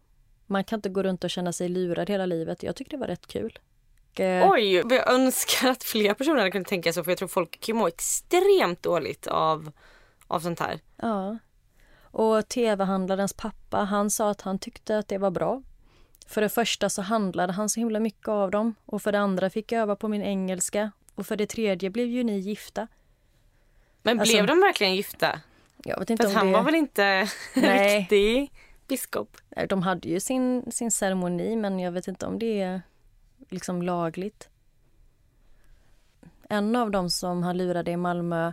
Man 0.46 0.64
kan 0.64 0.78
inte 0.78 0.88
gå 0.88 1.02
runt 1.02 1.24
och 1.24 1.30
känna 1.30 1.52
sig 1.52 1.68
lurad 1.68 2.10
hela 2.10 2.26
livet. 2.26 2.62
Jag 2.62 2.76
tycker 2.76 2.90
det 2.90 2.96
var 2.96 3.06
rätt 3.06 3.26
kul. 3.26 3.58
Eh, 4.20 4.50
Oj, 4.50 4.74
jag 4.74 5.10
önskar 5.10 5.68
att 5.70 5.84
fler 5.84 6.14
personer 6.14 6.38
hade 6.38 6.50
kunnat 6.50 6.68
tänka 6.68 6.92
så 6.92 7.04
för 7.04 7.10
jag 7.10 7.18
tror 7.18 7.28
folk 7.28 7.60
kan 7.60 7.76
må 7.76 7.88
extremt 7.88 8.82
dåligt 8.82 9.26
av, 9.26 9.72
av 10.26 10.40
sånt 10.40 10.60
här. 10.60 10.80
Ja. 10.96 11.38
Och 12.02 12.48
tv-handlarens 12.48 13.32
pappa, 13.32 13.76
han 13.78 14.10
sa 14.10 14.30
att 14.30 14.40
han 14.40 14.58
tyckte 14.58 14.98
att 14.98 15.08
det 15.08 15.18
var 15.18 15.30
bra. 15.30 15.62
För 16.26 16.40
det 16.40 16.48
första 16.48 16.90
så 16.90 17.02
handlade 17.02 17.52
han 17.52 17.68
så 17.68 17.80
himla 17.80 18.00
mycket 18.00 18.28
av 18.28 18.50
dem 18.50 18.74
och 18.86 19.02
för 19.02 19.12
det 19.12 19.18
andra 19.18 19.50
fick 19.50 19.72
jag 19.72 19.82
öva 19.82 19.96
på 19.96 20.08
min 20.08 20.22
engelska 20.22 20.90
och 21.14 21.26
för 21.26 21.36
det 21.36 21.46
tredje 21.46 21.90
blev 21.90 22.06
ju 22.06 22.24
ni 22.24 22.38
gifta. 22.38 22.88
Men 24.02 24.20
alltså, 24.20 24.34
blev 24.34 24.46
de 24.46 24.60
verkligen 24.60 24.94
gifta? 24.94 25.40
Jag 25.84 25.98
vet 25.98 26.10
inte 26.10 26.22
För 26.22 26.30
om 26.30 26.36
han 26.36 26.46
det... 26.46 26.52
var 26.52 26.62
väl 26.62 26.74
inte 26.74 27.28
riktig 27.54 28.52
biskop? 28.88 29.36
De 29.68 29.82
hade 29.82 30.08
ju 30.08 30.20
sin, 30.20 30.72
sin 30.72 30.90
ceremoni 30.90 31.56
men 31.56 31.78
jag 31.78 31.92
vet 31.92 32.08
inte 32.08 32.26
om 32.26 32.38
det 32.38 32.60
är 32.60 32.82
liksom 33.52 33.82
lagligt. 33.82 34.48
En 36.48 36.76
av 36.76 36.90
dem 36.90 37.10
som 37.10 37.42
han 37.42 37.56
lurade 37.56 37.90
i 37.90 37.96
Malmö 37.96 38.52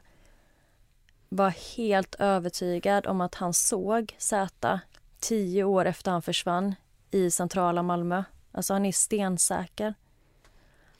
var 1.29 1.49
helt 1.77 2.15
övertygad 2.15 3.07
om 3.07 3.21
att 3.21 3.35
han 3.35 3.53
såg 3.53 4.15
Z 4.17 4.79
tio 5.19 5.63
år 5.63 5.85
efter 5.85 6.11
han 6.11 6.21
försvann 6.21 6.75
i 7.11 7.31
centrala 7.31 7.83
Malmö. 7.83 8.23
Alltså 8.51 8.73
han 8.73 8.85
är 8.85 8.91
stensäker. 8.91 9.93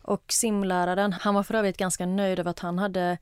Och 0.02 0.24
simläraren, 0.28 1.14
han 1.14 1.36
var 1.36 1.44
för 1.44 1.54
övrigt 1.54 1.78
ganska 1.78 2.06
nöjd 2.06 2.40
över 2.40 2.52
att 2.52 2.60
han 2.60 2.80
hade 2.80 3.18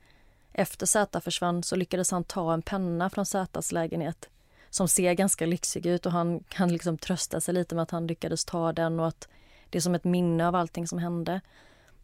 efter 0.52 0.86
Z 0.86 1.20
försvann 1.20 1.62
så 1.62 1.76
lyckades 1.76 2.10
han 2.10 2.24
ta 2.24 2.54
en 2.54 2.62
penna 2.62 3.10
från 3.10 3.26
Zs 3.26 3.72
lägenhet 3.72 4.28
som 4.70 4.88
ser 4.88 5.12
ganska 5.14 5.46
lyxig 5.46 5.86
ut 5.86 6.06
och 6.06 6.12
han 6.12 6.40
kan 6.40 6.72
liksom 6.72 6.98
trösta 6.98 7.40
sig 7.40 7.54
lite 7.54 7.74
med 7.74 7.82
att 7.82 7.90
han 7.90 8.06
lyckades 8.06 8.44
ta 8.44 8.72
den 8.72 9.00
och 9.00 9.08
att 9.08 9.28
det 9.70 9.78
är 9.78 9.82
som 9.82 9.94
ett 9.94 10.04
minne 10.04 10.48
av 10.48 10.54
allting 10.54 10.86
som 10.86 10.98
hände. 10.98 11.40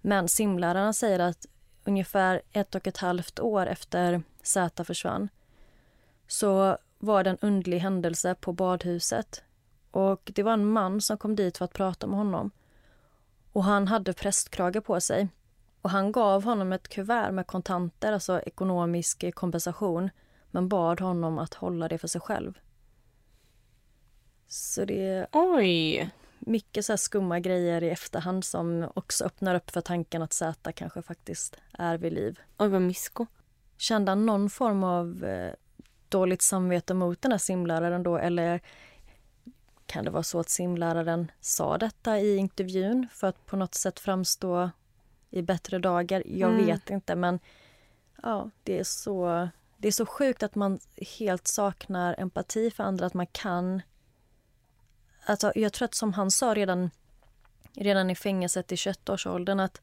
Men 0.00 0.28
simlärarna 0.28 0.92
säger 0.92 1.18
att 1.18 1.46
ungefär 1.84 2.42
ett 2.52 2.74
och 2.74 2.86
ett 2.86 2.96
halvt 2.96 3.40
år 3.40 3.66
efter 3.66 4.22
Z 4.42 4.84
försvann 4.84 5.28
så 6.26 6.78
var 6.98 7.24
det 7.24 7.30
en 7.30 7.38
undlig 7.40 7.78
händelse 7.78 8.34
på 8.34 8.52
badhuset. 8.52 9.42
Och 9.90 10.30
Det 10.34 10.42
var 10.42 10.52
en 10.52 10.66
man 10.66 11.00
som 11.00 11.18
kom 11.18 11.36
dit 11.36 11.58
för 11.58 11.64
att 11.64 11.72
prata 11.72 12.06
med 12.06 12.18
honom. 12.18 12.50
Och 13.52 13.64
Han 13.64 13.88
hade 13.88 14.12
prästkrage 14.12 14.84
på 14.84 15.00
sig. 15.00 15.28
Och 15.80 15.90
Han 15.90 16.12
gav 16.12 16.44
honom 16.44 16.72
ett 16.72 16.88
kuvert 16.88 17.32
med 17.32 17.46
kontanter, 17.46 18.12
alltså 18.12 18.40
ekonomisk 18.40 19.34
kompensation 19.34 20.10
men 20.50 20.68
bad 20.68 21.00
honom 21.00 21.38
att 21.38 21.54
hålla 21.54 21.88
det 21.88 21.98
för 21.98 22.08
sig 22.08 22.20
själv. 22.20 22.58
Så 24.46 24.84
det... 24.84 25.26
Oj! 25.32 26.10
Mycket 26.46 26.84
så 26.84 26.96
skumma 26.96 27.40
grejer 27.40 27.82
i 27.82 27.90
efterhand 27.90 28.44
som 28.44 28.90
också 28.94 29.24
öppnar 29.24 29.54
upp 29.54 29.70
för 29.70 29.80
tanken 29.80 30.22
att 30.22 30.32
Z 30.32 30.72
kanske 30.72 31.02
faktiskt 31.02 31.56
är 31.72 31.98
vid 31.98 32.12
liv. 32.12 32.40
Oj, 32.58 32.68
vad 32.68 32.82
mysko. 32.82 33.26
Kände 33.76 34.10
han 34.10 34.26
någon 34.26 34.50
form 34.50 34.84
av 34.84 35.24
eh, 35.24 35.52
dåligt 36.08 36.42
samvete 36.42 36.94
mot 36.94 37.22
den 37.22 37.32
här 37.32 37.38
simläraren 37.38 38.02
då 38.02 38.16
eller 38.16 38.60
kan 39.86 40.04
det 40.04 40.10
vara 40.10 40.22
så 40.22 40.40
att 40.40 40.48
simläraren 40.48 41.30
sa 41.40 41.78
detta 41.78 42.18
i 42.18 42.36
intervjun 42.36 43.08
för 43.12 43.26
att 43.26 43.46
på 43.46 43.56
något 43.56 43.74
sätt 43.74 44.00
framstå 44.00 44.70
i 45.30 45.42
bättre 45.42 45.78
dagar? 45.78 46.22
Jag 46.26 46.50
mm. 46.50 46.66
vet 46.66 46.90
inte 46.90 47.16
men 47.16 47.40
ja, 48.22 48.50
det 48.62 48.78
är 48.78 48.84
så 48.84 49.48
det 49.76 49.88
är 49.88 49.92
så 49.92 50.06
sjukt 50.06 50.42
att 50.42 50.54
man 50.54 50.78
helt 51.18 51.46
saknar 51.46 52.14
empati 52.18 52.70
för 52.70 52.84
andra, 52.84 53.06
att 53.06 53.14
man 53.14 53.26
kan 53.26 53.82
alltså, 55.26 55.52
jag 55.54 55.72
tror 55.72 55.84
att 55.86 55.94
som 55.94 56.12
han 56.12 56.30
sa 56.30 56.54
redan, 56.54 56.90
redan 57.72 58.10
i 58.10 58.14
fängelset 58.14 58.72
i 58.72 58.74
21-årsåldern 58.74 59.60
att 59.60 59.80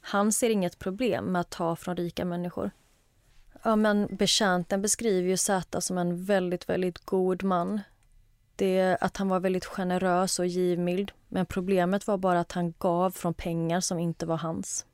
han 0.00 0.32
ser 0.32 0.50
inget 0.50 0.78
problem 0.78 1.24
med 1.24 1.40
att 1.40 1.50
ta 1.50 1.76
från 1.76 1.96
rika 1.96 2.24
människor. 2.24 2.70
Ja, 3.62 3.76
men 3.76 4.16
betjänten 4.16 4.82
beskriver 4.82 5.28
ju 5.28 5.36
Zäta 5.36 5.80
som 5.80 5.98
en 5.98 6.24
väldigt, 6.24 6.68
väldigt 6.68 6.98
god 7.04 7.42
man. 7.42 7.80
Det 8.56 8.98
att 9.00 9.16
han 9.16 9.28
var 9.28 9.40
väldigt 9.40 9.64
generös 9.64 10.38
och 10.38 10.46
givmild. 10.46 11.12
Men 11.28 11.46
problemet 11.46 12.06
var 12.06 12.18
bara 12.18 12.40
att 12.40 12.52
han 12.52 12.74
gav 12.78 13.10
från 13.10 13.34
pengar 13.34 13.80
som 13.80 13.98
inte 13.98 14.26
var 14.26 14.36
hans. 14.36 14.86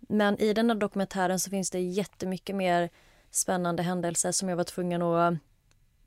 Men 0.00 0.38
i 0.38 0.52
den 0.52 0.70
här 0.70 0.76
dokumentären 0.76 1.40
så 1.40 1.50
finns 1.50 1.70
det 1.70 1.80
jättemycket 1.80 2.56
mer 2.56 2.90
spännande 3.30 3.82
händelser 3.82 4.32
som 4.32 4.48
jag 4.48 4.56
var 4.56 4.64
tvungen 4.64 5.02
att 5.02 5.38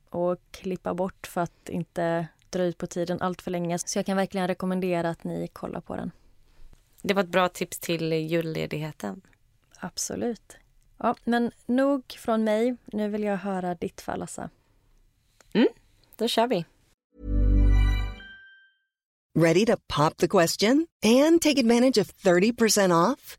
och 0.09 0.37
klippa 0.51 0.93
bort 0.93 1.27
för 1.27 1.41
att 1.41 1.69
inte 1.69 2.27
dra 2.49 2.63
ut 2.63 2.77
på 2.77 2.87
tiden 2.87 3.21
allt 3.21 3.41
för 3.41 3.51
länge. 3.51 3.79
Så 3.79 3.99
jag 3.99 4.05
kan 4.05 4.17
verkligen 4.17 4.47
rekommendera 4.47 5.09
att 5.09 5.23
ni 5.23 5.47
kollar 5.47 5.81
på 5.81 5.95
den. 5.95 6.11
Det 7.01 7.13
var 7.13 7.23
ett 7.23 7.29
bra 7.29 7.49
tips 7.49 7.79
till 7.79 8.13
julledigheten. 8.13 9.21
Absolut. 9.79 10.57
Ja, 10.97 11.15
men 11.23 11.51
nog 11.65 12.03
från 12.19 12.43
mig. 12.43 12.75
Nu 12.85 13.09
vill 13.09 13.23
jag 13.23 13.37
höra 13.37 13.75
ditt 13.75 14.01
fall, 14.01 14.21
Assa. 14.21 14.49
Mm, 15.53 15.67
då 16.15 16.27
kör 16.27 16.47
vi. 16.47 16.65
Ready 19.39 19.65
to 19.65 19.75
pop 19.87 20.17
the 20.17 20.27
question 20.27 20.87
and 21.03 21.41
take 21.41 21.59
advantage 21.59 21.97
of 21.97 22.13
30% 22.23 23.13
off? 23.13 23.38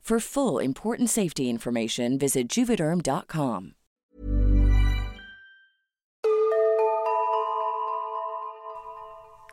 For 0.03 0.19
full 0.19 0.65
important 0.65 1.09
safety 1.09 1.43
information, 1.43 2.17
visit 2.17 2.57
juvederm.com. 2.57 3.73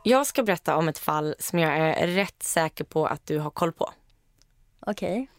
Jag 0.05 0.27
ska 0.27 0.43
berätta 0.43 0.77
om 0.77 0.89
ett 0.89 0.99
fall 0.99 1.35
som 1.39 1.59
jag 1.59 1.77
är 1.79 2.07
rätt 2.07 2.43
säker 2.43 2.85
på 2.85 3.07
att 3.07 3.27
du 3.27 3.39
har 3.39 3.51
koll 3.51 3.73
på. 3.73 3.93
Okej. 4.81 5.31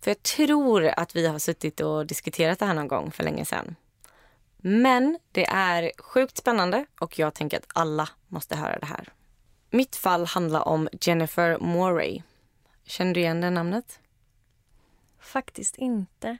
För 0.00 0.10
jag 0.10 0.22
tror 0.22 0.86
att 0.86 1.16
vi 1.16 1.26
har 1.26 1.38
suttit 1.38 1.80
och 1.80 2.06
diskuterat 2.06 2.58
det 2.58 2.66
här 2.66 2.74
någon 2.74 2.88
gång 2.88 3.10
för 3.10 3.24
länge 3.24 3.44
sedan. 3.44 3.76
Men 4.56 5.18
det 5.32 5.46
är 5.46 5.92
sjukt 5.98 6.36
spännande 6.36 6.86
och 7.00 7.18
jag 7.18 7.34
tänker 7.34 7.56
att 7.56 7.68
alla 7.74 8.08
måste 8.28 8.56
höra 8.56 8.78
det 8.78 8.86
här. 8.86 9.08
Mitt 9.70 9.96
fall 9.96 10.26
handlar 10.26 10.68
om 10.68 10.88
Jennifer 11.00 11.58
Morey. 11.58 12.22
Känner 12.84 13.14
du 13.14 13.20
igen 13.20 13.40
det 13.40 13.50
namnet? 13.50 14.00
Faktiskt 15.26 15.76
inte. 15.76 16.36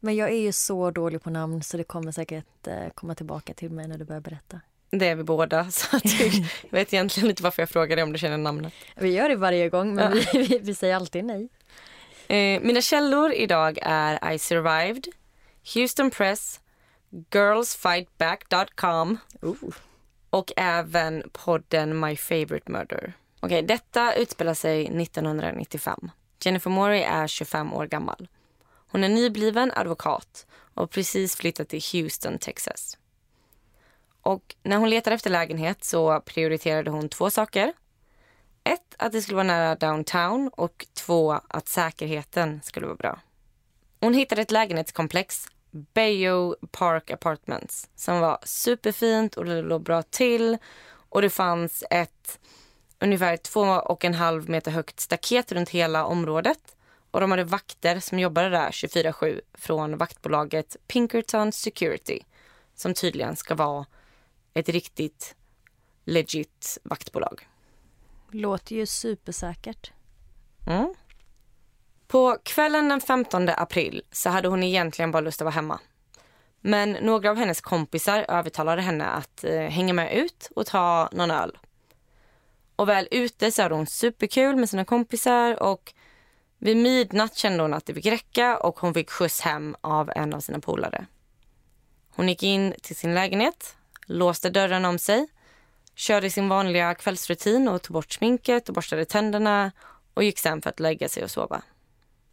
Men 0.00 0.16
jag 0.16 0.28
är 0.28 0.40
ju 0.40 0.52
så 0.52 0.90
dålig 0.90 1.22
på 1.22 1.30
namn 1.30 1.62
så 1.62 1.76
det 1.76 1.84
kommer 1.84 2.12
säkert 2.12 2.66
eh, 2.66 2.88
komma 2.94 3.14
tillbaka 3.14 3.54
till 3.54 3.70
mig 3.70 3.88
när 3.88 3.98
du 3.98 4.04
börjar 4.04 4.20
berätta. 4.20 4.60
Det 4.90 5.08
är 5.08 5.14
vi 5.14 5.22
båda. 5.22 5.70
Så 5.70 5.96
att 5.96 6.20
jag 6.20 6.32
vet 6.70 6.92
egentligen 6.92 7.30
inte 7.30 7.42
varför 7.42 7.62
jag 7.62 7.68
frågar 7.70 7.96
dig 7.96 8.02
om 8.02 8.12
du 8.12 8.18
känner 8.18 8.38
namnet. 8.38 8.72
Vi 8.96 9.12
gör 9.12 9.28
det 9.28 9.36
varje 9.36 9.68
gång 9.68 9.94
men 9.94 10.16
Ja. 10.16 10.22
vi, 10.32 10.42
vi, 10.46 10.58
vi 10.58 10.74
säger 10.74 10.96
alltid 10.96 11.24
nej. 11.24 11.48
Eh, 12.28 12.60
mina 12.62 12.80
källor 12.80 13.32
idag 13.32 13.78
är 13.82 14.32
I 14.32 14.38
survived, 14.38 15.04
Houston 15.74 16.10
Press, 16.10 16.60
girlsfightback.com 17.34 19.18
Oh. 19.42 19.54
och 20.30 20.52
även 20.56 21.22
podden 21.32 22.00
My 22.00 22.16
Favorite 22.16 22.72
Murder. 22.72 23.12
Okej, 23.40 23.62
detta 23.62 24.14
utspelar 24.14 24.54
sig 24.54 24.86
1995. 25.02 26.10
Jennifer 26.40 26.70
Morey 26.70 27.02
är 27.02 27.26
25 27.26 27.72
år 27.72 27.86
gammal. 27.86 28.28
Hon 28.88 29.04
är 29.04 29.08
nybliven 29.08 29.72
advokat 29.74 30.46
och 30.74 30.82
har 30.82 30.86
precis 30.86 31.36
flyttat 31.36 31.68
till 31.68 31.82
Houston, 31.92 32.38
Texas. 32.38 32.98
Och 34.22 34.56
när 34.62 34.76
hon 34.76 34.90
letade 34.90 35.14
efter 35.14 35.30
lägenhet 35.30 35.84
så 35.84 36.20
prioriterade 36.20 36.90
hon 36.90 37.08
två 37.08 37.30
saker. 37.30 37.72
Ett, 38.64 38.94
att 38.98 39.12
det 39.12 39.22
skulle 39.22 39.36
vara 39.36 39.46
nära 39.46 39.74
downtown 39.74 40.50
och 40.52 40.86
två, 40.94 41.40
att 41.48 41.68
säkerheten 41.68 42.60
skulle 42.62 42.86
vara 42.86 42.96
bra. 42.96 43.20
Hon 44.00 44.14
hittade 44.14 44.42
ett 44.42 44.50
lägenhetskomplex, 44.50 45.46
Bayo 45.70 46.56
Park 46.70 47.10
Apartments, 47.10 47.88
som 47.94 48.20
var 48.20 48.38
superfint 48.44 49.36
och 49.36 49.44
det 49.44 49.62
låg 49.62 49.82
bra 49.82 50.02
till. 50.02 50.58
Och 51.08 51.22
det 51.22 51.30
fanns 51.30 51.84
ett 51.90 52.38
ungefär 53.00 53.36
två 53.36 53.60
och 53.60 54.04
en 54.04 54.14
halv 54.14 54.50
meter 54.50 54.70
högt 54.70 55.00
staket 55.00 55.52
runt 55.52 55.68
hela 55.68 56.04
området. 56.04 56.76
Och 57.10 57.20
de 57.20 57.30
hade 57.30 57.44
vakter 57.44 58.00
som 58.00 58.18
jobbade 58.18 58.48
där 58.48 58.70
24-7 58.70 59.40
från 59.54 59.96
vaktbolaget 59.96 60.76
Pinkerton 60.86 61.52
Security, 61.52 62.20
som 62.74 62.94
tydligen 62.94 63.36
ska 63.36 63.54
vara 63.54 63.86
ett 64.54 64.68
riktigt 64.68 65.34
legit 66.04 66.78
vaktbolag. 66.82 67.48
Låter 68.30 68.76
ju 68.76 68.86
supersäkert. 68.86 69.92
Mm. 70.66 70.94
På 72.06 72.38
kvällen 72.42 72.88
den 72.88 73.00
15 73.00 73.48
april 73.48 74.02
så 74.12 74.30
hade 74.30 74.48
hon 74.48 74.62
egentligen 74.62 75.10
bara 75.10 75.20
lust 75.20 75.40
att 75.40 75.44
vara 75.44 75.54
hemma. 75.54 75.80
Men 76.60 76.92
några 76.92 77.30
av 77.30 77.36
hennes 77.36 77.60
kompisar 77.60 78.24
övertalade 78.28 78.82
henne 78.82 79.04
att 79.04 79.44
eh, 79.44 79.60
hänga 79.60 79.92
med 79.92 80.14
ut 80.14 80.50
och 80.56 80.66
ta 80.66 81.08
någon 81.12 81.30
öl. 81.30 81.58
Och 82.76 82.88
väl 82.88 83.08
ute 83.10 83.52
så 83.52 83.62
hade 83.62 83.74
hon 83.74 83.86
superkul 83.86 84.56
med 84.56 84.70
sina 84.70 84.84
kompisar 84.84 85.62
och 85.62 85.94
vid 86.58 86.76
midnatt 86.76 87.36
kände 87.36 87.62
hon 87.62 87.74
att 87.74 87.86
det 87.86 87.94
fick 87.94 88.06
räcka 88.06 88.58
och 88.58 88.78
hon 88.80 88.94
fick 88.94 89.10
skjuts 89.10 89.40
hem 89.40 89.76
av 89.80 90.10
en 90.16 90.34
av 90.34 90.40
sina 90.40 90.60
polare. 90.60 91.06
Hon 92.08 92.28
gick 92.28 92.42
in 92.42 92.74
till 92.82 92.96
sin 92.96 93.14
lägenhet, 93.14 93.76
låste 94.06 94.50
dörren 94.50 94.84
om 94.84 94.98
sig, 94.98 95.28
körde 95.94 96.30
sin 96.30 96.48
vanliga 96.48 96.94
kvällsrutin 96.94 97.68
och 97.68 97.82
tog 97.82 97.94
bort 97.94 98.12
sminket 98.12 98.68
och 98.68 98.74
borstade 98.74 99.04
tänderna 99.04 99.72
och 100.14 100.24
gick 100.24 100.38
sen 100.38 100.62
för 100.62 100.70
att 100.70 100.80
lägga 100.80 101.08
sig 101.08 101.24
och 101.24 101.30
sova. 101.30 101.62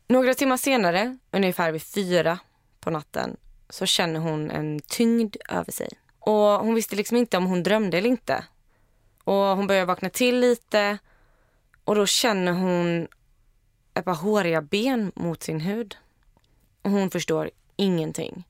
Några 0.08 0.34
timmar 0.34 0.58
senare, 0.58 1.18
ungefär 1.32 1.72
vid 1.72 1.84
fyra 1.84 2.40
på 2.80 2.92
natten, 2.92 3.38
så 3.70 3.86
känner 3.86 4.20
hon 4.20 4.52
en 4.52 4.80
tyngd 4.80 5.36
över 5.50 5.72
sig. 5.72 5.90
Och 6.20 6.36
hon 6.38 6.76
visste 6.76 6.96
liksom 6.96 7.18
inte 7.18 7.38
om 7.38 7.46
hon 7.46 7.64
drömde 7.64 7.98
eller 7.98 8.10
inte. 8.10 8.44
Och 9.24 9.34
hon 9.34 9.68
börjar 9.68 9.86
vakna 9.86 10.10
till 10.10 10.40
lite 10.40 10.98
och 11.84 11.96
då 11.96 12.06
känner 12.06 12.52
hon 12.52 13.08
ett 13.94 14.06
par 14.06 14.16
håriga 14.16 14.62
ben 14.62 15.12
mot 15.16 15.44
sin 15.44 15.60
hud. 15.60 15.98
Och 16.82 16.92
hon 16.92 17.10
förstår 17.10 17.52
ingenting. 17.76 18.48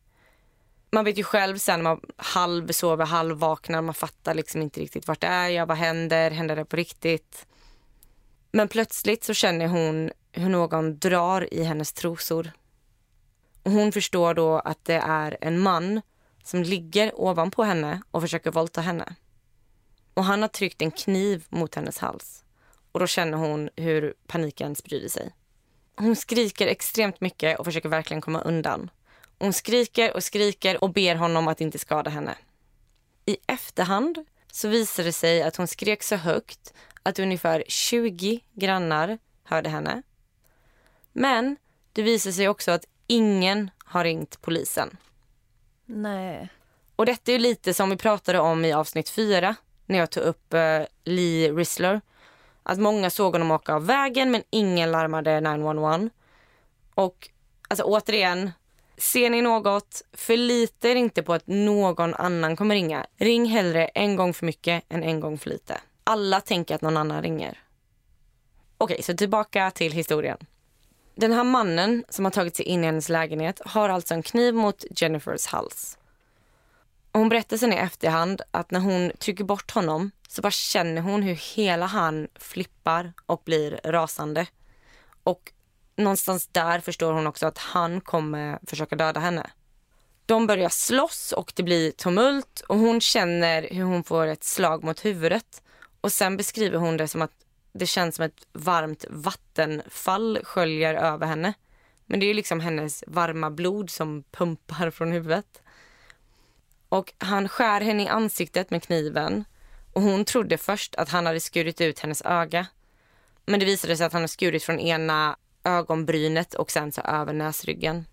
Man 0.92 1.06
vet 1.06 1.18
ju 1.18 1.24
själv 1.24 1.58
sen 1.58 1.80
när 1.80 1.84
man 1.84 2.02
halvsover, 2.18 3.06
halvvaknar, 3.06 3.82
man 3.82 3.94
fattar 3.94 4.34
liksom 4.34 4.62
inte 4.62 4.80
riktigt 4.80 5.08
vart 5.08 5.24
är 5.24 5.48
jag, 5.48 5.66
vad 5.66 5.78
händer, 5.78 6.32
händer 6.32 6.56
det 6.56 6.66
på 6.66 6.76
riktigt? 6.76 7.48
Men 8.52 8.68
plötsligt 8.68 9.24
så 9.24 9.34
känner 9.34 9.68
hon 9.68 10.12
hur 10.32 10.50
någon 10.50 11.00
drar 11.00 11.54
i 11.54 11.64
hennes 11.64 11.94
trosor. 11.94 12.52
Och 13.64 13.72
hon 13.72 13.92
förstår 13.92 14.34
då 14.34 14.60
att 14.60 14.86
det 14.86 15.02
är 15.06 15.38
en 15.42 15.60
man 15.60 16.02
som 16.44 16.64
ligger 16.64 17.20
ovanpå 17.22 17.64
henne 17.64 18.02
och 18.12 18.22
försöker 18.22 18.52
våldta 18.52 18.82
henne. 18.82 19.16
Och 20.14 20.24
han 20.24 20.42
har 20.42 20.50
tryckt 20.50 20.82
en 20.82 20.92
kniv 20.92 21.46
mot 21.50 21.76
hennes 21.76 21.98
hals. 21.98 22.44
Och 22.92 23.00
då 23.00 23.08
känner 23.08 23.38
hon 23.38 23.70
hur 23.76 24.14
paniken 24.28 24.76
sprider 24.76 25.10
sig. 25.10 25.32
Hon 25.96 26.16
skriker 26.16 26.68
extremt 26.68 27.22
mycket 27.22 27.60
och 27.60 27.66
försöker 27.66 27.90
verkligen 27.90 28.22
komma 28.22 28.42
undan. 28.42 28.90
Hon 29.40 29.54
skriker 29.54 30.14
och 30.14 30.24
skriker 30.24 30.84
och 30.84 30.94
ber 30.94 31.16
honom 31.16 31.48
att 31.48 31.62
inte 31.62 31.80
skada 31.80 32.10
henne. 32.10 32.36
I 33.26 33.38
efterhand 33.48 34.26
så 34.52 34.68
visar 34.68 35.04
det 35.04 35.14
sig 35.14 35.44
att 35.44 35.56
hon 35.56 35.68
skrek 35.68 36.04
så 36.04 36.16
högt 36.16 36.74
att 37.04 37.20
ungefär 37.20 37.64
20 37.68 38.40
grannar 38.54 39.18
hörde 39.44 39.70
henne. 39.70 40.02
Men 41.14 41.58
det 41.94 42.02
visar 42.02 42.32
sig 42.32 42.50
också 42.50 42.72
att 42.72 42.86
ingen 43.08 43.72
har 43.86 44.04
ringt 44.04 44.42
polisen. 44.42 44.98
Nej. 45.86 46.50
Och 46.96 47.06
detta 47.06 47.32
är 47.32 47.40
lite 47.40 47.74
som 47.74 47.90
vi 47.90 47.98
pratade 47.98 48.40
om 48.40 48.66
i 48.66 48.74
avsnitt 48.74 49.10
fyra 49.10 49.56
när 49.94 50.00
jag 50.00 50.10
tog 50.10 50.24
upp 50.24 50.54
eh, 50.54 50.82
Lee 51.04 51.52
Rissler. 51.52 52.02
Att 52.64 52.80
många 52.80 53.10
såg 53.10 53.34
honom 53.34 53.52
åka 53.52 53.74
av 53.74 53.86
vägen 53.86 54.32
men 54.32 54.44
ingen 54.50 54.92
larmade 54.92 55.42
911. 55.42 56.10
Och 56.96 57.30
alltså 57.68 57.84
återigen, 57.84 58.52
ser 58.98 59.30
ni 59.30 59.42
något, 59.42 60.02
förlita 60.14 60.90
er 60.90 60.96
inte 60.96 61.24
på 61.24 61.34
att 61.34 61.48
någon 61.48 62.14
annan 62.14 62.56
kommer 62.56 62.76
ringa. 62.76 63.06
Ring 63.18 63.46
hellre 63.46 63.88
en 63.88 64.16
gång 64.16 64.34
för 64.34 64.46
mycket 64.46 64.84
än 64.90 65.04
en 65.04 65.20
gång 65.20 65.38
för 65.38 65.50
lite. 65.50 65.78
Alla 66.04 66.42
tänker 66.42 66.76
att 66.76 66.82
någon 66.82 66.98
annan 66.98 67.22
ringer. 67.22 67.60
Okej, 68.78 69.04
så 69.04 69.14
tillbaka 69.14 69.72
till 69.72 69.92
historien. 69.92 70.38
Den 71.16 71.32
här 71.32 71.44
mannen 71.44 72.04
som 72.10 72.26
har 72.26 72.32
tagit 72.32 72.56
sig 72.56 72.66
in 72.66 72.84
i 72.84 72.86
hennes 72.86 73.10
lägenhet 73.10 73.62
har 73.66 73.90
alltså 73.90 74.14
en 74.14 74.24
kniv 74.24 74.54
mot 74.54 74.86
Jennifers 74.90 75.46
hals. 75.46 75.98
Hon 77.16 77.30
berättar 77.30 77.58
sen 77.58 77.74
i 77.74 77.76
efterhand 77.76 78.42
att 78.52 78.72
när 78.72 78.80
hon 78.80 79.12
trycker 79.20 79.44
bort 79.44 79.72
honom 79.72 80.12
så 80.28 80.42
bara 80.42 80.52
känner 80.52 81.02
hon 81.02 81.24
hur 81.24 81.56
hela 81.56 81.86
han 81.86 82.28
flippar 82.36 83.14
och 83.26 83.42
blir 83.46 83.80
rasande. 83.84 84.48
Och 85.24 85.52
någonstans 85.96 86.48
där 86.48 86.80
förstår 86.80 87.14
hon 87.14 87.28
också 87.28 87.48
att 87.48 87.58
han 87.58 88.02
kommer 88.02 88.60
försöka 88.68 88.96
döda 88.96 89.20
henne. 89.20 89.50
De 90.26 90.48
börjar 90.48 90.70
slåss 90.70 91.32
och 91.32 91.54
det 91.56 91.64
blir 91.64 91.92
tumult 91.92 92.64
och 92.68 92.78
hon 92.78 93.02
känner 93.02 93.68
hur 93.72 93.84
hon 93.84 94.04
får 94.04 94.28
ett 94.28 94.44
slag 94.44 94.84
mot 94.84 95.06
huvudet. 95.06 95.64
Och 96.02 96.12
sen 96.12 96.38
beskriver 96.38 96.78
hon 96.78 96.98
det 96.98 97.08
som 97.08 97.22
att 97.22 97.46
det 97.74 97.86
känns 97.86 98.16
som 98.16 98.26
ett 98.26 98.48
varmt 98.54 99.06
vattenfall 99.10 100.40
sköljer 100.44 100.94
över 100.94 101.28
henne. 101.28 101.54
Men 102.06 102.20
det 102.20 102.26
är 102.26 102.34
liksom 102.34 102.60
hennes 102.60 103.04
varma 103.08 103.52
blod 103.52 103.90
som 103.90 104.24
pumpar 104.32 104.90
från 104.90 105.12
huvudet. 105.12 105.63
Och 106.94 107.14
han 107.18 107.50
skär 107.50 107.82
henne 107.82 108.04
i 108.04 108.08
ansiktet 108.08 108.70
med 108.70 108.84
kniven 108.84 109.46
och 109.94 110.02
hon 110.02 110.26
trodde 110.26 110.58
först 110.58 110.96
att 110.96 111.10
han 111.10 111.26
hade 111.26 111.40
skurit 111.40 111.82
ut 111.82 112.00
hennes 112.00 112.22
öga. 112.22 112.68
Men 113.46 113.60
det 113.60 113.66
visade 113.66 113.98
sig 113.98 114.06
att 114.06 114.14
han 114.14 114.22
hade 114.22 114.28
skurit 114.28 114.64
från 114.64 114.80
ena 114.80 115.38
ögonbrynet 115.64 116.54
och 116.54 116.72
sen 116.72 116.92
så 116.92 117.02
över 117.02 117.34
näsryggen. 117.34 118.06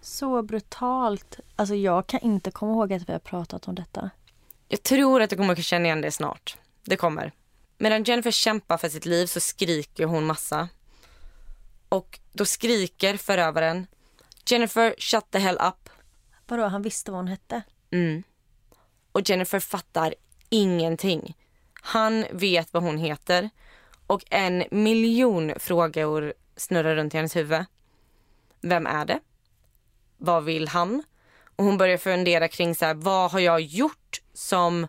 Så 0.00 0.42
brutalt. 0.42 1.40
Alltså 1.56 1.74
jag 1.74 2.06
kan 2.06 2.20
inte 2.20 2.50
komma 2.50 2.72
ihåg 2.72 2.92
att 2.92 3.08
vi 3.08 3.12
har 3.12 3.18
pratat 3.18 3.68
om 3.68 3.74
detta. 3.74 4.10
Jag 4.68 4.82
tror 4.82 5.22
att 5.22 5.30
du 5.30 5.36
kommer 5.36 5.52
att 5.52 5.64
känna 5.64 5.84
igen 5.84 6.00
det 6.00 6.10
snart. 6.10 6.56
Det 6.84 6.96
kommer. 6.96 7.32
Medan 7.78 8.04
Jennifer 8.04 8.30
kämpar 8.30 8.76
för 8.76 8.88
sitt 8.88 9.06
liv 9.06 9.26
så 9.26 9.40
skriker 9.40 10.06
hon 10.06 10.26
massa. 10.26 10.68
Och 11.88 12.18
då 12.32 12.44
skriker 12.44 13.16
förövaren 13.16 13.86
Jennifer 14.46 14.94
shut 14.98 15.30
the 15.30 15.38
hell 15.38 15.58
up. 15.60 15.88
Vadå, 16.46 16.66
han 16.66 16.82
visste 16.82 17.10
vad 17.10 17.18
hon 17.18 17.28
hette? 17.28 17.62
Mm. 17.94 18.22
Och 19.12 19.30
Jennifer 19.30 19.60
fattar 19.60 20.14
ingenting. 20.50 21.36
Han 21.74 22.24
vet 22.32 22.72
vad 22.72 22.82
hon 22.82 22.98
heter 22.98 23.50
och 24.06 24.24
en 24.30 24.64
miljon 24.70 25.52
frågor 25.56 26.34
snurrar 26.56 26.96
runt 26.96 27.14
i 27.14 27.16
hennes 27.16 27.36
huvud. 27.36 27.64
Vem 28.60 28.86
är 28.86 29.04
det? 29.04 29.20
Vad 30.16 30.44
vill 30.44 30.68
han? 30.68 31.02
Och 31.56 31.64
hon 31.64 31.78
börjar 31.78 31.98
fundera 31.98 32.48
kring 32.48 32.74
så 32.74 32.84
här, 32.84 32.94
vad 32.94 33.30
har 33.30 33.40
jag 33.40 33.60
gjort 33.60 34.22
som 34.32 34.86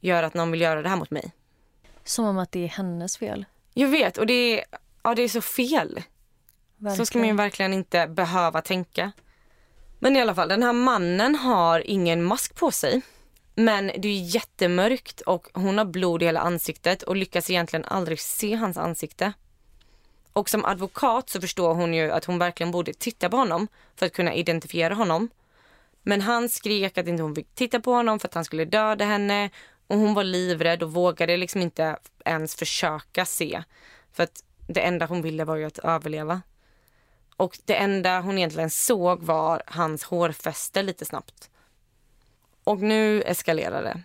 gör 0.00 0.22
att 0.22 0.34
någon 0.34 0.50
vill 0.50 0.60
göra 0.60 0.82
det 0.82 0.88
här 0.88 0.96
mot 0.96 1.10
mig? 1.10 1.32
Som 2.04 2.24
om 2.24 2.38
att 2.38 2.52
det 2.52 2.64
är 2.64 2.68
hennes 2.68 3.16
fel. 3.16 3.44
Jag 3.74 3.88
vet 3.88 4.18
och 4.18 4.26
det 4.26 4.60
är, 4.60 4.64
ja, 5.02 5.14
det 5.14 5.22
är 5.22 5.28
så 5.28 5.40
fel. 5.40 6.02
Verkligen. 6.76 6.96
Så 6.96 7.06
ska 7.06 7.18
man 7.18 7.28
ju 7.28 7.34
verkligen 7.34 7.72
inte 7.72 8.06
behöva 8.06 8.62
tänka. 8.62 9.12
Men 10.02 10.16
i 10.16 10.20
alla 10.20 10.34
fall, 10.34 10.48
den 10.48 10.62
här 10.62 10.72
mannen 10.72 11.34
har 11.34 11.90
ingen 11.90 12.22
mask 12.22 12.54
på 12.54 12.70
sig. 12.70 13.02
Men 13.54 13.86
det 13.86 14.08
är 14.08 14.34
jättemörkt 14.34 15.20
och 15.20 15.48
hon 15.54 15.78
har 15.78 15.84
blod 15.84 16.22
i 16.22 16.26
hela 16.26 16.40
ansiktet 16.40 17.02
och 17.02 17.16
lyckas 17.16 17.50
egentligen 17.50 17.84
aldrig 17.84 18.20
se 18.20 18.54
hans 18.54 18.76
ansikte. 18.76 19.32
Och 20.32 20.48
som 20.48 20.64
advokat 20.64 21.30
så 21.30 21.40
förstår 21.40 21.74
hon 21.74 21.94
ju 21.94 22.10
att 22.10 22.24
hon 22.24 22.38
verkligen 22.38 22.70
borde 22.70 22.92
titta 22.92 23.28
på 23.28 23.36
honom 23.36 23.68
för 23.96 24.06
att 24.06 24.12
kunna 24.12 24.34
identifiera 24.34 24.94
honom. 24.94 25.28
Men 26.02 26.20
han 26.20 26.48
skrek 26.48 26.98
att 26.98 27.06
inte 27.08 27.22
hon 27.22 27.34
fick 27.34 27.54
titta 27.54 27.80
på 27.80 27.92
honom 27.92 28.18
för 28.18 28.28
att 28.28 28.34
han 28.34 28.44
skulle 28.44 28.64
döda 28.64 29.04
henne 29.04 29.50
och 29.86 29.98
hon 29.98 30.14
var 30.14 30.24
livrädd 30.24 30.82
och 30.82 30.92
vågade 30.92 31.36
liksom 31.36 31.60
inte 31.60 31.96
ens 32.24 32.54
försöka 32.54 33.24
se. 33.24 33.62
För 34.12 34.22
att 34.22 34.44
det 34.68 34.80
enda 34.80 35.06
hon 35.06 35.22
ville 35.22 35.44
var 35.44 35.56
ju 35.56 35.64
att 35.64 35.78
överleva. 35.78 36.42
Och 37.42 37.58
det 37.64 37.76
enda 37.76 38.20
hon 38.20 38.38
egentligen 38.38 38.70
såg 38.70 39.22
var 39.22 39.62
hans 39.66 40.04
hårfäste 40.04 40.82
lite 40.82 41.04
snabbt. 41.04 41.50
Och 42.64 42.78
nu 42.78 43.22
eskalerar 43.22 43.82
det. 43.82 44.02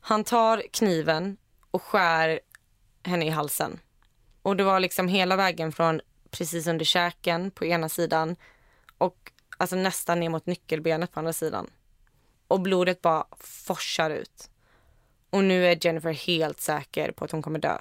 Han 0.00 0.24
tar 0.24 0.62
kniven 0.70 1.36
och 1.70 1.82
skär 1.82 2.40
henne 3.04 3.26
i 3.26 3.28
halsen. 3.28 3.78
Och 4.42 4.56
det 4.56 4.64
var 4.64 4.80
liksom 4.80 5.08
hela 5.08 5.36
vägen 5.36 5.72
från 5.72 6.00
precis 6.30 6.66
under 6.66 6.84
käken 6.84 7.50
på 7.50 7.64
ena 7.64 7.88
sidan 7.88 8.36
och 8.98 9.32
alltså 9.56 9.76
nästan 9.76 10.20
ner 10.20 10.28
mot 10.28 10.46
nyckelbenet 10.46 11.12
på 11.12 11.20
andra 11.20 11.32
sidan. 11.32 11.70
Och 12.48 12.60
blodet 12.60 13.02
bara 13.02 13.26
forsar 13.40 14.10
ut. 14.10 14.50
Och 15.30 15.44
nu 15.44 15.66
är 15.66 15.86
Jennifer 15.86 16.12
helt 16.12 16.60
säker 16.60 17.12
på 17.12 17.24
att 17.24 17.30
hon 17.30 17.42
kommer 17.42 17.58
dö. 17.58 17.78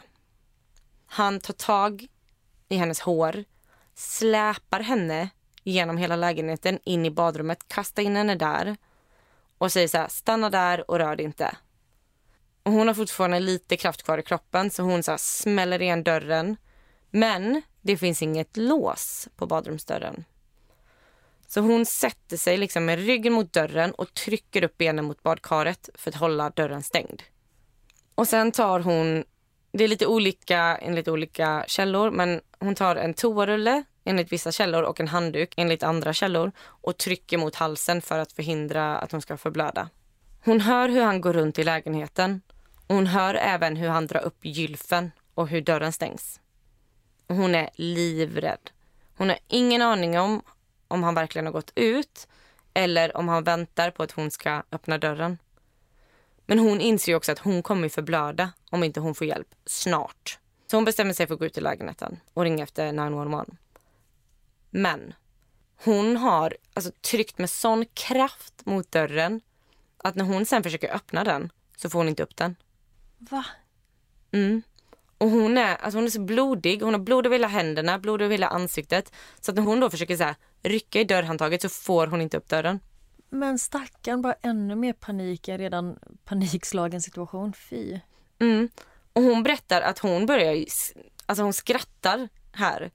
Han 1.06 1.40
tar 1.40 1.54
tag 1.54 2.08
i 2.70 2.76
hennes 2.76 3.02
hår, 3.02 3.44
släpar 4.02 4.80
henne 4.80 5.30
genom 5.64 5.98
hela 5.98 6.16
lägenheten 6.16 6.80
in 6.84 7.06
i 7.06 7.12
badrummet, 7.12 7.68
kastar 7.68 8.04
in 8.04 8.16
henne 8.16 8.36
där 8.36 8.78
och 9.58 9.72
säger 9.72 9.88
så 9.88 9.98
här, 9.98 10.08
stanna 10.08 10.50
där 10.50 10.92
och 10.92 10.98
rör 10.98 11.16
dig 11.16 11.26
inte. 11.26 11.56
Och 12.64 12.72
hon 12.72 12.88
har 12.88 12.96
fortfarande 12.96 13.40
lite 13.40 13.78
kraft 13.78 14.04
kvar 14.04 14.18
i 14.18 14.24
kroppen 14.24 14.72
så 14.72 14.84
hon 14.84 15.04
så 15.04 15.12
här, 15.12 15.18
smäller 15.18 15.82
igen 15.82 16.04
dörren. 16.04 16.58
Men 17.12 17.62
det 17.82 17.98
finns 17.98 18.22
inget 18.22 18.58
lås 18.58 19.28
på 19.36 19.46
badrumsdörren. 19.46 20.24
Så 21.48 21.62
hon 21.62 21.86
sätter 21.86 22.38
sig 22.38 22.58
liksom 22.58 22.86
med 22.86 23.00
ryggen 23.00 23.34
mot 23.34 23.54
dörren 23.54 23.92
och 23.92 24.14
trycker 24.14 24.64
upp 24.64 24.78
benen 24.78 25.06
mot 25.06 25.24
badkaret 25.24 25.90
för 25.94 26.12
att 26.12 26.16
hålla 26.16 26.50
dörren 26.50 26.84
stängd. 26.84 27.24
Och 28.16 28.28
sen 28.28 28.52
tar 28.52 28.80
hon, 28.80 29.24
det 29.72 29.84
är 29.84 29.88
lite 29.88 30.08
olika 30.08 30.78
enligt 30.78 31.08
olika 31.08 31.64
källor, 31.68 32.12
men 32.12 32.42
hon 32.60 32.76
tar 32.76 32.96
en 32.96 33.14
toarulle 33.14 33.84
enligt 34.04 34.32
vissa 34.32 34.52
källor 34.52 34.84
och 34.84 35.00
en 35.00 35.08
handduk 35.08 35.54
enligt 35.58 35.84
andra 35.84 36.14
källor 36.14 36.52
och 36.62 36.98
trycker 36.98 37.38
mot 37.38 37.56
halsen 37.56 38.02
för 38.02 38.20
att 38.20 38.32
förhindra 38.32 38.98
att 38.98 39.12
hon 39.12 39.22
ska 39.22 39.38
förblöda. 39.38 39.90
Hon 40.44 40.62
hör 40.62 40.90
hur 40.90 41.02
han 41.02 41.22
går 41.22 41.34
runt 41.34 41.60
i 41.60 41.64
lägenheten 41.64 42.42
och 42.88 42.96
hon 42.96 43.08
hör 43.08 43.36
även 43.36 43.76
hur 43.76 43.90
han 43.90 44.08
drar 44.08 44.22
upp 44.22 44.46
gylfen 44.46 45.12
och 45.34 45.48
hur 45.48 45.62
dörren 45.62 45.92
stängs. 45.92 46.40
Hon 47.28 47.56
är 47.56 47.70
livrädd. 47.74 48.72
Hon 49.18 49.30
har 49.30 49.40
ingen 49.48 49.82
aning 49.82 50.20
om 50.20 50.42
om 50.88 51.04
han 51.04 51.16
verkligen 51.16 51.46
har 51.46 51.54
gått 51.54 51.72
ut 51.76 52.28
eller 52.74 53.18
om 53.18 53.28
han 53.28 53.44
väntar 53.44 53.92
på 53.92 54.04
att 54.04 54.12
hon 54.12 54.32
ska 54.32 54.64
öppna 54.72 54.98
dörren. 54.98 55.38
Men 56.46 56.60
hon 56.60 56.82
inser 56.82 57.16
också 57.16 57.32
att 57.32 57.40
hon 57.40 57.64
kommer 57.64 57.90
förblöda 57.90 58.52
om 58.70 58.84
inte 58.84 59.00
hon 59.00 59.16
får 59.16 59.28
hjälp 59.28 59.56
snart. 59.66 60.40
Så 60.68 60.78
hon 60.78 60.86
bestämmer 60.86 61.14
sig 61.14 61.28
för 61.28 61.34
att 61.34 61.40
gå 61.40 61.46
ut 61.46 61.58
i 61.58 61.62
lägenheten 61.62 62.20
och 62.34 62.44
ringa 62.44 62.64
efter 62.64 62.92
911. 62.92 63.46
Men 64.70 65.14
hon 65.84 66.18
har 66.18 66.58
alltså 66.74 66.92
tryckt 67.02 67.38
med 67.38 67.50
sån 67.50 67.86
kraft 67.94 68.66
mot 68.66 68.92
dörren 68.92 69.42
att 69.98 70.16
när 70.16 70.26
hon 70.26 70.46
sen 70.46 70.64
försöker 70.64 70.96
öppna 70.96 71.24
den 71.24 71.52
så 71.76 71.90
får 71.90 72.00
hon 72.00 72.10
inte 72.10 72.24
upp 72.24 72.36
den. 72.36 72.56
Va? 73.18 73.46
Mm. 74.32 74.62
Och 75.18 75.30
hon 75.30 75.58
är, 75.58 75.76
alltså 75.76 75.98
hon 75.98 76.06
är 76.06 76.10
så 76.10 76.22
blodig, 76.22 76.82
hon 76.82 76.94
har 76.94 77.02
blod 77.02 77.26
över 77.26 77.36
hela 77.36 77.48
händerna, 77.48 78.00
blod 78.00 78.22
över 78.22 78.32
hela 78.32 78.48
ansiktet. 78.48 79.12
Så 79.40 79.52
att 79.52 79.56
när 79.56 79.64
hon 79.64 79.80
då 79.80 79.90
försöker 79.90 80.18
så 80.18 80.24
här, 80.24 80.36
rycka 80.64 81.00
i 81.00 81.04
dörrhandtaget 81.04 81.62
så 81.62 81.70
får 81.70 82.08
hon 82.08 82.22
inte 82.22 82.38
upp 82.38 82.50
dörren. 82.50 82.80
Men 83.34 83.60
stackarn, 83.60 84.22
bara 84.22 84.36
ännu 84.42 84.76
mer 84.76 84.94
panik 84.94 85.48
i 85.48 85.52
en 85.52 85.58
redan 85.58 86.00
panikslagen 86.26 87.02
situation. 87.02 87.54
Fy. 87.54 88.00
Mm. 88.40 88.70
Och 89.14 89.22
hon 89.22 89.44
berättar 89.44 89.82
att 89.82 90.00
hon 90.00 90.26
börjar, 90.26 90.66
alltså 91.26 91.44
hon 91.44 91.54
skrattar 91.54 92.30
här. 92.52 92.92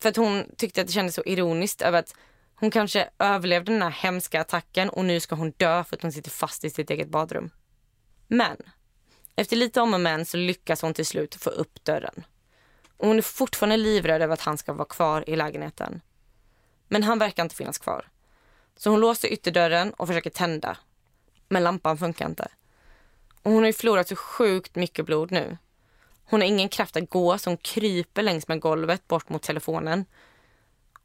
För 0.00 0.08
att 0.08 0.16
hon 0.16 0.44
tyckte 0.56 0.80
att 0.80 0.86
det 0.86 0.92
kändes 0.92 1.14
så 1.14 1.22
ironiskt 1.26 1.82
över 1.82 1.98
att 1.98 2.14
hon 2.54 2.70
kanske 2.70 3.10
överlevde 3.18 3.72
den 3.72 3.82
här 3.82 3.90
hemska 3.90 4.40
attacken 4.40 4.88
och 4.88 5.04
nu 5.04 5.20
ska 5.20 5.34
hon 5.34 5.50
dö 5.50 5.84
för 5.84 5.96
att 5.96 6.02
hon 6.02 6.12
sitter 6.12 6.30
fast 6.30 6.64
i 6.64 6.70
sitt 6.70 6.90
eget 6.90 7.08
badrum. 7.08 7.50
Men 8.28 8.56
efter 9.36 9.56
lite 9.56 9.80
om 9.80 9.94
och 9.94 10.00
men 10.00 10.24
så 10.24 10.36
lyckas 10.36 10.82
hon 10.82 10.94
till 10.94 11.06
slut 11.06 11.34
få 11.34 11.50
upp 11.50 11.84
dörren. 11.84 12.24
Och 12.96 13.06
hon 13.08 13.18
är 13.18 13.22
fortfarande 13.22 13.76
livrädd 13.76 14.22
över 14.22 14.34
att 14.34 14.40
han 14.40 14.58
ska 14.58 14.72
vara 14.72 14.88
kvar 14.88 15.30
i 15.30 15.36
lägenheten. 15.36 16.00
Men 16.88 17.02
han 17.02 17.18
verkar 17.18 17.42
inte 17.42 17.56
finnas 17.56 17.78
kvar. 17.78 18.08
Så 18.76 18.90
hon 18.90 19.00
låser 19.00 19.32
ytterdörren 19.32 19.92
och 19.92 20.06
försöker 20.06 20.30
tända. 20.30 20.76
Men 21.48 21.62
lampan 21.62 21.98
funkar 21.98 22.26
inte. 22.26 22.48
Och 23.42 23.50
hon 23.50 23.62
har 23.62 23.66
ju 23.66 23.72
förlorat 23.72 24.08
så 24.08 24.16
sjukt 24.16 24.74
mycket 24.74 25.06
blod 25.06 25.30
nu. 25.32 25.58
Hon 26.24 26.40
har 26.40 26.48
ingen 26.48 26.68
kraft 26.68 26.96
att 26.96 27.10
gå 27.10 27.38
så 27.38 27.50
hon 27.50 27.56
kryper 27.56 28.22
längs 28.22 28.48
med 28.48 28.60
golvet 28.60 29.08
bort 29.08 29.28
mot 29.28 29.42
telefonen. 29.42 30.04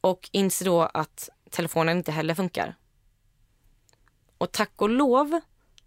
Och 0.02 0.30
inser 0.32 0.66
då 0.66 0.82
att 0.82 1.30
telefonen 1.50 1.98
inte 1.98 2.12
heller 2.12 2.36
funkar. 2.36 2.76
Och 4.38 4.52
tack 4.52 4.72
och 4.76 4.90
lov 4.90 5.40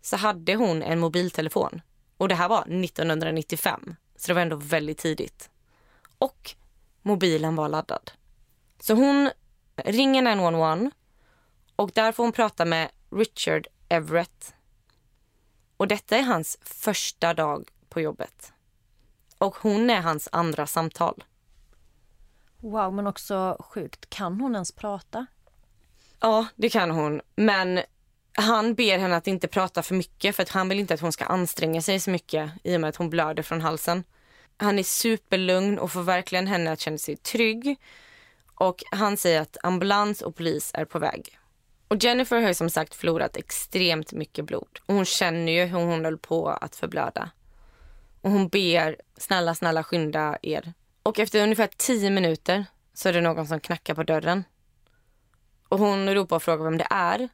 så 0.03 0.17
hade 0.17 0.55
hon 0.55 0.83
en 0.83 1.01
mobiltelefon. 1.01 1.83
Och 2.17 2.29
det 2.29 2.35
här 2.35 2.49
var 2.49 2.61
1995, 2.61 3.97
så 4.17 4.27
det 4.27 4.35
var 4.35 4.43
ändå 4.43 4.57
väldigt 4.57 4.99
tidigt. 4.99 5.51
Och 6.19 6.55
mobilen 7.03 7.57
var 7.57 7.69
laddad. 7.69 8.11
Så 8.81 8.95
hon 8.95 9.31
ringer 9.77 10.23
911 10.23 10.91
och 11.77 11.91
där 11.95 12.13
får 12.13 12.23
hon 12.23 12.33
prata 12.33 12.65
med 12.65 12.91
Richard 13.11 13.67
Everett. 13.89 14.55
Och 15.77 15.89
detta 15.89 16.17
är 16.17 16.23
hans 16.23 16.59
första 16.63 17.35
dag 17.35 17.69
på 17.89 18.01
jobbet. 18.01 18.53
Och 19.39 19.57
hon 19.57 19.91
är 19.91 20.01
hans 20.01 20.29
andra 20.33 20.67
samtal. 20.67 21.25
Wow, 22.57 22.95
men 22.95 23.07
också 23.07 23.57
sjukt. 23.61 24.11
Kan 24.11 24.41
hon 24.41 24.55
ens 24.55 24.73
prata? 24.73 25.27
Ja, 26.21 26.47
det 26.57 26.69
kan 26.69 26.91
hon. 26.91 27.21
Men 27.37 27.81
han 28.33 28.75
ber 28.75 28.99
henne 28.99 29.17
att 29.17 29.27
inte 29.27 29.49
prata 29.49 29.83
för 29.83 29.95
mycket 29.95 30.37
för 30.37 30.43
att 30.43 30.49
han 30.49 30.69
vill 30.69 30.81
inte 30.81 30.95
att 30.95 31.01
hon 31.01 31.13
ska 31.13 31.25
anstränga 31.25 31.83
sig 31.83 32.01
så 32.01 32.11
mycket 32.11 32.51
i 32.65 32.77
och 32.77 32.81
med 32.81 32.89
att 32.89 32.97
hon 32.97 33.11
blöder 33.11 33.43
från 33.43 33.61
halsen. 33.61 34.05
Han 34.57 34.79
är 34.79 34.83
superlugn 34.83 35.79
och 35.79 35.93
får 35.93 36.03
verkligen 36.03 36.47
henne 36.47 36.73
att 36.73 36.81
känna 36.81 36.99
sig 36.99 37.17
trygg. 37.17 37.77
Och 38.55 38.83
han 38.91 39.17
säger 39.17 39.41
att 39.41 39.57
ambulans 39.63 40.23
och 40.23 40.37
polis 40.37 40.71
är 40.75 40.85
på 40.85 40.99
väg. 40.99 41.39
Och 41.93 42.05
Jennifer 42.05 42.41
har 42.41 42.49
ju 42.49 42.55
som 42.55 42.71
sagt 42.71 42.95
förlorat 42.95 43.37
extremt 43.37 44.13
mycket 44.13 44.45
blod. 44.45 44.79
Och 44.87 44.95
hon 44.95 45.05
känner 45.05 45.53
ju 45.53 45.65
hur 45.65 45.79
hon 45.79 46.05
höll 46.05 46.19
på 46.19 46.49
att 46.49 46.77
förblöda. 46.77 47.31
Och 48.21 48.31
hon 48.31 48.49
ber, 48.49 48.97
snälla, 49.17 49.55
snälla 49.55 49.85
skynda 49.85 50.39
er. 50.43 50.73
Och 51.03 51.19
efter 51.19 51.43
ungefär 51.43 51.71
tio 51.77 52.11
minuter 52.11 52.65
så 52.95 53.09
är 53.09 53.13
det 53.13 53.21
någon 53.21 53.47
som 53.47 53.61
knackar 53.61 53.95
på 53.95 54.03
dörren. 54.03 54.45
Och 55.69 55.79
hon 55.79 56.15
ropar 56.15 56.37
och 56.37 56.43
frågar 56.43 56.65
vem 56.65 56.79
det 56.79 56.87
är. 56.91 57.29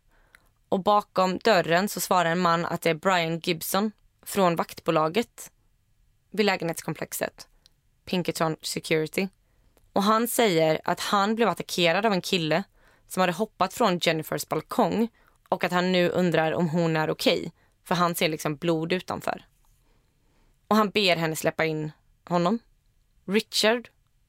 Och 0.69 0.83
bakom 0.83 1.39
dörren 1.39 1.89
så 1.89 2.01
svarar 2.01 2.31
en 2.31 2.39
man 2.39 2.65
att 2.65 2.83
det 2.83 2.91
är 2.91 2.95
Brian 2.95 3.39
Gibson 3.39 3.93
från 4.23 4.57
vaktbolaget 4.57 5.51
vid 6.31 6.47
lägenhetskomplexet 6.47 7.49
Pinkerton 8.05 8.57
Security. 8.63 9.29
Och 9.93 10.03
han 10.03 10.29
säger 10.29 10.81
att 10.85 11.01
han 11.01 11.35
blev 11.35 11.49
attackerad 11.49 12.07
av 12.07 12.13
en 12.13 12.23
kille 12.23 12.65
som 13.09 13.21
hade 13.21 13.33
hoppat 13.33 13.75
från 13.75 13.99
Jennifers 13.99 14.49
balkong 14.49 15.09
och 15.49 15.65
att 15.65 15.73
han 15.73 15.93
nu 15.93 16.09
undrar 16.09 16.53
om 16.53 16.69
hon 16.69 16.97
är 16.97 17.11
okej. 17.11 17.39
Okay, 17.39 17.51
för 17.85 17.95
han 17.95 18.15
ser 18.15 18.29
liksom 18.29 18.57
blod 18.57 18.93
utanför. 18.93 19.47
Och 20.69 20.77
han 20.77 20.91
ber 20.91 21.17
henne 21.17 21.37
släppa 21.37 21.65
in 21.65 21.93
honom. 22.25 22.59
Richard, 23.25 23.89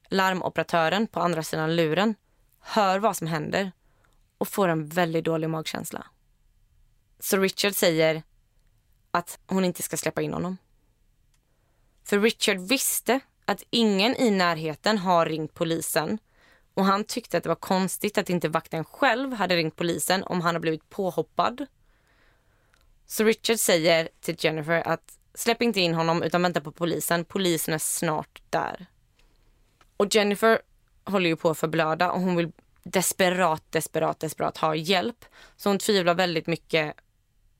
larmoperatören 0.09 1.07
på 1.07 1.19
andra 1.19 1.43
sidan 1.43 1.75
luren, 1.75 2.15
hör 2.59 2.99
vad 2.99 3.17
som 3.17 3.27
händer 3.27 3.71
och 4.37 4.47
får 4.47 4.67
en 4.67 4.87
väldigt 4.87 5.25
dålig 5.25 5.49
magkänsla. 5.49 6.05
Så 7.19 7.37
Richard 7.37 7.75
säger 7.75 8.23
att 9.11 9.39
hon 9.47 9.65
inte 9.65 9.83
ska 9.83 9.97
släppa 9.97 10.21
in 10.21 10.33
honom. 10.33 10.57
För 12.03 12.19
Richard 12.19 12.57
visste 12.57 13.19
att 13.45 13.63
ingen 13.69 14.15
i 14.15 14.31
närheten 14.31 14.97
har 14.97 15.25
ringt 15.25 15.53
polisen 15.53 16.19
och 16.79 16.85
han 16.85 17.03
tyckte 17.03 17.37
att 17.37 17.43
det 17.43 17.49
var 17.49 17.55
konstigt 17.55 18.17
att 18.17 18.29
inte 18.29 18.49
vakten 18.49 18.85
själv 18.85 19.33
hade 19.33 19.55
ringt 19.55 19.75
polisen 19.75 20.23
om 20.23 20.41
han 20.41 20.55
har 20.55 20.59
blivit 20.59 20.89
påhoppad. 20.89 21.65
Så 23.05 23.23
Richard 23.23 23.59
säger 23.59 24.09
till 24.19 24.35
Jennifer 24.39 24.87
att 24.87 25.17
släpp 25.33 25.61
inte 25.61 25.79
in 25.79 25.93
honom 25.93 26.23
utan 26.23 26.41
vänta 26.41 26.61
på 26.61 26.71
polisen. 26.71 27.25
Polisen 27.25 27.73
är 27.73 27.77
snart 27.77 28.41
där. 28.49 28.85
Och 29.97 30.15
Jennifer 30.15 30.61
håller 31.03 31.29
ju 31.29 31.35
på 31.35 31.49
att 31.49 31.57
förblöda 31.57 32.11
och 32.11 32.21
hon 32.21 32.35
vill 32.35 32.51
desperat, 32.83 33.63
desperat, 33.69 34.19
desperat 34.19 34.57
ha 34.57 34.75
hjälp. 34.75 35.25
Så 35.55 35.69
hon 35.69 35.79
tvivlar 35.79 36.13
väldigt 36.13 36.47
mycket 36.47 36.93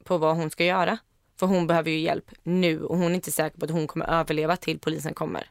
på 0.04 0.18
vad 0.18 0.36
hon 0.36 0.50
ska 0.50 0.66
göra. 0.66 0.98
För 1.40 1.48
hon 1.48 1.68
behöver 1.68 1.92
ju 1.92 2.00
hjälp 2.00 2.32
nu 2.44 2.84
och 2.84 2.98
hon 2.98 3.12
är 3.12 3.16
inte 3.16 3.32
säker 3.32 3.60
på 3.60 3.66
att 3.66 3.72
hon 3.72 3.88
kommer 3.88 4.06
överleva 4.06 4.58
till 4.58 4.80
polisen 4.80 5.14
kommer. 5.14 5.50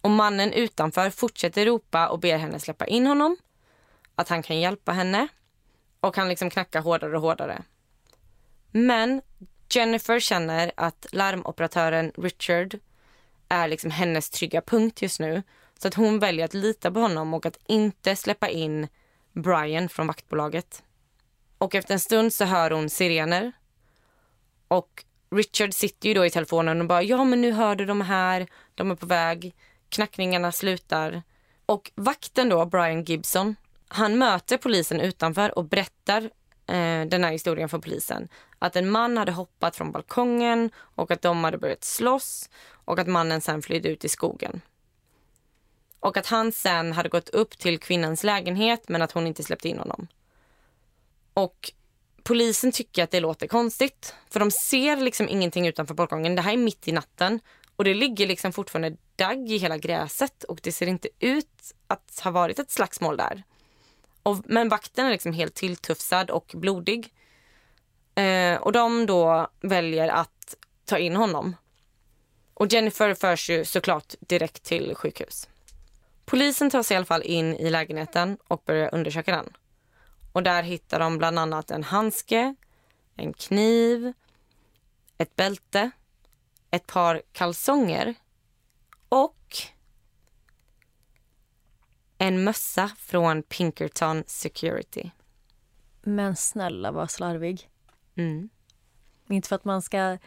Och 0.00 0.10
mannen 0.10 0.52
utanför 0.52 1.10
fortsätter 1.10 1.66
ropa 1.66 2.08
och 2.08 2.18
ber 2.18 2.36
henne 2.38 2.60
släppa 2.60 2.86
in 2.86 3.06
honom. 3.06 3.36
Att 4.14 4.28
han 4.28 4.42
kan 4.42 4.60
hjälpa 4.60 4.92
henne. 4.92 5.28
Och 6.00 6.16
han 6.16 6.28
liksom 6.28 6.50
knackar 6.50 6.80
hårdare 6.80 7.16
och 7.16 7.22
hårdare. 7.22 7.62
Men 8.70 9.22
Jennifer 9.70 10.20
känner 10.20 10.72
att 10.76 11.06
larmoperatören 11.12 12.12
Richard 12.16 12.78
är 13.48 13.68
liksom 13.68 13.90
hennes 13.90 14.30
trygga 14.30 14.62
punkt 14.62 15.02
just 15.02 15.20
nu. 15.20 15.42
Så 15.78 15.88
att 15.88 15.94
hon 15.94 16.18
väljer 16.18 16.44
att 16.44 16.54
lita 16.54 16.90
på 16.90 17.00
honom 17.00 17.34
och 17.34 17.46
att 17.46 17.58
inte 17.66 18.16
släppa 18.16 18.48
in 18.48 18.88
Brian 19.32 19.88
från 19.88 20.06
vaktbolaget. 20.06 20.82
Och 21.58 21.74
efter 21.74 21.94
en 21.94 22.00
stund 22.00 22.32
så 22.32 22.44
hör 22.44 22.70
hon 22.70 22.90
sirener. 22.90 23.52
Och 24.68 25.04
Richard 25.30 25.74
sitter 25.74 26.08
ju 26.08 26.14
då 26.14 26.26
i 26.26 26.30
telefonen 26.30 26.80
och 26.80 26.86
bara 26.86 27.02
ja 27.02 27.24
men 27.24 27.40
nu 27.40 27.52
hör 27.52 27.76
du 27.76 27.86
de 27.86 28.00
här, 28.00 28.46
de 28.74 28.90
är 28.90 28.94
på 28.94 29.06
väg. 29.06 29.54
Knackningarna 29.90 30.52
slutar. 30.52 31.22
Och 31.66 31.90
vakten 31.94 32.48
då, 32.48 32.66
Brian 32.66 33.04
Gibson, 33.04 33.56
han 33.88 34.18
möter 34.18 34.56
polisen 34.56 35.00
utanför 35.00 35.58
och 35.58 35.64
berättar 35.64 36.22
eh, 36.66 37.04
den 37.06 37.24
här 37.24 37.30
historien 37.32 37.68
för 37.68 37.78
polisen. 37.78 38.28
Att 38.58 38.76
en 38.76 38.90
man 38.90 39.16
hade 39.16 39.32
hoppat 39.32 39.76
från 39.76 39.92
balkongen 39.92 40.70
och 40.76 41.10
att 41.10 41.22
de 41.22 41.44
hade 41.44 41.58
börjat 41.58 41.84
slåss 41.84 42.50
och 42.84 42.98
att 42.98 43.06
mannen 43.06 43.40
sen 43.40 43.62
flydde 43.62 43.88
ut 43.88 44.04
i 44.04 44.08
skogen. 44.08 44.60
Och 46.00 46.16
att 46.16 46.26
han 46.26 46.52
sen 46.52 46.92
hade 46.92 47.08
gått 47.08 47.28
upp 47.28 47.58
till 47.58 47.78
kvinnans 47.78 48.24
lägenhet 48.24 48.88
men 48.88 49.02
att 49.02 49.12
hon 49.12 49.26
inte 49.26 49.42
släppte 49.42 49.68
in 49.68 49.78
honom. 49.78 50.06
Och 51.34 51.72
polisen 52.22 52.72
tycker 52.72 53.04
att 53.04 53.10
det 53.10 53.20
låter 53.20 53.46
konstigt 53.46 54.14
för 54.30 54.40
de 54.40 54.50
ser 54.50 54.96
liksom 54.96 55.28
ingenting 55.28 55.66
utanför 55.66 55.94
balkongen. 55.94 56.34
Det 56.34 56.42
här 56.42 56.52
är 56.52 56.56
mitt 56.56 56.88
i 56.88 56.92
natten 56.92 57.40
och 57.80 57.84
det 57.84 57.94
ligger 57.94 58.26
liksom 58.26 58.52
fortfarande 58.52 58.96
dagg 59.16 59.50
i 59.50 59.56
hela 59.56 59.78
gräset 59.78 60.44
och 60.44 60.60
det 60.62 60.72
ser 60.72 60.86
inte 60.86 61.08
ut 61.18 61.74
att 61.86 62.20
ha 62.24 62.30
varit 62.30 62.58
ett 62.58 62.70
slagsmål 62.70 63.16
där. 63.16 63.42
Och, 64.22 64.42
men 64.44 64.68
vakten 64.68 65.06
är 65.06 65.10
liksom 65.10 65.32
helt 65.32 65.54
tilltufsad 65.54 66.30
och 66.30 66.52
blodig. 66.54 67.12
Eh, 68.14 68.54
och 68.54 68.72
de 68.72 69.06
då 69.06 69.48
väljer 69.60 70.08
att 70.08 70.56
ta 70.84 70.98
in 70.98 71.16
honom. 71.16 71.56
Och 72.54 72.72
Jennifer 72.72 73.14
förs 73.14 73.50
ju 73.50 73.64
såklart 73.64 74.14
direkt 74.20 74.62
till 74.62 74.94
sjukhus. 74.94 75.48
Polisen 76.24 76.70
tar 76.70 76.82
sig 76.82 76.94
i 76.94 76.96
alla 76.96 77.06
fall 77.06 77.22
in 77.22 77.56
i 77.56 77.70
lägenheten 77.70 78.38
och 78.48 78.62
börjar 78.66 78.94
undersöka 78.94 79.36
den. 79.36 79.52
Och 80.32 80.42
där 80.42 80.62
hittar 80.62 80.98
de 80.98 81.18
bland 81.18 81.38
annat 81.38 81.70
en 81.70 81.84
handske, 81.84 82.54
en 83.16 83.32
kniv, 83.32 84.12
ett 85.18 85.36
bälte, 85.36 85.90
ett 86.70 86.86
par 86.86 87.22
kalsonger 87.32 88.14
och 89.08 89.56
en 92.18 92.44
mössa 92.44 92.90
från 92.98 93.42
Pinkerton 93.42 94.24
Security. 94.26 95.10
Men 96.02 96.36
snälla 96.36 96.92
var 96.92 97.06
slarvig. 97.06 97.70
Mm. 98.14 98.48
Inte 99.28 99.48
för 99.48 99.56
att 99.56 99.64
man 99.64 99.82
ska 99.82 100.18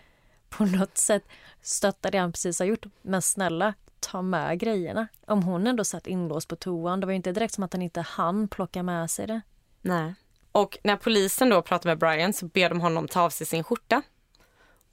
på 0.50 0.66
något 0.66 0.98
sätt 0.98 1.24
stötta 1.62 2.12
det 2.12 2.18
han 2.18 2.32
precis 2.32 2.60
har 2.60 2.66
gjort, 2.66 2.86
men 3.02 3.22
snälla 3.22 3.74
ta 4.00 4.22
med 4.22 4.60
grejerna. 4.60 5.08
Om 5.28 5.44
hon 5.44 5.68
ändå 5.68 5.84
satt 5.84 6.08
inlåst 6.08 6.48
på 6.48 6.56
toan, 6.56 7.00
det 7.00 7.06
var 7.06 7.14
inte 7.14 7.32
direkt 7.32 7.54
som 7.54 7.64
att 7.64 7.74
han 7.74 7.82
inte 7.82 8.02
hann 8.02 8.48
plocka 8.48 8.84
med 8.84 9.12
sig 9.12 9.28
det. 9.28 9.42
Nej. 9.82 10.16
Och 10.52 10.78
när 10.84 10.96
polisen 10.96 11.50
då 11.50 11.62
pratar 11.62 11.90
med 11.90 11.98
Brian 11.98 12.34
så 12.34 12.46
ber 12.46 12.70
de 12.70 12.82
honom 12.82 13.08
ta 13.08 13.22
av 13.22 13.30
sig 13.30 13.48
sin 13.48 13.64
skjorta. 13.64 14.02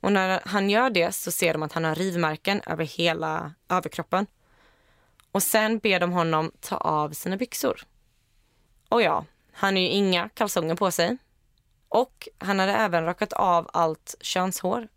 Och 0.01 0.12
när 0.12 0.40
han 0.44 0.70
gör 0.70 0.90
det 0.90 1.12
så 1.12 1.30
ser 1.30 1.53
de 1.53 1.62
att 1.62 1.72
han 1.72 1.84
har 1.84 1.94
rivmärken 1.94 2.61
över 2.66 2.84
hela 2.84 3.55
överkroppen. 3.68 4.26
Och 5.32 5.42
sen 5.42 5.78
ber 5.78 6.01
de 6.01 6.12
honom 6.12 6.53
ta 6.61 6.76
av 6.76 7.11
sina 7.11 7.36
byxor. 7.36 7.82
Och 8.88 9.03
ja, 9.03 9.24
han 9.53 9.74
har 9.74 9.80
ju 9.80 9.88
inga 9.88 10.28
kalsonger 10.28 10.74
på 10.74 10.90
sig. 10.90 11.16
Och 11.88 12.28
han 12.38 12.59
hade 12.59 12.72
även 12.72 13.05
rakat 13.05 13.32
av 13.32 13.70
allt 13.72 14.14
könshår. 14.20 14.88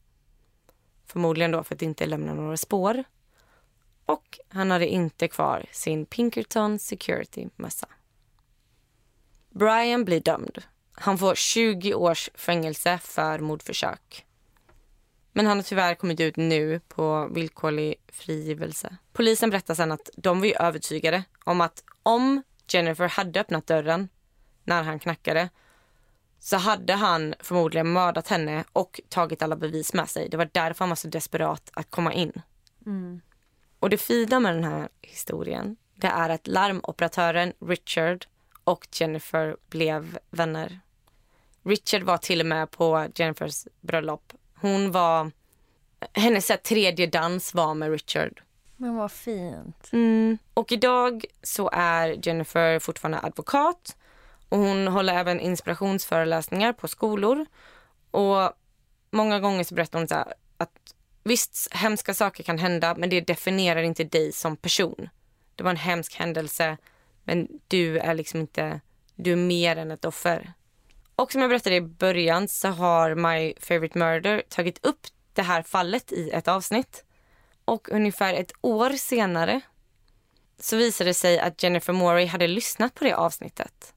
Förmodligen 1.05 1.51
då 1.51 1.63
för 1.63 1.75
att 1.75 1.81
inte 1.81 2.05
lämna 2.05 2.33
några 2.33 2.57
spår. 2.57 3.03
Och 4.05 4.39
han 4.49 4.71
hade 4.71 4.87
inte 4.87 5.27
kvar 5.27 5.65
sin 5.71 6.05
Pinkerton 6.05 6.79
Security-mössa. 6.79 7.87
Brian 9.49 10.05
blir 10.05 10.19
dömd. 10.19 10.63
Han 10.93 11.17
får 11.17 11.35
20 11.35 11.93
års 11.93 12.29
fängelse 12.35 12.99
för 13.03 13.39
mordförsök. 13.39 14.25
Men 15.33 15.45
han 15.45 15.57
har 15.57 15.63
tyvärr 15.63 15.95
kommit 15.95 16.19
ut 16.19 16.37
nu 16.37 16.79
på 16.79 17.27
villkorlig 17.31 17.95
frigivelse. 18.07 18.97
Polisen 19.13 19.49
berättar 19.49 19.75
sen 19.75 19.91
att 19.91 20.09
de 20.17 20.39
var 20.39 20.47
ju 20.47 20.53
övertygade 20.53 21.23
om 21.43 21.61
att 21.61 21.83
om 22.03 22.43
Jennifer 22.67 23.07
hade 23.07 23.39
öppnat 23.39 23.67
dörren 23.67 24.09
när 24.63 24.83
han 24.83 24.99
knackade 24.99 25.49
så 26.39 26.57
hade 26.57 26.93
han 26.93 27.35
förmodligen 27.39 27.91
mördat 27.91 28.27
henne 28.27 28.63
och 28.73 29.01
tagit 29.09 29.41
alla 29.41 29.55
bevis 29.55 29.93
med 29.93 30.09
sig. 30.09 30.29
Det 30.29 30.37
var 30.37 30.49
därför 30.51 30.79
han 30.79 30.89
var 30.89 30.95
så 30.95 31.07
desperat 31.07 31.69
att 31.73 31.91
komma 31.91 32.13
in. 32.13 32.41
Mm. 32.85 33.21
Och 33.79 33.89
det 33.89 33.97
fina 33.97 34.39
med 34.39 34.55
den 34.55 34.63
här 34.63 34.89
historien 35.01 35.77
det 35.95 36.07
är 36.07 36.29
att 36.29 36.47
larmoperatören 36.47 37.53
Richard 37.59 38.25
och 38.63 38.87
Jennifer 38.91 39.57
blev 39.69 40.17
vänner. 40.29 40.79
Richard 41.63 42.03
var 42.03 42.17
till 42.17 42.39
och 42.39 42.45
med 42.45 42.71
på 42.71 43.07
Jennifers 43.15 43.67
bröllop. 43.81 44.33
Hon 44.63 44.91
var... 44.91 45.31
Hennes 46.13 46.51
tredje 46.63 47.07
dans 47.07 47.53
var 47.53 47.73
med 47.73 47.91
Richard. 47.91 48.41
Men 48.77 48.95
vad 48.95 49.11
fint. 49.11 49.89
Mm. 49.91 50.37
Och 50.53 50.71
idag 50.71 51.25
så 51.43 51.69
är 51.73 52.27
Jennifer 52.27 52.79
fortfarande 52.79 53.19
advokat 53.19 53.97
och 54.49 54.57
hon 54.57 54.87
håller 54.87 55.13
även 55.13 55.39
inspirationsföreläsningar 55.39 56.73
på 56.73 56.87
skolor. 56.87 57.45
Och 58.11 58.51
många 59.11 59.39
gånger 59.39 59.63
så 59.63 59.75
berättar 59.75 59.99
hon 59.99 60.07
så 60.07 60.15
att 60.57 60.95
visst, 61.23 61.73
hemska 61.73 62.13
saker 62.13 62.43
kan 62.43 62.59
hända 62.59 62.95
men 62.97 63.09
det 63.09 63.21
definierar 63.21 63.81
inte 63.81 64.03
dig 64.03 64.31
som 64.31 64.57
person. 64.57 65.09
Det 65.55 65.63
var 65.63 65.71
en 65.71 65.77
hemsk 65.77 66.15
händelse 66.15 66.77
men 67.23 67.47
du 67.67 67.99
är 67.99 68.13
liksom 68.13 68.39
inte, 68.39 68.81
du 69.15 69.31
är 69.31 69.37
mer 69.37 69.75
än 69.75 69.91
ett 69.91 70.05
offer. 70.05 70.53
Och 71.15 71.31
som 71.31 71.41
jag 71.41 71.49
berättade 71.49 71.75
i 71.75 71.81
början 71.81 72.47
så 72.47 72.67
har 72.67 73.15
My 73.15 73.53
Favorite 73.59 73.99
Murder 73.99 74.43
tagit 74.49 74.85
upp 74.85 75.07
det 75.33 75.41
här 75.41 75.63
fallet 75.63 76.11
i 76.11 76.29
ett 76.29 76.47
avsnitt. 76.47 77.03
Och 77.65 77.89
ungefär 77.91 78.33
ett 78.33 78.51
år 78.61 78.89
senare 78.89 79.61
så 80.59 80.77
visade 80.77 81.09
det 81.09 81.13
sig 81.13 81.39
att 81.39 81.63
Jennifer 81.63 81.93
Morey 81.93 82.25
hade 82.25 82.47
lyssnat 82.47 82.93
på 82.93 83.03
det 83.03 83.13
avsnittet. 83.13 83.93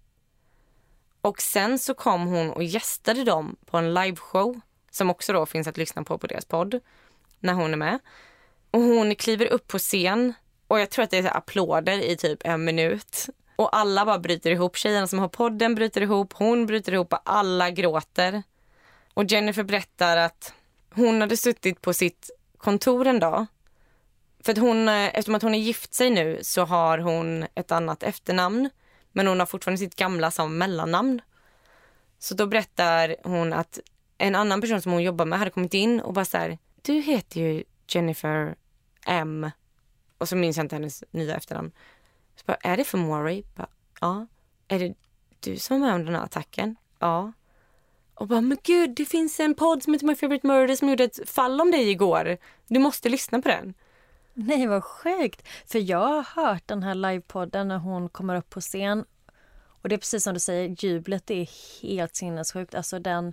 Och 1.20 1.42
sen 1.42 1.78
så 1.78 1.94
kom 1.94 2.26
hon 2.26 2.50
och 2.50 2.64
gästade 2.64 3.24
dem 3.24 3.56
på 3.66 3.76
en 3.78 3.94
liveshow 3.94 4.60
som 4.90 5.10
också 5.10 5.32
då 5.32 5.46
finns 5.46 5.66
att 5.66 5.76
lyssna 5.76 6.04
på 6.04 6.18
på 6.18 6.26
deras 6.26 6.44
podd 6.44 6.80
när 7.40 7.52
hon 7.52 7.72
är 7.72 7.76
med. 7.76 7.98
Och 8.70 8.80
hon 8.80 9.14
kliver 9.14 9.46
upp 9.46 9.68
på 9.68 9.78
scen 9.78 10.34
och 10.66 10.80
jag 10.80 10.90
tror 10.90 11.02
att 11.02 11.10
det 11.10 11.18
är 11.18 11.36
applåder 11.36 12.02
i 12.02 12.16
typ 12.16 12.38
en 12.44 12.64
minut. 12.64 13.28
Och 13.56 13.76
alla 13.76 14.04
bara 14.04 14.18
bryter 14.18 14.50
ihop. 14.50 14.76
Tjejerna 14.76 15.06
som 15.06 15.18
har 15.18 15.28
podden 15.28 15.74
bryter 15.74 16.00
ihop, 16.00 16.32
hon 16.32 16.66
bryter 16.66 16.92
ihop 16.92 17.12
och 17.12 17.20
alla 17.24 17.70
gråter. 17.70 18.42
Och 19.14 19.24
Jennifer 19.24 19.62
berättar 19.62 20.16
att 20.16 20.54
hon 20.94 21.20
hade 21.20 21.36
suttit 21.36 21.80
på 21.80 21.92
sitt 21.92 22.30
kontor 22.58 23.06
en 23.06 23.20
dag. 23.20 23.46
För 24.40 24.52
att 24.52 24.58
hon, 24.58 24.88
eh, 24.88 25.06
eftersom 25.06 25.34
att 25.34 25.42
hon 25.42 25.54
är 25.54 25.58
gift 25.58 25.94
sig 25.94 26.10
nu 26.10 26.38
så 26.42 26.64
har 26.64 26.98
hon 26.98 27.46
ett 27.54 27.72
annat 27.72 28.02
efternamn. 28.02 28.70
Men 29.12 29.26
hon 29.26 29.38
har 29.38 29.46
fortfarande 29.46 29.78
sitt 29.78 29.96
gamla 29.96 30.30
som 30.30 30.58
mellannamn. 30.58 31.20
Så 32.18 32.34
då 32.34 32.46
berättar 32.46 33.16
hon 33.24 33.52
att 33.52 33.78
en 34.18 34.34
annan 34.34 34.60
person 34.60 34.82
som 34.82 34.92
hon 34.92 35.02
jobbar 35.02 35.24
med 35.24 35.38
hade 35.38 35.50
kommit 35.50 35.74
in 35.74 36.00
och 36.00 36.12
bara 36.12 36.24
så 36.24 36.38
här, 36.38 36.58
du 36.82 36.92
heter 36.92 37.40
ju 37.40 37.64
Jennifer 37.88 38.54
M. 39.06 39.50
Och 40.18 40.28
så 40.28 40.36
minns 40.36 40.56
jag 40.56 40.64
inte 40.64 40.74
hennes 40.76 41.04
nya 41.10 41.36
efternamn. 41.36 41.72
Så 42.36 42.42
bara, 42.46 42.56
är 42.56 42.76
det 42.76 42.84
för 42.84 42.98
Maury? 42.98 43.42
Bara, 43.54 43.68
ja. 44.00 44.26
Är 44.68 44.78
det 44.78 44.94
du 45.40 45.56
som 45.56 45.80
var 45.80 45.86
med 45.86 45.94
om 45.94 46.04
den 46.04 46.14
här 46.14 46.22
attacken? 46.22 46.76
Ja. 46.98 47.32
Och 48.14 48.28
bara, 48.28 48.40
men 48.40 48.58
gud, 48.62 48.90
det 48.96 49.04
finns 49.04 49.40
en 49.40 49.54
podd 49.54 49.82
som 49.82 49.92
heter 49.92 50.06
My 50.06 50.14
Favorite 50.14 50.46
Murder 50.46 50.76
som 50.76 50.88
gjorde 50.88 51.04
ett 51.04 51.28
fall 51.28 51.60
om 51.60 51.70
dig 51.70 51.90
igår. 51.90 52.38
Du 52.66 52.78
måste 52.78 53.08
lyssna 53.08 53.42
på 53.42 53.48
den. 53.48 53.74
Nej, 54.34 54.66
vad 54.66 54.84
sjukt! 54.84 55.48
För 55.66 55.78
jag 55.78 55.98
har 56.06 56.22
hört 56.22 56.68
den 56.68 56.82
här 56.82 56.94
livepodden 56.94 57.68
när 57.68 57.78
hon 57.78 58.08
kommer 58.08 58.36
upp 58.36 58.50
på 58.50 58.60
scen. 58.60 59.04
Och 59.82 59.88
det 59.88 59.94
är 59.94 59.98
precis 59.98 60.24
som 60.24 60.34
du 60.34 60.40
säger, 60.40 60.84
jublet 60.84 61.30
är 61.30 61.48
helt 61.82 62.16
sinnessjukt. 62.16 62.74
Alltså 62.74 62.98
den, 62.98 63.32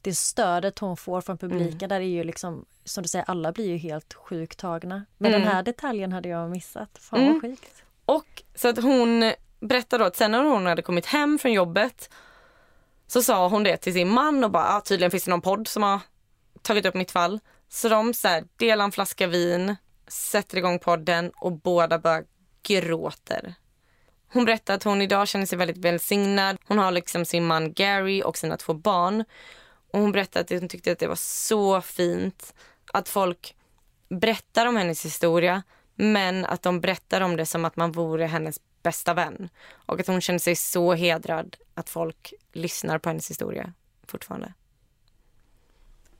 det 0.00 0.14
stödet 0.14 0.78
hon 0.78 0.96
får 0.96 1.20
från 1.20 1.38
publiken 1.38 1.78
mm. 1.78 1.88
där 1.88 2.00
är 2.00 2.04
ju 2.04 2.24
liksom, 2.24 2.64
som 2.84 3.02
du 3.02 3.08
säger, 3.08 3.30
alla 3.30 3.52
blir 3.52 3.66
ju 3.66 3.76
helt 3.76 4.14
sjukt 4.14 4.58
tagna. 4.58 5.04
Men 5.18 5.34
mm. 5.34 5.42
den 5.42 5.52
här 5.52 5.62
detaljen 5.62 6.12
hade 6.12 6.28
jag 6.28 6.50
missat. 6.50 6.98
Fan 6.98 7.20
mm. 7.20 7.32
vad 7.32 7.42
sjukt. 7.42 7.84
Och 8.12 8.42
så 8.54 8.68
att 8.68 8.82
hon 8.82 9.32
berättar 9.60 9.98
då 9.98 10.04
att 10.04 10.16
sen 10.16 10.30
när 10.30 10.42
hon 10.42 10.66
hade 10.66 10.82
kommit 10.82 11.06
hem 11.06 11.38
från 11.38 11.52
jobbet 11.52 12.10
så 13.06 13.22
sa 13.22 13.48
hon 13.48 13.62
det 13.62 13.76
till 13.76 13.92
sin 13.92 14.08
man 14.08 14.44
och 14.44 14.50
bara, 14.50 14.76
ah, 14.76 14.80
tydligen 14.80 15.10
finns 15.10 15.24
det 15.24 15.30
någon 15.30 15.40
podd 15.40 15.68
som 15.68 15.82
har 15.82 16.00
tagit 16.62 16.86
upp 16.86 16.94
mitt 16.94 17.10
fall. 17.10 17.40
Så 17.68 17.88
de 17.88 18.14
så 18.14 18.28
här, 18.28 18.44
delar 18.56 18.84
en 18.84 18.92
flaska 18.92 19.26
vin, 19.26 19.76
sätter 20.08 20.58
igång 20.58 20.78
podden 20.78 21.32
och 21.36 21.52
båda 21.52 21.98
bara 21.98 22.22
gråter. 22.62 23.54
Hon 24.32 24.44
berättar 24.44 24.74
att 24.74 24.82
hon 24.82 25.02
idag 25.02 25.28
känner 25.28 25.46
sig 25.46 25.58
väldigt 25.58 25.84
välsignad. 25.84 26.56
Hon 26.66 26.78
har 26.78 26.90
liksom 26.90 27.24
sin 27.24 27.46
man 27.46 27.72
Gary 27.72 28.22
och 28.22 28.36
sina 28.36 28.56
två 28.56 28.74
barn. 28.74 29.24
Och 29.92 30.00
hon 30.00 30.12
berättar 30.12 30.40
att 30.40 30.50
hon 30.50 30.68
tyckte 30.68 30.92
att 30.92 30.98
det 30.98 31.06
var 31.06 31.14
så 31.16 31.80
fint 31.80 32.54
att 32.92 33.08
folk 33.08 33.56
berättar 34.08 34.66
om 34.66 34.76
hennes 34.76 35.04
historia 35.04 35.62
men 36.02 36.44
att 36.44 36.62
de 36.62 36.80
berättar 36.80 37.20
om 37.20 37.36
det 37.36 37.46
som 37.46 37.64
att 37.64 37.76
man 37.76 37.92
vore 37.92 38.26
hennes 38.26 38.60
bästa 38.82 39.14
vän. 39.14 39.48
Och 39.72 40.00
att 40.00 40.06
hon 40.06 40.20
känner 40.20 40.38
sig 40.38 40.56
så 40.56 40.92
hedrad 40.92 41.56
att 41.74 41.90
folk 41.90 42.34
lyssnar 42.52 42.98
på 42.98 43.08
hennes 43.08 43.30
historia 43.30 43.72
fortfarande. 44.06 44.52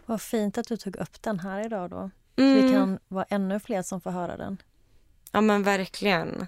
Vad 0.07 0.23
fint 0.23 0.59
att 0.59 0.69
du 0.69 0.77
tog 0.77 0.97
upp 0.97 1.23
den 1.23 1.41
här 1.41 1.67
idag 1.67 1.91
då. 1.91 2.11
Mm. 2.37 2.61
Så 2.61 2.67
vi 2.67 2.73
kan 2.73 2.99
vara 3.09 3.25
ännu 3.29 3.61
fler 3.61 3.83
som 3.83 4.01
får 4.01 4.11
höra 4.11 4.37
den. 4.37 4.63
Ja 5.33 5.41
men 5.41 5.63
verkligen. 5.63 6.47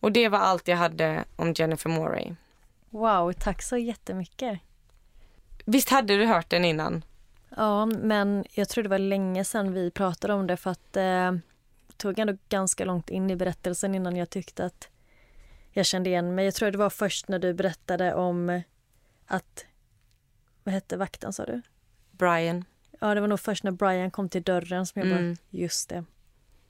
Och 0.00 0.12
det 0.12 0.28
var 0.28 0.38
allt 0.38 0.68
jag 0.68 0.76
hade 0.76 1.24
om 1.36 1.52
Jennifer 1.52 1.90
Morey. 1.90 2.34
Wow, 2.90 3.32
tack 3.32 3.62
så 3.62 3.76
jättemycket. 3.76 4.60
Visst 5.64 5.88
hade 5.88 6.16
du 6.16 6.26
hört 6.26 6.50
den 6.50 6.64
innan? 6.64 7.04
Ja, 7.56 7.86
men 7.86 8.44
jag 8.50 8.68
tror 8.68 8.82
det 8.82 8.90
var 8.90 8.98
länge 8.98 9.44
sedan 9.44 9.72
vi 9.72 9.90
pratade 9.90 10.34
om 10.34 10.46
det 10.46 10.56
för 10.56 10.70
att 10.70 10.96
eh, 10.96 11.32
tog 11.96 12.18
ändå 12.18 12.36
ganska 12.48 12.84
långt 12.84 13.10
in 13.10 13.30
i 13.30 13.36
berättelsen 13.36 13.94
innan 13.94 14.16
jag 14.16 14.30
tyckte 14.30 14.64
att 14.64 14.88
jag 15.70 15.86
kände 15.86 16.10
igen 16.10 16.34
mig. 16.34 16.44
Jag 16.44 16.54
tror 16.54 16.70
det 16.70 16.78
var 16.78 16.90
först 16.90 17.28
när 17.28 17.38
du 17.38 17.54
berättade 17.54 18.14
om 18.14 18.62
att, 19.26 19.64
vad 20.64 20.74
hette 20.74 20.96
vakten 20.96 21.32
sa 21.32 21.44
du? 21.44 21.62
Brian. 22.10 22.64
Ja, 23.00 23.14
det 23.14 23.20
var 23.20 23.28
nog 23.28 23.40
först 23.40 23.64
när 23.64 23.70
Brian 23.70 24.10
kom 24.10 24.28
till 24.28 24.42
dörren 24.42 24.86
som 24.86 25.02
jag 25.02 25.10
mm. 25.10 25.34
bara, 25.34 25.40
just 25.50 25.88
det, 25.88 26.04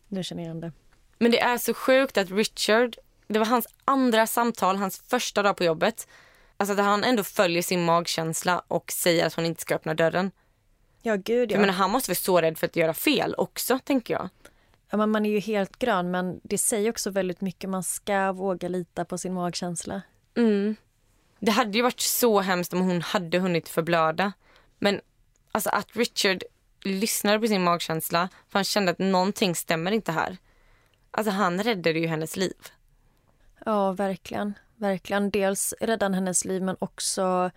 nu 0.09 0.22
känner 0.22 0.43
jag 0.43 0.47
igen 0.47 0.61
det. 0.61 0.72
Men 1.18 1.31
det 1.31 1.41
är 1.41 1.59
så 1.59 1.75
sjukt 1.75 2.16
att 2.16 2.31
Richard, 2.31 2.97
det 3.27 3.39
var 3.39 3.47
hans 3.47 3.66
andra 3.85 4.27
samtal, 4.27 4.77
hans 4.77 5.03
första 5.09 5.43
dag 5.43 5.57
på 5.57 5.64
jobbet. 5.64 6.09
Alltså 6.57 6.72
att 6.72 6.79
han 6.79 7.05
ändå 7.05 7.25
följer 7.25 7.62
sin 7.62 7.85
magkänsla 7.85 8.62
och 8.68 8.93
säger 8.93 9.27
att 9.27 9.35
hon 9.35 9.47
inte 9.47 9.61
ska 9.61 9.75
öppna 9.75 9.95
dörren. 9.95 10.31
Ja, 11.03 11.16
gud 11.16 11.51
ja. 11.51 11.55
Jag 11.55 11.61
menar, 11.61 11.75
han 11.75 11.91
måste 11.91 12.11
vara 12.11 12.16
så 12.16 12.41
rädd 12.41 12.59
för 12.59 12.66
att 12.66 12.77
göra 12.77 12.95
fel 12.95 13.35
också, 13.39 13.79
tänker 13.85 14.14
jag. 14.14 14.29
Ja, 14.95 14.99
men 14.99 15.11
man 15.11 15.27
är 15.27 15.31
ju 15.31 15.39
helt 15.39 15.79
grön, 15.79 16.11
men 16.11 16.41
det 16.43 16.59
säger 16.59 16.91
också 16.91 17.11
väldigt 17.11 17.41
mycket. 17.41 17.71
Man 17.71 17.83
ska 17.83 18.33
våga 18.33 18.69
lita 18.69 19.05
på 19.05 19.19
sin 19.19 19.35
magkänsla. 19.35 20.03
Mm. 20.37 20.77
Det 21.41 21.51
hade 21.51 21.79
ju 21.79 21.83
varit 21.83 22.01
så 22.01 22.41
hemskt 22.41 22.73
om 22.73 22.81
hon 22.81 23.03
hade 23.03 23.39
hunnit 23.39 23.69
förblöda. 23.69 24.33
Men 24.79 25.01
alltså 25.53 25.71
att 25.71 25.97
Richard 25.97 26.43
lyssnade 26.85 27.39
på 27.39 27.47
sin 27.47 27.63
magkänsla 27.63 28.29
för 28.49 28.59
han 28.59 28.65
kände 28.65 28.93
att 28.93 28.99
någonting 28.99 29.55
stämmer 29.55 29.93
inte 29.93 30.13
här. 30.13 30.37
Alltså 31.11 31.31
han 31.31 31.63
räddade 31.63 31.99
ju 31.99 32.07
hennes 32.07 32.37
liv. 32.37 32.57
Ja, 33.65 33.93
verkligen. 33.93 34.55
Verkligen. 34.77 35.31
Dels 35.31 35.75
räddade 35.81 36.05
han 36.05 36.15
hennes 36.15 36.45
liv 36.45 36.63
men 36.63 36.77
också 36.79 37.51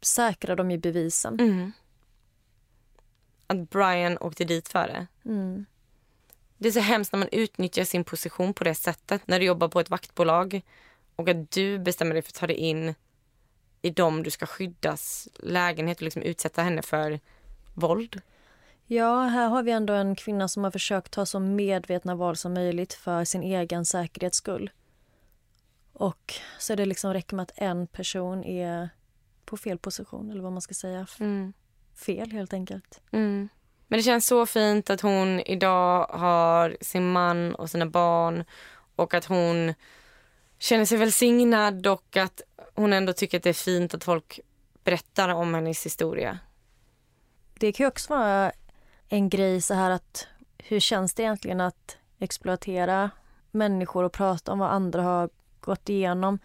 säkrade 0.00 0.62
de 0.62 0.70
ju 0.70 0.78
bevisen. 0.78 1.40
Mm. 1.40 1.72
Att 3.46 3.70
Brian 3.70 4.18
åkte 4.18 4.44
dit 4.44 4.68
för 4.68 4.86
det. 4.86 5.06
Mm. 5.24 5.66
Det 6.62 6.68
är 6.68 6.72
så 6.72 6.80
hemskt 6.80 7.12
när 7.12 7.18
man 7.18 7.28
utnyttjar 7.32 7.84
sin 7.84 8.04
position 8.04 8.54
på 8.54 8.64
det 8.64 8.74
sättet. 8.74 9.26
När 9.26 9.40
du 9.40 9.46
jobbar 9.46 9.68
på 9.68 9.80
ett 9.80 9.90
vaktbolag 9.90 10.62
och 11.16 11.28
att 11.28 11.50
du 11.50 11.78
bestämmer 11.78 12.14
dig 12.14 12.22
för 12.22 12.30
att 12.30 12.34
ta 12.34 12.46
dig 12.46 12.56
in 12.56 12.94
i 13.82 13.90
dem 13.90 14.22
du 14.22 14.30
ska 14.30 14.46
skyddas 14.46 15.28
lägenhet 15.34 15.98
och 15.98 16.02
liksom 16.02 16.22
utsätta 16.22 16.62
henne 16.62 16.82
för 16.82 17.20
våld. 17.74 18.20
Ja, 18.86 19.22
här 19.22 19.48
har 19.48 19.62
vi 19.62 19.70
ändå 19.72 19.92
en 19.92 20.16
kvinna 20.16 20.48
som 20.48 20.64
har 20.64 20.70
försökt 20.70 21.12
ta 21.12 21.26
så 21.26 21.40
medvetna 21.40 22.14
val 22.14 22.36
som 22.36 22.54
möjligt 22.54 22.94
för 22.94 23.24
sin 23.24 23.42
egen 23.42 23.84
säkerhets 23.84 24.38
skull. 24.38 24.70
Och 25.92 26.34
så 26.58 26.74
det 26.74 26.86
liksom 26.86 27.12
räcker 27.12 27.36
med 27.36 27.42
att 27.42 27.52
en 27.56 27.86
person 27.86 28.44
är 28.44 28.88
på 29.44 29.56
fel 29.56 29.78
position, 29.78 30.30
eller 30.30 30.42
vad 30.42 30.52
man 30.52 30.62
ska 30.62 30.74
säga. 30.74 31.06
Mm. 31.20 31.52
Fel, 31.94 32.30
helt 32.30 32.52
enkelt. 32.52 33.00
Mm. 33.10 33.48
Men 33.92 33.98
det 33.98 34.02
känns 34.02 34.26
så 34.26 34.46
fint 34.46 34.90
att 34.90 35.00
hon 35.00 35.40
idag 35.40 36.06
har 36.06 36.76
sin 36.80 37.12
man 37.12 37.54
och 37.54 37.70
sina 37.70 37.86
barn 37.86 38.44
och 38.96 39.14
att 39.14 39.24
hon 39.24 39.74
känner 40.58 40.84
sig 40.84 40.98
välsignad 40.98 41.86
och 41.86 42.16
att 42.16 42.42
hon 42.74 42.92
ändå 42.92 43.12
tycker 43.12 43.36
att 43.36 43.42
det 43.42 43.48
är 43.48 43.54
fint 43.54 43.94
att 43.94 44.04
folk 44.04 44.40
berättar 44.84 45.28
om 45.28 45.54
hennes 45.54 45.86
historia. 45.86 46.38
Det 47.54 47.72
kan 47.72 47.84
ju 47.84 47.88
också 47.88 48.14
vara 48.14 48.52
en 49.08 49.28
grej 49.28 49.60
så 49.60 49.74
här 49.74 49.90
att 49.90 50.26
hur 50.58 50.80
känns 50.80 51.14
det 51.14 51.22
egentligen 51.22 51.60
att 51.60 51.96
exploatera 52.18 53.10
människor 53.50 54.04
och 54.04 54.12
prata 54.12 54.52
om 54.52 54.58
vad 54.58 54.70
andra 54.70 55.02
har 55.02 55.30
gått 55.60 55.88
igenom. 55.88 56.38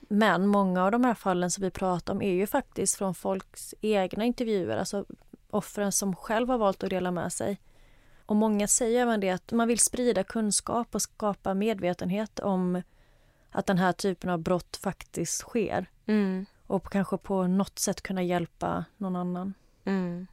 Men 0.00 0.46
många 0.46 0.84
av 0.84 0.90
de 0.90 1.04
här 1.04 1.14
fallen 1.14 1.50
som 1.50 1.64
vi 1.64 1.70
pratar 1.70 2.12
om 2.12 2.22
är 2.22 2.32
ju 2.32 2.46
faktiskt 2.46 2.94
från 2.94 3.14
folks 3.14 3.74
egna 3.80 4.24
intervjuer, 4.24 4.76
alltså 4.76 5.04
offren 5.50 5.92
som 5.92 6.16
själv 6.16 6.48
har 6.48 6.58
valt 6.58 6.82
att 6.82 6.90
dela 6.90 7.10
med 7.10 7.32
sig. 7.32 7.60
Och 8.26 8.36
många 8.36 8.68
säger 8.68 9.02
även 9.02 9.20
det 9.20 9.30
att 9.30 9.52
man 9.52 9.68
vill 9.68 9.78
sprida 9.78 10.24
kunskap 10.24 10.94
och 10.94 11.02
skapa 11.02 11.54
medvetenhet 11.54 12.38
om 12.38 12.82
att 13.50 13.66
den 13.66 13.78
här 13.78 13.92
typen 13.92 14.30
av 14.30 14.38
brott 14.38 14.76
faktiskt 14.82 15.40
sker. 15.40 15.86
Mm. 16.06 16.46
Och 16.66 16.92
kanske 16.92 17.18
på 17.18 17.46
något 17.46 17.78
sätt 17.78 18.00
kunna 18.00 18.22
hjälpa 18.22 18.84
någon 18.96 19.16
annan. 19.16 19.54
Mm. 19.84 20.26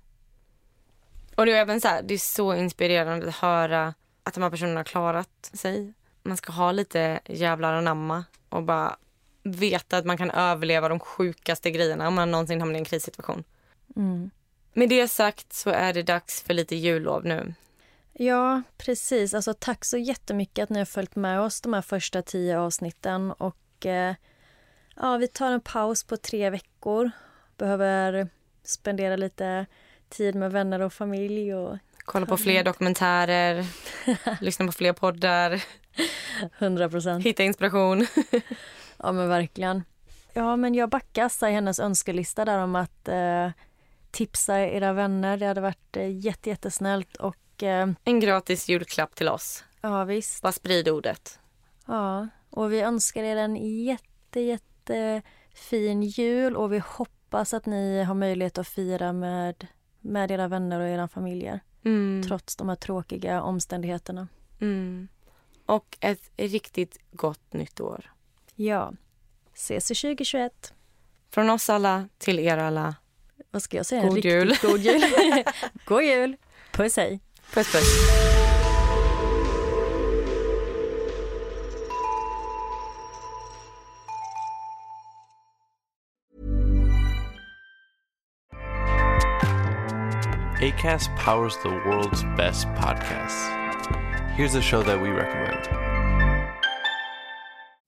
Och 1.36 1.46
det 1.46 1.52
är 1.52 1.62
även 1.62 1.82
så 1.82 1.88
här, 1.88 2.02
det 2.04 2.14
är 2.14 2.18
så 2.18 2.54
inspirerande 2.54 3.28
att 3.28 3.36
höra 3.36 3.94
att 4.24 4.34
de 4.34 4.44
här 4.44 4.50
personerna 4.50 4.80
har 4.80 4.84
klarat 4.84 5.50
sig. 5.54 5.94
Man 6.24 6.38
ska 6.38 6.52
ha 6.52 6.72
lite 6.72 7.20
jävlar 7.26 7.74
anamma 7.74 8.24
och 8.50 8.64
bara 8.64 8.98
veta 9.44 9.98
att 9.98 10.06
man 10.06 10.18
kan 10.18 10.32
överleva 10.32 10.90
de 10.90 11.00
sjukaste 11.00 11.72
grejerna 11.72 12.08
om 12.08 12.16
man 12.16 12.32
någonsin 12.32 12.60
hamnar 12.60 12.76
i 12.76 12.80
en 12.80 12.86
krissituation. 12.86 13.44
Mm. 13.96 14.30
Med 14.78 14.90
det 14.90 15.08
sagt 15.08 15.54
så 15.54 15.70
är 15.70 15.94
det 15.94 16.04
dags 16.04 16.42
för 16.42 16.54
lite 16.54 16.76
jullov 16.76 17.26
nu. 17.26 17.54
Ja, 18.14 18.62
precis. 18.78 19.34
Alltså, 19.34 19.54
tack 19.54 19.86
så 19.86 19.98
jättemycket 19.98 20.64
att 20.64 20.70
ni 20.70 20.78
har 20.78 20.86
följt 20.86 21.16
med 21.16 21.42
oss 21.42 21.62
de 21.62 21.74
här 21.74 21.82
första 21.82 22.22
tio 22.22 22.60
avsnitten. 22.60 23.32
Och 23.32 23.86
eh, 23.86 24.16
ja, 24.96 25.18
Vi 25.18 25.28
tar 25.28 25.52
en 25.52 25.62
paus 25.62 26.04
på 26.04 26.18
tre 26.18 26.50
veckor. 26.50 27.12
Behöver 27.58 28.28
spendera 28.64 29.16
lite 29.16 29.66
tid 30.10 30.36
med 30.36 30.52
vänner 30.52 30.80
och 30.80 30.94
familj. 30.94 31.56
Och 31.56 31.78
Kolla 31.98 32.26
på 32.26 32.38
fler 32.38 32.64
dokumentärer, 32.64 33.66
lyssna 34.42 34.66
på 34.66 34.72
fler 34.72 34.94
poddar. 34.94 35.64
100 36.60 36.90
procent. 36.90 37.26
Hitta 37.26 37.44
inspiration. 37.44 38.08
ja, 38.98 39.12
men 39.12 39.30
verkligen. 39.30 39.84
Ja, 40.34 40.56
men 40.56 40.76
jag 40.76 40.90
backar 40.90 41.50
i 41.50 41.52
hennes 41.52 41.80
önskelista 41.80 42.46
där 42.46 42.60
om 42.60 42.76
att 42.76 43.08
eh, 43.08 43.50
tipsa 44.16 44.60
era 44.60 44.94
vänner. 44.94 45.38
Det 45.38 45.46
hade 45.46 45.62
varit 45.62 45.98
eh, 45.98 46.18
jätte, 46.18 46.50
jättesnällt. 46.50 47.16
Och, 47.16 47.64
eh, 47.64 47.90
en 48.04 48.20
gratis 48.20 48.70
julklapp 48.70 49.16
till 49.16 49.30
oss. 49.30 49.64
Ja, 49.82 50.04
visst. 50.04 50.42
Bara 50.42 50.52
sprid 50.52 50.90
ordet. 50.90 51.40
Ja, 51.86 52.28
och 52.50 52.74
vi 52.74 52.82
önskar 52.82 53.24
er 53.24 53.36
en 53.36 53.56
jätte, 53.84 54.40
jättefin 54.40 56.04
jul 56.04 56.56
och 56.56 56.74
vi 56.74 56.80
hoppas 56.80 57.54
att 57.54 57.66
ni 57.66 58.04
har 58.04 58.16
möjlighet 58.16 58.58
att 58.58 58.68
fira 58.68 59.14
med, 59.14 59.68
med 60.02 60.32
era 60.32 60.48
vänner 60.48 60.80
och 60.80 60.88
era 60.88 61.08
familjer. 61.08 61.60
Mm. 61.86 62.24
Trots 62.28 62.56
de 62.56 62.70
här 62.70 62.76
tråkiga 62.76 63.42
omständigheterna. 63.42 64.28
Mm. 64.62 65.08
Och 65.66 65.98
ett 66.00 66.32
riktigt 66.38 66.98
gott 67.12 67.54
nytt 67.54 67.80
år. 67.80 68.12
Ja. 68.56 68.94
Ses 69.54 69.92
i 69.92 69.96
2021. 69.96 70.74
Från 71.30 71.50
oss 71.50 71.70
alla 71.70 72.10
till 72.18 72.40
er 72.40 72.58
alla. 72.58 72.96
Vad 73.52 73.62
ska 73.62 73.78
jag 73.78 73.86
säga? 73.86 74.02
En 74.02 74.08
God 74.08 74.16
riktigt 74.16 74.32
jul. 74.32 74.58
God 74.62 74.80
jul. 74.80 75.02
god 75.86 76.04
jul. 76.04 76.36
Puss 76.72 76.98
hej. 76.98 77.20
Puss 77.54 77.72
puss. 77.72 78.16
ACAST 90.62 91.16
powers 91.18 91.58
the 91.58 91.70
world's 91.70 92.24
best 92.36 92.66
podcasts. 92.70 93.52
Here's 94.36 94.56
a 94.56 94.62
show 94.62 94.82
that 94.84 95.00
we 95.00 95.10
recommend. 95.10 95.85